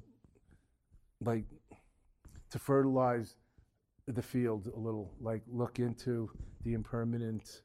like, 1.21 1.45
to 2.51 2.59
fertilize 2.59 3.37
the 4.07 4.23
field 4.23 4.71
a 4.75 4.79
little, 4.79 5.13
like 5.21 5.43
look 5.51 5.79
into 5.79 6.31
the 6.63 6.75
impermanent 6.75 7.63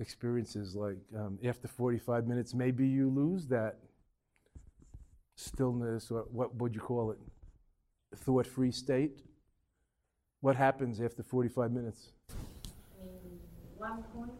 experiences. 0.00 0.74
Like 0.74 0.98
um, 1.16 1.38
after 1.44 1.68
45 1.68 2.26
minutes, 2.26 2.54
maybe 2.54 2.86
you 2.86 3.08
lose 3.10 3.46
that 3.48 3.78
stillness, 5.36 6.10
or 6.10 6.26
what 6.32 6.54
would 6.56 6.74
you 6.74 6.80
call 6.80 7.10
it? 7.12 7.18
Thought-free 8.16 8.72
state. 8.72 9.20
What 10.40 10.56
happens 10.56 11.00
after 11.00 11.22
45 11.22 11.72
minutes? 11.72 12.12
One 13.76 14.02
point, 14.14 14.32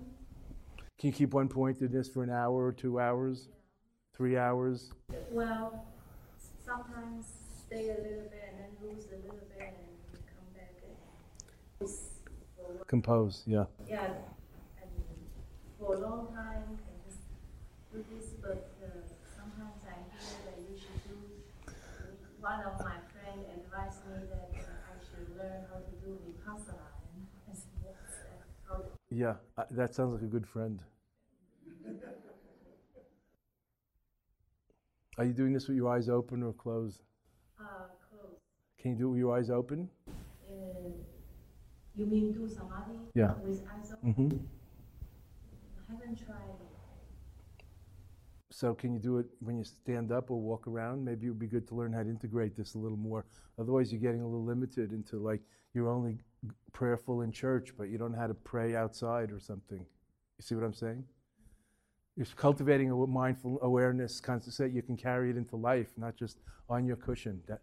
Can 0.99 1.09
you 1.09 1.13
keep 1.13 1.33
one 1.33 1.49
point 1.49 1.81
in 1.81 1.93
this 1.93 2.09
for 2.09 2.25
an 2.25 2.31
hour 2.31 2.67
or 2.67 2.73
two 2.73 2.99
hours, 2.99 3.49
three 4.17 4.37
hours? 4.37 4.91
well, 5.31 5.85
sometimes 6.65 7.27
stay 7.69 7.89
a 7.91 7.99
little 8.03 8.29
bit 8.33 8.43
and 8.49 8.57
then 8.61 8.73
lose 8.83 9.07
a 9.13 9.17
little 9.23 9.47
bit 9.53 9.61
and 9.61 9.77
come 10.33 10.49
back. 10.57 10.75
and- 10.85 10.97
It's 11.81 12.19
for 12.57 12.73
one- 12.75 12.87
Compose, 12.87 13.45
yeah. 13.47 13.67
Yeah, 13.89 14.07
and 14.83 14.91
for 15.79 15.95
a 15.95 15.99
long 16.01 16.29
time, 16.35 16.79
I 16.89 16.93
just 17.09 17.23
do 17.93 18.05
this, 18.13 18.35
but 18.43 18.73
uh, 18.83 18.89
sometimes 19.37 19.81
I 19.87 19.97
hear 20.13 20.37
that 20.47 20.57
you 20.69 20.77
should 20.79 21.01
do, 21.09 21.17
one 22.41 22.61
of 22.63 22.79
my 22.81 22.99
friends 23.13 23.47
advised 23.53 24.05
me 24.09 24.17
that 24.31 24.51
uh, 24.55 24.93
I 24.93 24.95
should 25.05 25.37
learn 25.37 25.67
how 25.71 25.81
to 25.81 25.93
do 26.05 26.19
Vipassana. 26.25 26.89
And 27.15 27.27
I 27.49 27.51
what's 27.51 28.17
that? 28.23 28.41
How 28.69 28.83
Yeah, 29.11 29.35
uh, 29.57 29.65
that 29.73 29.95
sounds 29.95 30.15
like 30.15 30.23
a 30.23 30.33
good 30.33 30.47
friend. 30.47 30.83
Are 35.19 35.25
you 35.25 35.35
doing 35.35 35.53
this 35.53 35.69
with 35.69 35.77
your 35.77 35.91
eyes 35.93 36.09
open 36.09 36.43
or 36.43 36.55
closed? 36.55 37.03
Uh, 37.61 37.65
close. 38.09 38.39
Can 38.81 38.93
you 38.93 38.97
do 38.97 39.07
it 39.09 39.11
with 39.11 39.19
your 39.19 39.37
eyes 39.37 39.51
open? 39.51 39.89
And 40.49 40.95
you 41.97 42.07
mean 42.07 42.33
do 42.33 42.49
samadhi? 42.49 42.99
Yeah. 43.15 43.35
With 43.43 43.65
eyes 43.75 43.93
open? 43.93 44.15
Mm-hmm. 44.15 44.37
I 45.89 45.93
haven't 45.93 46.25
tried. 46.25 46.59
So 48.51 48.75
can 48.75 48.93
you 48.93 48.99
do 48.99 49.19
it 49.19 49.27
when 49.39 49.57
you 49.57 49.63
stand 49.63 50.11
up 50.11 50.33
or 50.33 50.41
walk 50.41 50.67
around? 50.67 51.05
Maybe 51.05 51.27
it 51.27 51.31
would 51.31 51.39
be 51.39 51.47
good 51.47 51.69
to 51.69 51.77
learn 51.77 51.93
how 51.93 52.03
to 52.03 52.09
integrate 52.09 52.57
this 52.57 52.75
a 52.75 52.79
little 52.79 52.97
more. 52.97 53.25
Otherwise, 53.57 53.93
you're 53.93 54.01
getting 54.01 54.21
a 54.21 54.27
little 54.27 54.45
limited 54.45 54.93
into 54.93 55.17
like 55.19 55.41
you're 55.75 55.89
only 55.89 56.19
prayerful 56.73 57.23
in 57.23 57.31
church, 57.31 57.73
but 57.79 57.85
you 57.85 57.99
don't 57.99 58.13
know 58.13 58.19
how 58.19 58.27
to 58.27 58.35
pray 58.35 58.75
outside 58.75 59.31
or 59.31 59.39
something. 59.39 59.79
You 59.79 60.43
see 60.43 60.57
what 60.57 60.65
I'm 60.65 60.75
saying? 60.75 61.05
You're 62.19 62.27
cultivating 62.35 62.91
a 62.91 63.07
mindful 63.07 63.61
awareness, 63.63 64.21
constant 64.21 64.75
you 64.75 64.83
can 64.83 64.97
carry 64.97 65.31
it 65.31 65.37
into 65.37 65.55
life, 65.55 65.87
not 65.97 66.17
just 66.17 66.39
on 66.69 66.85
your 66.85 66.97
cushion. 66.97 67.41
That, 67.47 67.61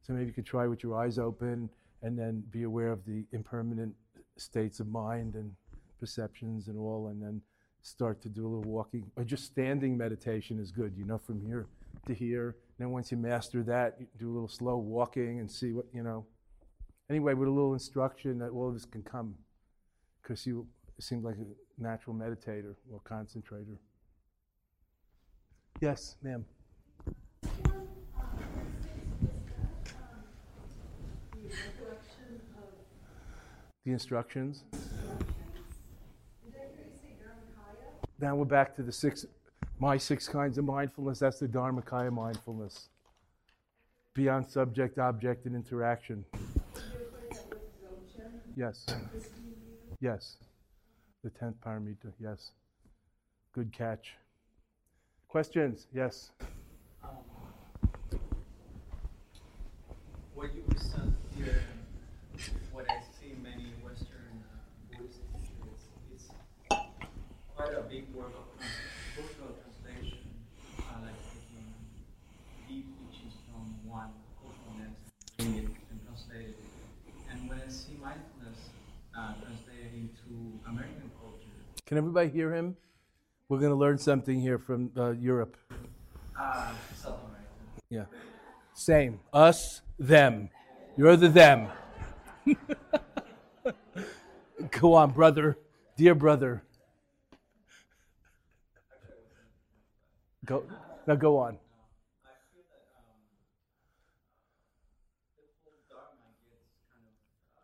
so 0.00 0.12
maybe 0.12 0.26
you 0.26 0.32
could 0.32 0.46
try 0.46 0.68
with 0.68 0.84
your 0.84 0.96
eyes 0.96 1.18
open 1.18 1.68
and 2.02 2.16
then 2.16 2.44
be 2.52 2.62
aware 2.62 2.92
of 2.92 3.04
the 3.04 3.24
impermanent 3.32 3.92
states 4.36 4.78
of 4.78 4.86
mind 4.86 5.34
and 5.34 5.50
perceptions 5.98 6.68
and 6.68 6.78
all, 6.78 7.08
and 7.08 7.20
then 7.20 7.42
start 7.82 8.22
to 8.22 8.28
do 8.28 8.46
a 8.46 8.48
little 8.48 8.70
walking. 8.70 9.10
Or 9.16 9.24
just 9.24 9.44
standing 9.44 9.96
meditation 9.96 10.60
is 10.60 10.70
good 10.70 10.92
you 10.96 11.04
know 11.04 11.18
from 11.18 11.40
here 11.40 11.66
to 12.06 12.14
here. 12.14 12.50
And 12.78 12.86
then 12.86 12.90
once 12.90 13.10
you 13.10 13.16
master 13.16 13.64
that 13.64 13.96
you 13.98 14.06
do 14.20 14.30
a 14.30 14.34
little 14.34 14.46
slow 14.46 14.76
walking 14.76 15.40
and 15.40 15.50
see 15.50 15.72
what 15.72 15.86
you 15.92 16.04
know. 16.04 16.24
Anyway 17.10 17.34
with 17.34 17.48
a 17.48 17.50
little 17.50 17.72
instruction 17.72 18.38
that 18.38 18.50
all 18.50 18.68
of 18.68 18.74
this 18.74 18.84
can 18.84 19.02
come 19.02 19.34
because 20.22 20.46
you 20.46 20.64
seem 21.00 21.24
like 21.24 21.38
a 21.38 21.82
natural 21.82 22.14
meditator 22.14 22.76
or 22.92 23.00
concentrator 23.00 23.80
yes 25.80 26.16
ma'am 26.22 26.44
the 33.84 33.92
instructions 33.92 34.64
Now 38.18 38.34
we're 38.34 38.46
back 38.46 38.74
to 38.76 38.82
the 38.82 38.92
six, 38.92 39.26
my 39.78 39.98
six 39.98 40.26
kinds 40.26 40.56
of 40.56 40.64
mindfulness. 40.64 41.18
That's 41.18 41.38
the 41.38 41.46
Dharmakaya 41.46 42.10
mindfulness. 42.10 42.88
Beyond 44.14 44.50
subject, 44.50 44.98
object, 44.98 45.44
and 45.44 45.54
interaction. 45.54 46.24
Yes. 48.56 48.86
Yes. 50.00 50.36
The 51.22 51.28
tenth 51.28 51.56
paramita. 51.64 52.10
Yes. 52.18 52.52
Good 53.52 53.70
catch. 53.70 54.14
Questions? 55.36 55.86
Yes. 55.92 56.30
What 60.34 60.48
you 60.54 60.62
present 60.62 61.12
here, 61.36 61.60
what 62.72 62.86
I 62.88 63.04
see 63.20 63.32
in 63.32 63.42
many 63.42 63.74
Western 63.84 64.32
uh, 64.48 64.56
Buddhist 64.88 65.20
teachers, 65.36 65.92
is 66.16 66.30
quite 67.54 67.68
a 67.68 67.82
big 67.82 68.08
work 68.14 68.32
of 68.32 68.48
cultural 69.14 69.52
translation, 69.60 70.24
uh, 70.78 71.04
like 71.04 71.20
taking 71.28 71.68
deep 72.66 72.86
teachings 72.96 73.34
from 73.52 73.76
one 73.84 74.08
cultural 74.40 74.88
bring 75.36 75.76
and 75.90 76.00
translate 76.06 76.48
it. 76.48 76.56
And 77.30 77.46
when 77.46 77.60
I 77.60 77.68
see 77.68 77.92
mindfulness 78.00 78.72
uh, 79.14 79.34
translated 79.44 79.92
into 80.00 80.56
American 80.66 81.10
culture, 81.20 81.60
Can 81.84 81.98
everybody 81.98 82.30
hear 82.30 82.54
him? 82.54 82.74
We're 83.48 83.58
going 83.58 83.70
to 83.70 83.76
learn 83.76 83.98
something 83.98 84.40
here 84.40 84.58
from 84.58 84.90
uh, 84.96 85.10
Europe. 85.12 85.56
uh, 86.38 86.72
Yeah. 87.88 88.06
Same. 88.74 89.20
Us, 89.32 89.82
them. 89.98 90.50
You're 90.96 91.16
the 91.16 91.28
them. 91.28 91.68
go 94.70 94.94
on, 94.94 95.12
brother. 95.12 95.56
Dear 95.96 96.14
brother. 96.16 96.62
Go. 100.44 100.64
Now 101.06 101.14
go 101.14 101.38
on. 101.38 101.54
I 101.54 101.56
feel 102.52 102.64
that 102.70 102.82
um, 102.98 103.04
the 105.26 105.34
whole 105.42 105.82
Dharma 105.90 106.30
gets 106.46 106.70
kind 106.90 107.02
of 107.06 107.14
uh, 107.54 107.62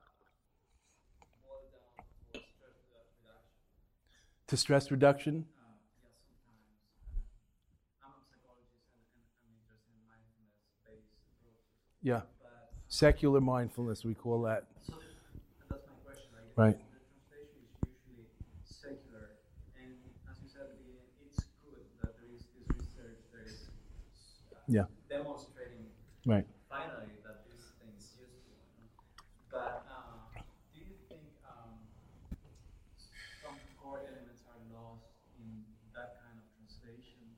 boiled 1.47 1.71
down 1.71 1.95
towards 2.03 2.51
stress 2.51 2.75
redu- 2.83 3.07
reduction. 3.23 3.63
To 4.47 4.57
stress 4.57 4.91
reduction. 4.91 5.47
Uh, 5.55 5.79
yeah, 6.03 6.11
sometimes. 6.19 6.75
Uh, 8.03 8.03
I'm 8.03 8.19
a 8.19 8.27
psychologist 8.27 8.83
and, 8.91 8.99
and 9.07 9.23
I'm 9.47 9.55
interested 9.63 9.95
in 9.95 10.03
mindfulness-based 10.11 11.15
approaches. 11.39 11.71
Yeah. 12.03 12.23
But 12.43 12.71
Secular 12.89 13.41
mindfulness, 13.41 14.05
we 14.05 14.15
call 14.15 14.43
that. 14.43 14.65
so 14.87 14.95
that's 15.69 15.87
my 15.87 15.97
question. 16.05 16.29
Like, 16.35 16.45
Right. 16.57 16.77
The 16.77 17.01
translation 17.01 17.59
is 17.65 17.73
usually 17.89 18.27
secular, 18.65 19.41
and 19.79 19.97
as 20.31 20.37
you 20.43 20.49
said 20.53 20.69
at 20.69 20.77
the 20.77 20.85
beginning, 20.85 21.09
it's 21.25 21.45
good 21.65 21.81
that 22.03 22.19
there 22.21 22.29
is 22.35 22.45
this 22.53 22.69
research 22.77 23.21
that 23.33 23.45
is 23.49 23.71
uh, 24.53 24.59
Yeah. 24.69 24.87
demonstrating 25.09 25.89
Right. 26.27 26.47
finally 26.69 27.17
that 27.25 27.49
this 27.49 27.73
thing 27.81 27.93
is 27.97 28.13
useful. 28.21 28.59
But 29.51 29.87
uh, 29.89 30.41
do 30.75 30.81
you 30.81 30.95
think 31.09 31.23
um, 31.47 31.79
some 33.43 33.59
core 33.81 34.01
elements 34.07 34.43
are 34.49 34.61
lost 34.73 35.11
in 35.39 35.65
that 35.95 36.21
kind 36.23 36.39
of 36.39 36.47
translation? 36.57 37.35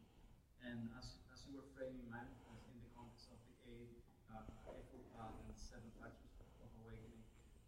And 0.64 0.88
as, 0.98 1.16
as 1.32 1.44
you 1.48 1.56
were 1.60 1.68
framing 1.76 2.04
mindfulness 2.10 2.66
in 2.70 2.76
the 2.82 2.90
context 2.96 3.28
of 3.32 3.38
the 3.48 3.54
eight 3.68 3.96
uh, 4.30 4.44
Eightfold 4.68 5.06
Path 5.16 5.36
and 5.44 5.54
seven 5.56 5.90
factors 6.00 6.32
of 6.62 6.68
awakening, 6.84 7.22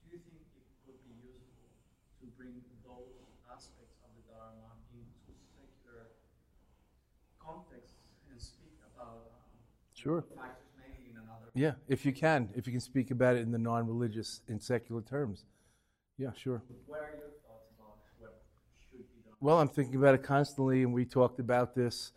do 0.05 0.07
you 0.17 0.19
think 0.25 0.41
it 0.57 0.67
could 0.85 0.99
be 1.05 1.15
useful 1.25 1.71
to 2.21 2.26
bring 2.37 2.61
those 2.85 3.17
aspects 3.49 3.97
of 4.05 4.11
the 4.17 4.23
Dharma 4.33 4.77
into 4.93 5.33
secular 5.57 6.13
contexts 7.41 7.97
and 8.31 8.41
speak 8.41 8.77
about 8.95 9.33
um, 9.33 9.57
Sure. 9.95 10.25
factors 10.37 10.69
maybe 10.77 11.11
in 11.11 11.17
another 11.17 11.49
Yeah, 11.55 11.73
if 11.89 12.05
you 12.05 12.13
can, 12.13 12.51
if 12.55 12.67
you 12.67 12.73
can 12.73 12.81
speak 12.81 13.11
about 13.11 13.37
it 13.37 13.41
in 13.41 13.51
the 13.51 13.59
non-religious, 13.59 14.43
in 14.49 14.61
secular 14.61 15.03
terms. 15.03 15.45
Yeah, 16.19 16.33
sure. 16.37 16.63
What 16.87 17.01
are 17.01 17.17
your 17.17 17.33
thoughts 17.47 17.69
about 17.79 17.97
what 18.21 18.35
should 18.91 18.99
be 18.99 19.21
done? 19.25 19.35
Well, 19.41 19.59
I'm 19.59 19.69
thinking 19.69 19.97
about 19.97 20.15
it 20.15 20.23
constantly, 20.23 20.83
and 20.83 20.93
we 20.93 21.05
talked 21.05 21.41
about 21.41 21.75
this 21.75 22.13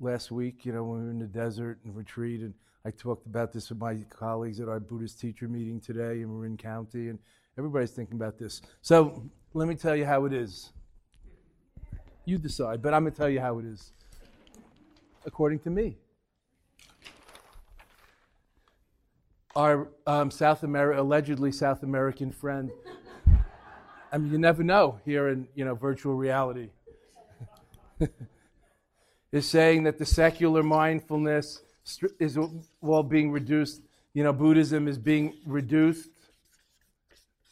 last 0.00 0.30
week, 0.30 0.64
you 0.66 0.72
know, 0.72 0.84
when 0.84 0.98
we 1.00 1.04
were 1.04 1.10
in 1.10 1.18
the 1.18 1.26
desert 1.26 1.78
and 1.84 1.96
retreat, 1.96 2.40
and 2.40 2.54
I 2.84 2.90
talked 2.90 3.26
about 3.26 3.52
this 3.52 3.70
with 3.70 3.78
my 3.78 3.96
colleagues 4.10 4.60
at 4.60 4.68
our 4.68 4.80
Buddhist 4.80 5.20
teacher 5.20 5.48
meeting 5.48 5.80
today 5.80 6.20
in 6.22 6.28
Marin 6.28 6.56
County, 6.56 7.08
and 7.08 7.18
everybody's 7.56 7.90
thinking 7.90 8.16
about 8.16 8.38
this. 8.38 8.62
So 8.82 9.28
let 9.54 9.68
me 9.68 9.74
tell 9.74 9.96
you 9.96 10.04
how 10.04 10.24
it 10.24 10.32
is. 10.32 10.70
You 12.24 12.38
decide, 12.38 12.82
but 12.82 12.92
I'm 12.92 13.02
going 13.02 13.12
to 13.12 13.18
tell 13.18 13.28
you 13.28 13.40
how 13.40 13.58
it 13.58 13.64
is, 13.64 13.92
according 15.24 15.60
to 15.60 15.70
me. 15.70 15.96
Our 19.56 19.88
um, 20.06 20.30
South 20.30 20.62
America, 20.62 21.00
allegedly 21.00 21.52
South 21.52 21.82
American 21.82 22.30
friend. 22.30 22.70
I 24.12 24.18
mean, 24.18 24.30
you 24.30 24.38
never 24.38 24.62
know 24.62 25.00
here 25.04 25.28
in 25.28 25.48
you 25.54 25.64
know 25.64 25.74
virtual 25.74 26.14
reality. 26.14 26.68
is 29.32 29.48
saying 29.48 29.82
that 29.84 29.98
the 29.98 30.06
secular 30.06 30.62
mindfulness 30.62 31.62
is 32.18 32.38
well 32.80 33.02
being 33.02 33.30
reduced. 33.30 33.82
You 34.14 34.22
know, 34.24 34.32
Buddhism 34.32 34.86
is 34.88 34.98
being 34.98 35.34
reduced 35.46 36.10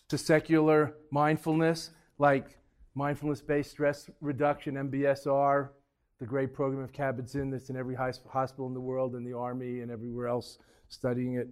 to 0.08 0.18
secular 0.18 0.94
mindfulness, 1.10 1.90
like 2.18 2.58
mindfulness-based 2.94 3.70
stress 3.70 4.10
reduction 4.20 4.74
(MBSR), 4.74 5.70
the 6.18 6.26
great 6.26 6.54
program 6.54 6.82
of 6.82 6.92
Kabat-Zinn 6.92 7.50
that's 7.50 7.70
in 7.70 7.76
every 7.76 7.94
hospital 7.94 8.66
in 8.66 8.74
the 8.74 8.80
world, 8.80 9.14
and 9.14 9.26
the 9.26 9.36
army, 9.36 9.80
and 9.80 9.90
everywhere 9.90 10.28
else 10.28 10.58
studying 10.88 11.34
it. 11.34 11.48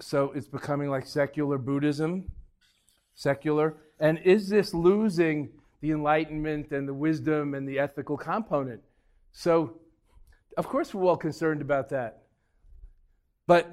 So 0.00 0.32
it's 0.32 0.48
becoming 0.48 0.90
like 0.90 1.06
secular 1.06 1.58
Buddhism 1.58 2.30
secular? 3.16 3.74
And 3.98 4.18
is 4.18 4.48
this 4.48 4.72
losing 4.72 5.48
the 5.80 5.90
enlightenment 5.90 6.70
and 6.70 6.86
the 6.86 6.94
wisdom 6.94 7.54
and 7.54 7.68
the 7.68 7.80
ethical 7.80 8.16
component? 8.16 8.82
So, 9.32 9.80
of 10.56 10.68
course, 10.68 10.94
we're 10.94 11.08
all 11.08 11.16
concerned 11.16 11.60
about 11.60 11.88
that. 11.88 12.22
But 13.46 13.72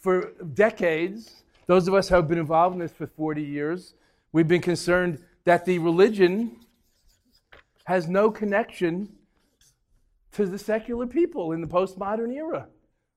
for 0.00 0.32
decades, 0.54 1.42
those 1.66 1.86
of 1.86 1.94
us 1.94 2.08
who 2.08 2.16
have 2.16 2.28
been 2.28 2.38
involved 2.38 2.74
in 2.74 2.80
this 2.80 2.92
for 2.92 3.06
40 3.06 3.42
years, 3.42 3.94
we've 4.32 4.48
been 4.48 4.62
concerned 4.62 5.22
that 5.44 5.64
the 5.64 5.78
religion 5.78 6.56
has 7.84 8.08
no 8.08 8.30
connection 8.30 9.12
to 10.32 10.46
the 10.46 10.58
secular 10.58 11.06
people 11.06 11.52
in 11.52 11.60
the 11.60 11.66
postmodern 11.66 12.34
era 12.34 12.66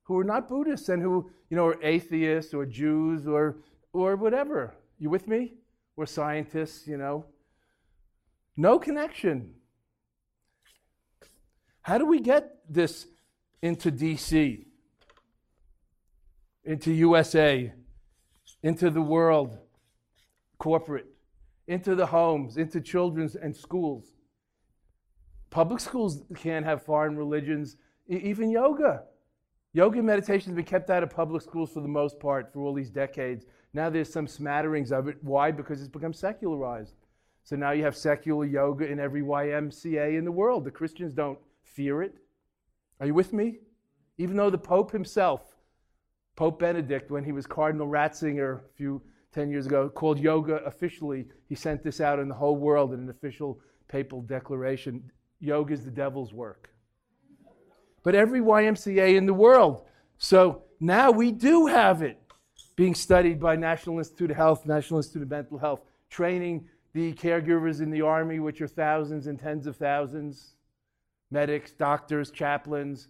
who 0.04 0.20
are 0.20 0.24
not 0.24 0.50
Buddhists 0.50 0.90
and 0.90 1.02
who, 1.02 1.32
you 1.50 1.56
know, 1.56 1.68
are 1.68 1.82
atheists 1.82 2.54
or 2.54 2.66
Jews 2.66 3.28
or 3.28 3.58
or 3.94 4.16
whatever. 4.16 4.76
You 5.00 5.10
with 5.10 5.28
me? 5.28 5.54
Or 5.96 6.06
scientists, 6.06 6.88
you 6.88 6.98
know. 6.98 7.26
No 8.58 8.80
connection. 8.80 9.54
How 11.82 11.98
do 11.98 12.06
we 12.06 12.20
get 12.20 12.58
this 12.68 13.08
into 13.62 13.92
DC, 13.92 14.66
into 16.66 16.92
USA, 16.94 17.74
into 18.62 18.90
the 18.90 19.02
world, 19.02 19.58
corporate, 20.58 21.08
into 21.68 21.96
the 21.96 22.06
homes, 22.06 22.58
into 22.58 22.80
children's 22.82 23.36
and 23.36 23.56
schools? 23.56 24.14
Public 25.50 25.80
schools 25.80 26.24
can't 26.36 26.66
have 26.66 26.84
foreign 26.84 27.16
religions, 27.16 27.78
even 28.08 28.50
yoga. 28.50 29.04
Yoga 29.74 29.98
and 29.98 30.08
meditation 30.08 30.52
has 30.52 30.56
been 30.56 30.66
kept 30.66 30.90
out 30.90 31.04
of 31.04 31.10
public 31.10 31.42
schools 31.42 31.72
for 31.72 31.82
the 31.82 31.88
most 31.88 32.20
part 32.20 32.52
for 32.54 32.62
all 32.62 32.74
these 32.74 32.90
decades. 32.90 33.46
Now 33.74 33.90
there's 33.90 34.12
some 34.12 34.28
smatterings 34.28 34.92
of 34.92 35.08
it. 35.08 35.18
Why? 35.22 35.52
Because 35.52 35.80
it's 35.80 35.90
become 35.90 36.14
secularized. 36.14 36.96
So 37.44 37.56
now 37.56 37.72
you 37.72 37.84
have 37.84 37.98
secular 37.98 38.46
yoga 38.46 38.86
in 38.88 39.00
every 39.00 39.22
YMCA 39.22 40.18
in 40.18 40.26
the 40.26 40.32
world. 40.32 40.64
The 40.64 40.72
Christians 40.72 41.14
don't 41.14 41.40
fear 41.64 42.02
it. 42.04 42.16
Are 43.00 43.06
you 43.08 43.14
with 43.14 43.34
me? 43.34 43.60
Even 44.18 44.38
though 44.38 44.50
the 44.50 44.58
Pope 44.58 44.92
himself, 44.92 45.53
Pope 46.36 46.60
Benedict, 46.60 47.12
when 47.12 47.24
he 47.24 47.32
was 47.32 47.46
Cardinal 47.46 47.88
Ratzinger 47.88 48.60
a 48.60 48.74
few 48.76 49.02
10 49.34 49.50
years 49.50 49.66
ago, 49.66 49.90
called 49.90 50.20
yoga 50.20 50.56
officially, 50.66 51.28
he 51.48 51.56
sent 51.56 51.84
this 51.84 52.02
out 52.02 52.20
in 52.20 52.28
the 52.28 52.36
whole 52.36 52.56
world 52.56 52.94
in 52.94 53.02
an 53.02 53.10
official 53.10 53.60
papal 53.88 54.22
declaration. 54.22 55.12
Yoga 55.40 55.74
is 55.74 55.86
the 55.86 55.92
devil's 55.92 56.34
work. 56.34 56.70
But 58.04 58.16
every 58.16 58.42
YMCA 58.42 59.16
in 59.16 59.26
the 59.26 59.34
world. 59.34 59.86
So 60.18 60.64
now 60.80 61.12
we 61.12 61.32
do 61.32 61.68
have 61.68 62.02
it 62.02 62.20
being 62.76 62.96
studied 62.96 63.40
by 63.40 63.56
National 63.56 64.00
Institute 64.00 64.32
of 64.32 64.38
Health, 64.38 64.66
National 64.66 65.00
Institute 65.00 65.24
of 65.24 65.30
Mental 65.30 65.58
Health, 65.58 65.82
training 66.10 66.68
the 66.94 67.14
caregivers 67.14 67.82
in 67.82 67.90
the 67.90 68.02
Army, 68.02 68.40
which 68.40 68.62
are 68.62 68.68
thousands 68.68 69.28
and 69.28 69.40
tens 69.40 69.68
of 69.68 69.78
thousands, 69.78 70.56
medics, 71.32 71.72
doctors, 71.72 72.32
chaplains, 72.32 73.08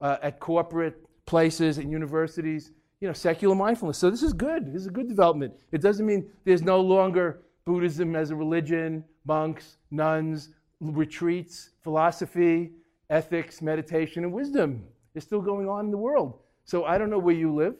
uh, 0.00 0.16
at 0.22 0.40
corporate 0.40 1.06
places 1.26 1.78
and 1.78 1.90
universities, 1.90 2.70
you 3.00 3.08
know, 3.08 3.12
secular 3.12 3.54
mindfulness. 3.54 3.98
So 3.98 4.10
this 4.10 4.22
is 4.22 4.32
good. 4.32 4.72
This 4.72 4.82
is 4.82 4.86
a 4.86 4.90
good 4.90 5.08
development. 5.08 5.52
It 5.72 5.82
doesn't 5.82 6.06
mean 6.06 6.30
there's 6.44 6.62
no 6.62 6.80
longer 6.80 7.42
Buddhism 7.64 8.14
as 8.16 8.30
a 8.30 8.36
religion, 8.36 9.04
monks, 9.24 9.76
nuns, 9.90 10.50
retreats, 10.80 11.70
philosophy, 11.82 12.72
ethics, 13.10 13.60
meditation, 13.60 14.24
and 14.24 14.32
wisdom 14.32 14.84
is 15.14 15.24
still 15.24 15.40
going 15.40 15.68
on 15.68 15.86
in 15.86 15.90
the 15.90 15.98
world. 15.98 16.38
So 16.64 16.84
I 16.84 16.96
don't 16.96 17.10
know 17.10 17.18
where 17.18 17.34
you 17.34 17.54
live. 17.54 17.74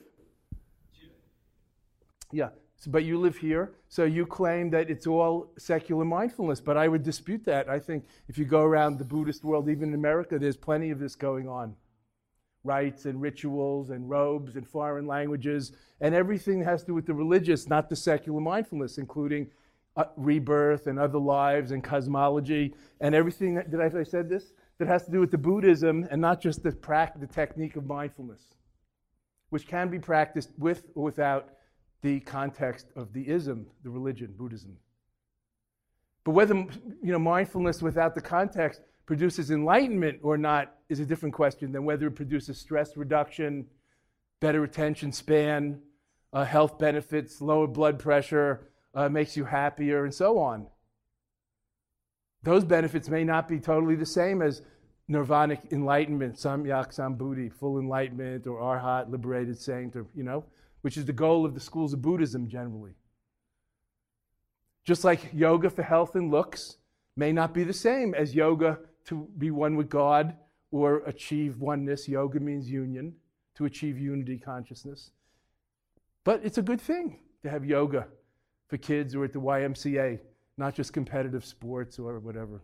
Yeah, 2.33 2.49
so, 2.77 2.91
but 2.91 3.05
you 3.05 3.19
live 3.19 3.37
here, 3.37 3.75
so 3.89 4.05
you 4.05 4.27
claim 4.27 4.71
that 4.71 4.91
it's 4.91 5.07
all 5.07 5.53
secular 5.57 6.05
mindfulness. 6.05 6.61
But 6.61 6.77
I 6.77 6.89
would 6.89 7.03
dispute 7.03 7.45
that. 7.45 7.69
I 7.69 7.79
think 7.79 8.05
if 8.29 8.37
you 8.37 8.45
go 8.45 8.63
around 8.63 8.99
the 8.99 9.05
Buddhist 9.05 9.45
world, 9.45 9.69
even 9.69 9.91
in 9.91 9.95
America, 9.95 10.39
there's 10.39 10.57
plenty 10.57 10.91
of 10.91 10.99
this 10.99 11.15
going 11.15 11.49
on 11.49 11.77
rites 12.67 13.07
and 13.07 13.21
rituals 13.21 13.91
and 13.91 14.11
robes 14.11 14.57
and 14.57 14.67
foreign 14.67 15.07
languages 15.07 15.73
and 16.01 16.15
everything 16.15 16.59
that 16.59 16.67
has 16.67 16.83
to 16.83 16.89
do 16.89 16.95
with 16.95 17.07
the 17.07 17.15
religious, 17.15 17.69
not 17.69 17.89
the 17.89 17.97
secular 17.97 18.41
mindfulness, 18.41 18.99
including 18.99 19.49
uh, 19.97 20.05
rebirth 20.17 20.87
and 20.87 20.99
other 20.99 21.19
lives 21.19 21.71
and 21.71 21.83
cosmology 21.83 22.75
and 23.01 23.15
everything 23.15 23.55
that, 23.55 23.71
did 23.71 23.81
I, 23.81 24.01
I 24.01 24.03
said 24.03 24.29
this? 24.29 24.53
That 24.79 24.89
has 24.89 25.07
to 25.07 25.11
do 25.11 25.21
with 25.21 25.31
the 25.31 25.39
Buddhism 25.39 26.07
and 26.11 26.21
not 26.21 26.43
just 26.43 26.63
the, 26.63 26.71
prac- 26.73 27.19
the 27.19 27.27
technique 27.27 27.77
of 27.77 27.87
mindfulness, 27.87 28.43
which 29.49 29.67
can 29.67 29.89
be 29.89 29.99
practiced 29.99 30.51
with 30.59 30.91
or 30.95 31.05
without 31.05 31.55
the 32.03 32.21
context 32.21 32.89
of 32.95 33.13
the 33.15 33.27
ism, 33.27 33.67
the 33.85 33.91
religion, 33.91 34.35
Buddhism. 34.37 34.77
But 36.25 36.33
whether 36.33 36.55
you 36.55 37.13
know 37.13 37.19
mindfulness 37.19 37.81
without 37.81 38.15
the 38.15 38.21
context 38.21 38.83
produces 39.07 39.51
enlightenment 39.51 40.19
or 40.23 40.37
not 40.37 40.75
is 40.89 41.01
a 41.01 41.07
different 41.07 41.35
question 41.35 41.73
than 41.73 41.85
whether 41.85 42.09
it 42.09 42.17
produces 42.17 42.59
stress 42.59 42.97
reduction, 42.97 43.67
better 44.41 44.65
attention 44.65 45.13
span, 45.13 45.81
uh, 46.33 46.45
health 46.45 46.79
benefits, 46.79 47.41
lower 47.41 47.67
blood 47.67 47.99
pressure, 47.99 48.69
uh, 48.95 49.09
makes 49.09 49.37
you 49.37 49.45
happier, 49.45 50.05
and 50.05 50.13
so 50.13 50.39
on. 50.39 50.67
Those 52.43 52.65
benefits 52.65 53.09
may 53.09 53.25
not 53.25 53.49
be 53.49 53.59
totally 53.59 53.97
the 53.97 54.07
same 54.07 54.43
as 54.43 54.63
nirvanic 55.09 55.73
enlightenment, 55.73 56.35
samyak 56.35 56.95
sambodhi, 56.95 57.53
full 57.53 57.79
enlightenment, 57.79 58.47
or 58.47 58.61
arhat, 58.61 59.11
liberated 59.11 59.59
saint, 59.59 59.95
or 59.95 60.07
you 60.15 60.25
know, 60.25 60.45
which 60.83 60.97
is 60.97 61.05
the 61.05 61.13
goal 61.13 61.45
of 61.45 61.55
the 61.55 61.61
schools 61.61 61.93
of 61.93 62.03
Buddhism 62.03 62.49
generally. 62.49 62.93
Just 64.85 65.05
like 65.05 65.31
yoga 65.33 65.71
for 65.71 65.83
health 65.83 66.15
and 66.15 66.31
looks 66.31 66.77
may 67.17 67.33
not 67.33 67.55
be 67.55 67.65
the 67.65 67.73
same 67.73 68.15
as 68.15 68.35
yoga 68.35 68.79
to 69.07 69.29
be 69.39 69.51
one 69.51 69.77
with 69.77 69.89
God 69.89 70.37
or 70.71 70.99
achieve 71.07 71.59
oneness. 71.59 72.09
Yoga 72.09 72.41
means 72.41 72.71
union, 72.71 73.15
to 73.55 73.65
achieve 73.65 73.99
unity 73.99 74.39
consciousness. 74.39 75.13
But 76.25 76.41
it's 76.45 76.59
a 76.59 76.63
good 76.63 76.81
thing 76.81 77.21
to 77.43 77.51
have 77.51 77.65
yoga 77.65 78.09
for 78.69 78.77
kids 78.77 79.15
or 79.15 79.25
at 79.25 79.33
the 79.33 79.41
YMCA, 79.41 80.19
not 80.59 80.75
just 80.75 80.93
competitive 80.93 81.45
sports 81.45 81.99
or 81.99 82.19
whatever. 82.19 82.63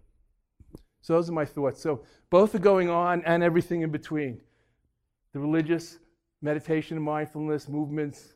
So 1.01 1.15
those 1.15 1.29
are 1.29 1.33
my 1.33 1.45
thoughts. 1.45 1.81
So 1.81 2.05
both 2.31 2.55
are 2.55 2.61
going 2.61 2.89
on 2.89 3.23
and 3.25 3.43
everything 3.43 3.83
in 3.83 3.91
between. 3.91 4.41
The 5.33 5.41
religious, 5.41 5.99
meditation 6.41 6.97
and 6.97 7.07
mindfulness 7.07 7.69
movements, 7.69 8.35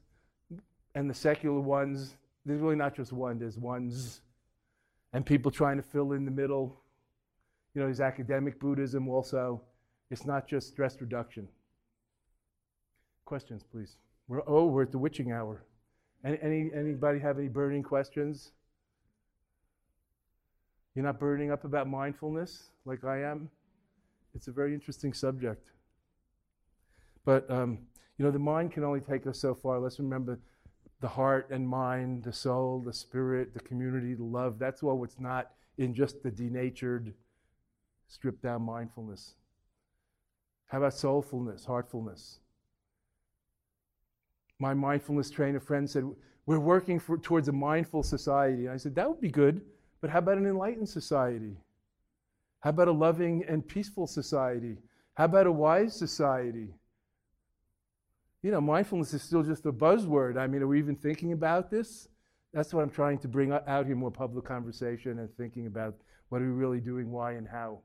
and 0.94 1.11
the 1.11 1.14
secular 1.14 1.61
ones. 1.61 2.16
There's 2.44 2.61
really 2.61 2.76
not 2.76 2.94
just 2.94 3.12
one, 3.12 3.38
there's 3.38 3.59
ones. 3.59 4.20
And 5.12 5.24
people 5.24 5.50
trying 5.50 5.76
to 5.76 5.82
fill 5.82 6.12
in 6.12 6.24
the 6.24 6.30
middle. 6.30 6.80
You 7.76 7.82
know, 7.82 7.88
there's 7.88 8.00
academic 8.00 8.58
Buddhism 8.58 9.06
also. 9.06 9.60
It's 10.10 10.24
not 10.24 10.48
just 10.48 10.68
stress 10.68 10.98
reduction. 10.98 11.46
Questions, 13.26 13.62
please. 13.70 13.98
We're, 14.28 14.40
oh, 14.46 14.64
we're 14.64 14.84
at 14.84 14.92
the 14.92 14.98
witching 14.98 15.30
hour. 15.30 15.62
Any, 16.24 16.38
any, 16.40 16.70
anybody 16.74 17.18
have 17.18 17.38
any 17.38 17.48
burning 17.48 17.82
questions? 17.82 18.52
You're 20.94 21.04
not 21.04 21.20
burning 21.20 21.50
up 21.52 21.64
about 21.64 21.86
mindfulness 21.86 22.70
like 22.86 23.04
I 23.04 23.20
am? 23.24 23.50
It's 24.34 24.48
a 24.48 24.52
very 24.52 24.72
interesting 24.72 25.12
subject. 25.12 25.72
But, 27.26 27.44
um, 27.50 27.80
you 28.16 28.24
know, 28.24 28.30
the 28.30 28.38
mind 28.38 28.72
can 28.72 28.84
only 28.84 29.00
take 29.00 29.26
us 29.26 29.38
so 29.38 29.54
far. 29.54 29.80
Let's 29.80 29.98
remember 29.98 30.40
the 31.02 31.08
heart 31.08 31.50
and 31.50 31.68
mind, 31.68 32.24
the 32.24 32.32
soul, 32.32 32.82
the 32.82 32.94
spirit, 32.94 33.52
the 33.52 33.60
community, 33.60 34.14
the 34.14 34.24
love. 34.24 34.58
That's 34.58 34.82
all 34.82 34.98
what's 34.98 35.20
not 35.20 35.50
in 35.76 35.92
just 35.92 36.22
the 36.22 36.30
denatured, 36.30 37.12
stripped 38.09 38.42
down 38.42 38.62
mindfulness. 38.62 39.34
How 40.66 40.78
about 40.78 40.92
soulfulness, 40.92 41.64
heartfulness? 41.64 42.40
My 44.59 44.74
mindfulness 44.74 45.30
trainer 45.30 45.61
friend 45.61 45.88
said, 45.88 46.04
We're 46.46 46.59
working 46.59 46.98
for, 46.98 47.18
towards 47.18 47.48
a 47.48 47.52
mindful 47.52 48.02
society. 48.02 48.66
And 48.66 48.70
I 48.70 48.76
said, 48.76 48.94
That 48.94 49.09
would 49.09 49.20
be 49.20 49.30
good, 49.30 49.62
but 50.00 50.11
how 50.11 50.18
about 50.18 50.38
an 50.38 50.46
enlightened 50.46 50.88
society? 50.88 51.57
How 52.61 52.70
about 52.70 52.88
a 52.88 52.92
loving 52.92 53.44
and 53.48 53.66
peaceful 53.66 54.07
society? 54.07 54.78
How 55.14 55.26
about 55.26 55.46
a 55.46 55.52
wise 55.52 55.94
society? 55.94 56.74
You 58.42 58.50
know, 58.50 58.61
mindfulness 58.61 59.14
is 59.14 59.22
still 59.22 59.42
just 59.42 59.66
a 59.66 59.72
buzzword. 59.72 60.38
I 60.38 60.46
mean, 60.46 60.62
are 60.62 60.66
we 60.66 60.78
even 60.78 60.96
thinking 60.96 61.32
about 61.32 61.70
this? 61.70 62.09
That's 62.52 62.72
what 62.72 62.82
I'm 62.82 62.90
trying 62.90 63.18
to 63.18 63.28
bring 63.28 63.52
out 63.52 63.86
here 63.86 63.96
more 63.96 64.11
public 64.11 64.44
conversation 64.44 65.18
and 65.18 65.28
thinking 65.36 65.66
about 65.66 65.94
what 66.28 66.40
are 66.40 66.44
we 66.44 66.52
really 66.52 66.80
doing, 66.80 67.11
why, 67.11 67.32
and 67.32 67.46
how. 67.46 67.80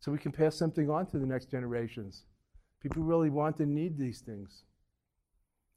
So 0.00 0.10
we 0.10 0.18
can 0.18 0.32
pass 0.32 0.56
something 0.56 0.90
on 0.90 1.06
to 1.06 1.18
the 1.18 1.26
next 1.26 1.50
generations. 1.50 2.24
People 2.82 3.02
really 3.02 3.28
want 3.30 3.58
and 3.60 3.74
need 3.74 3.98
these 3.98 4.20
things, 4.20 4.64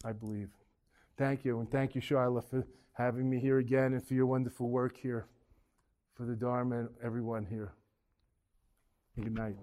I 0.05 0.13
believe. 0.13 0.49
Thank 1.17 1.43
you, 1.43 1.59
and 1.59 1.69
thank 1.69 1.93
you, 1.93 2.01
Charlotte, 2.01 2.49
for 2.49 2.65
having 2.93 3.29
me 3.29 3.39
here 3.39 3.59
again 3.59 3.93
and 3.93 4.05
for 4.05 4.13
your 4.13 4.25
wonderful 4.25 4.69
work 4.69 4.97
here, 4.97 5.27
for 6.15 6.25
the 6.25 6.35
Dharma 6.35 6.79
and 6.79 6.89
everyone 7.03 7.45
here. 7.45 7.73
Good 9.15 9.33
night. 9.33 9.55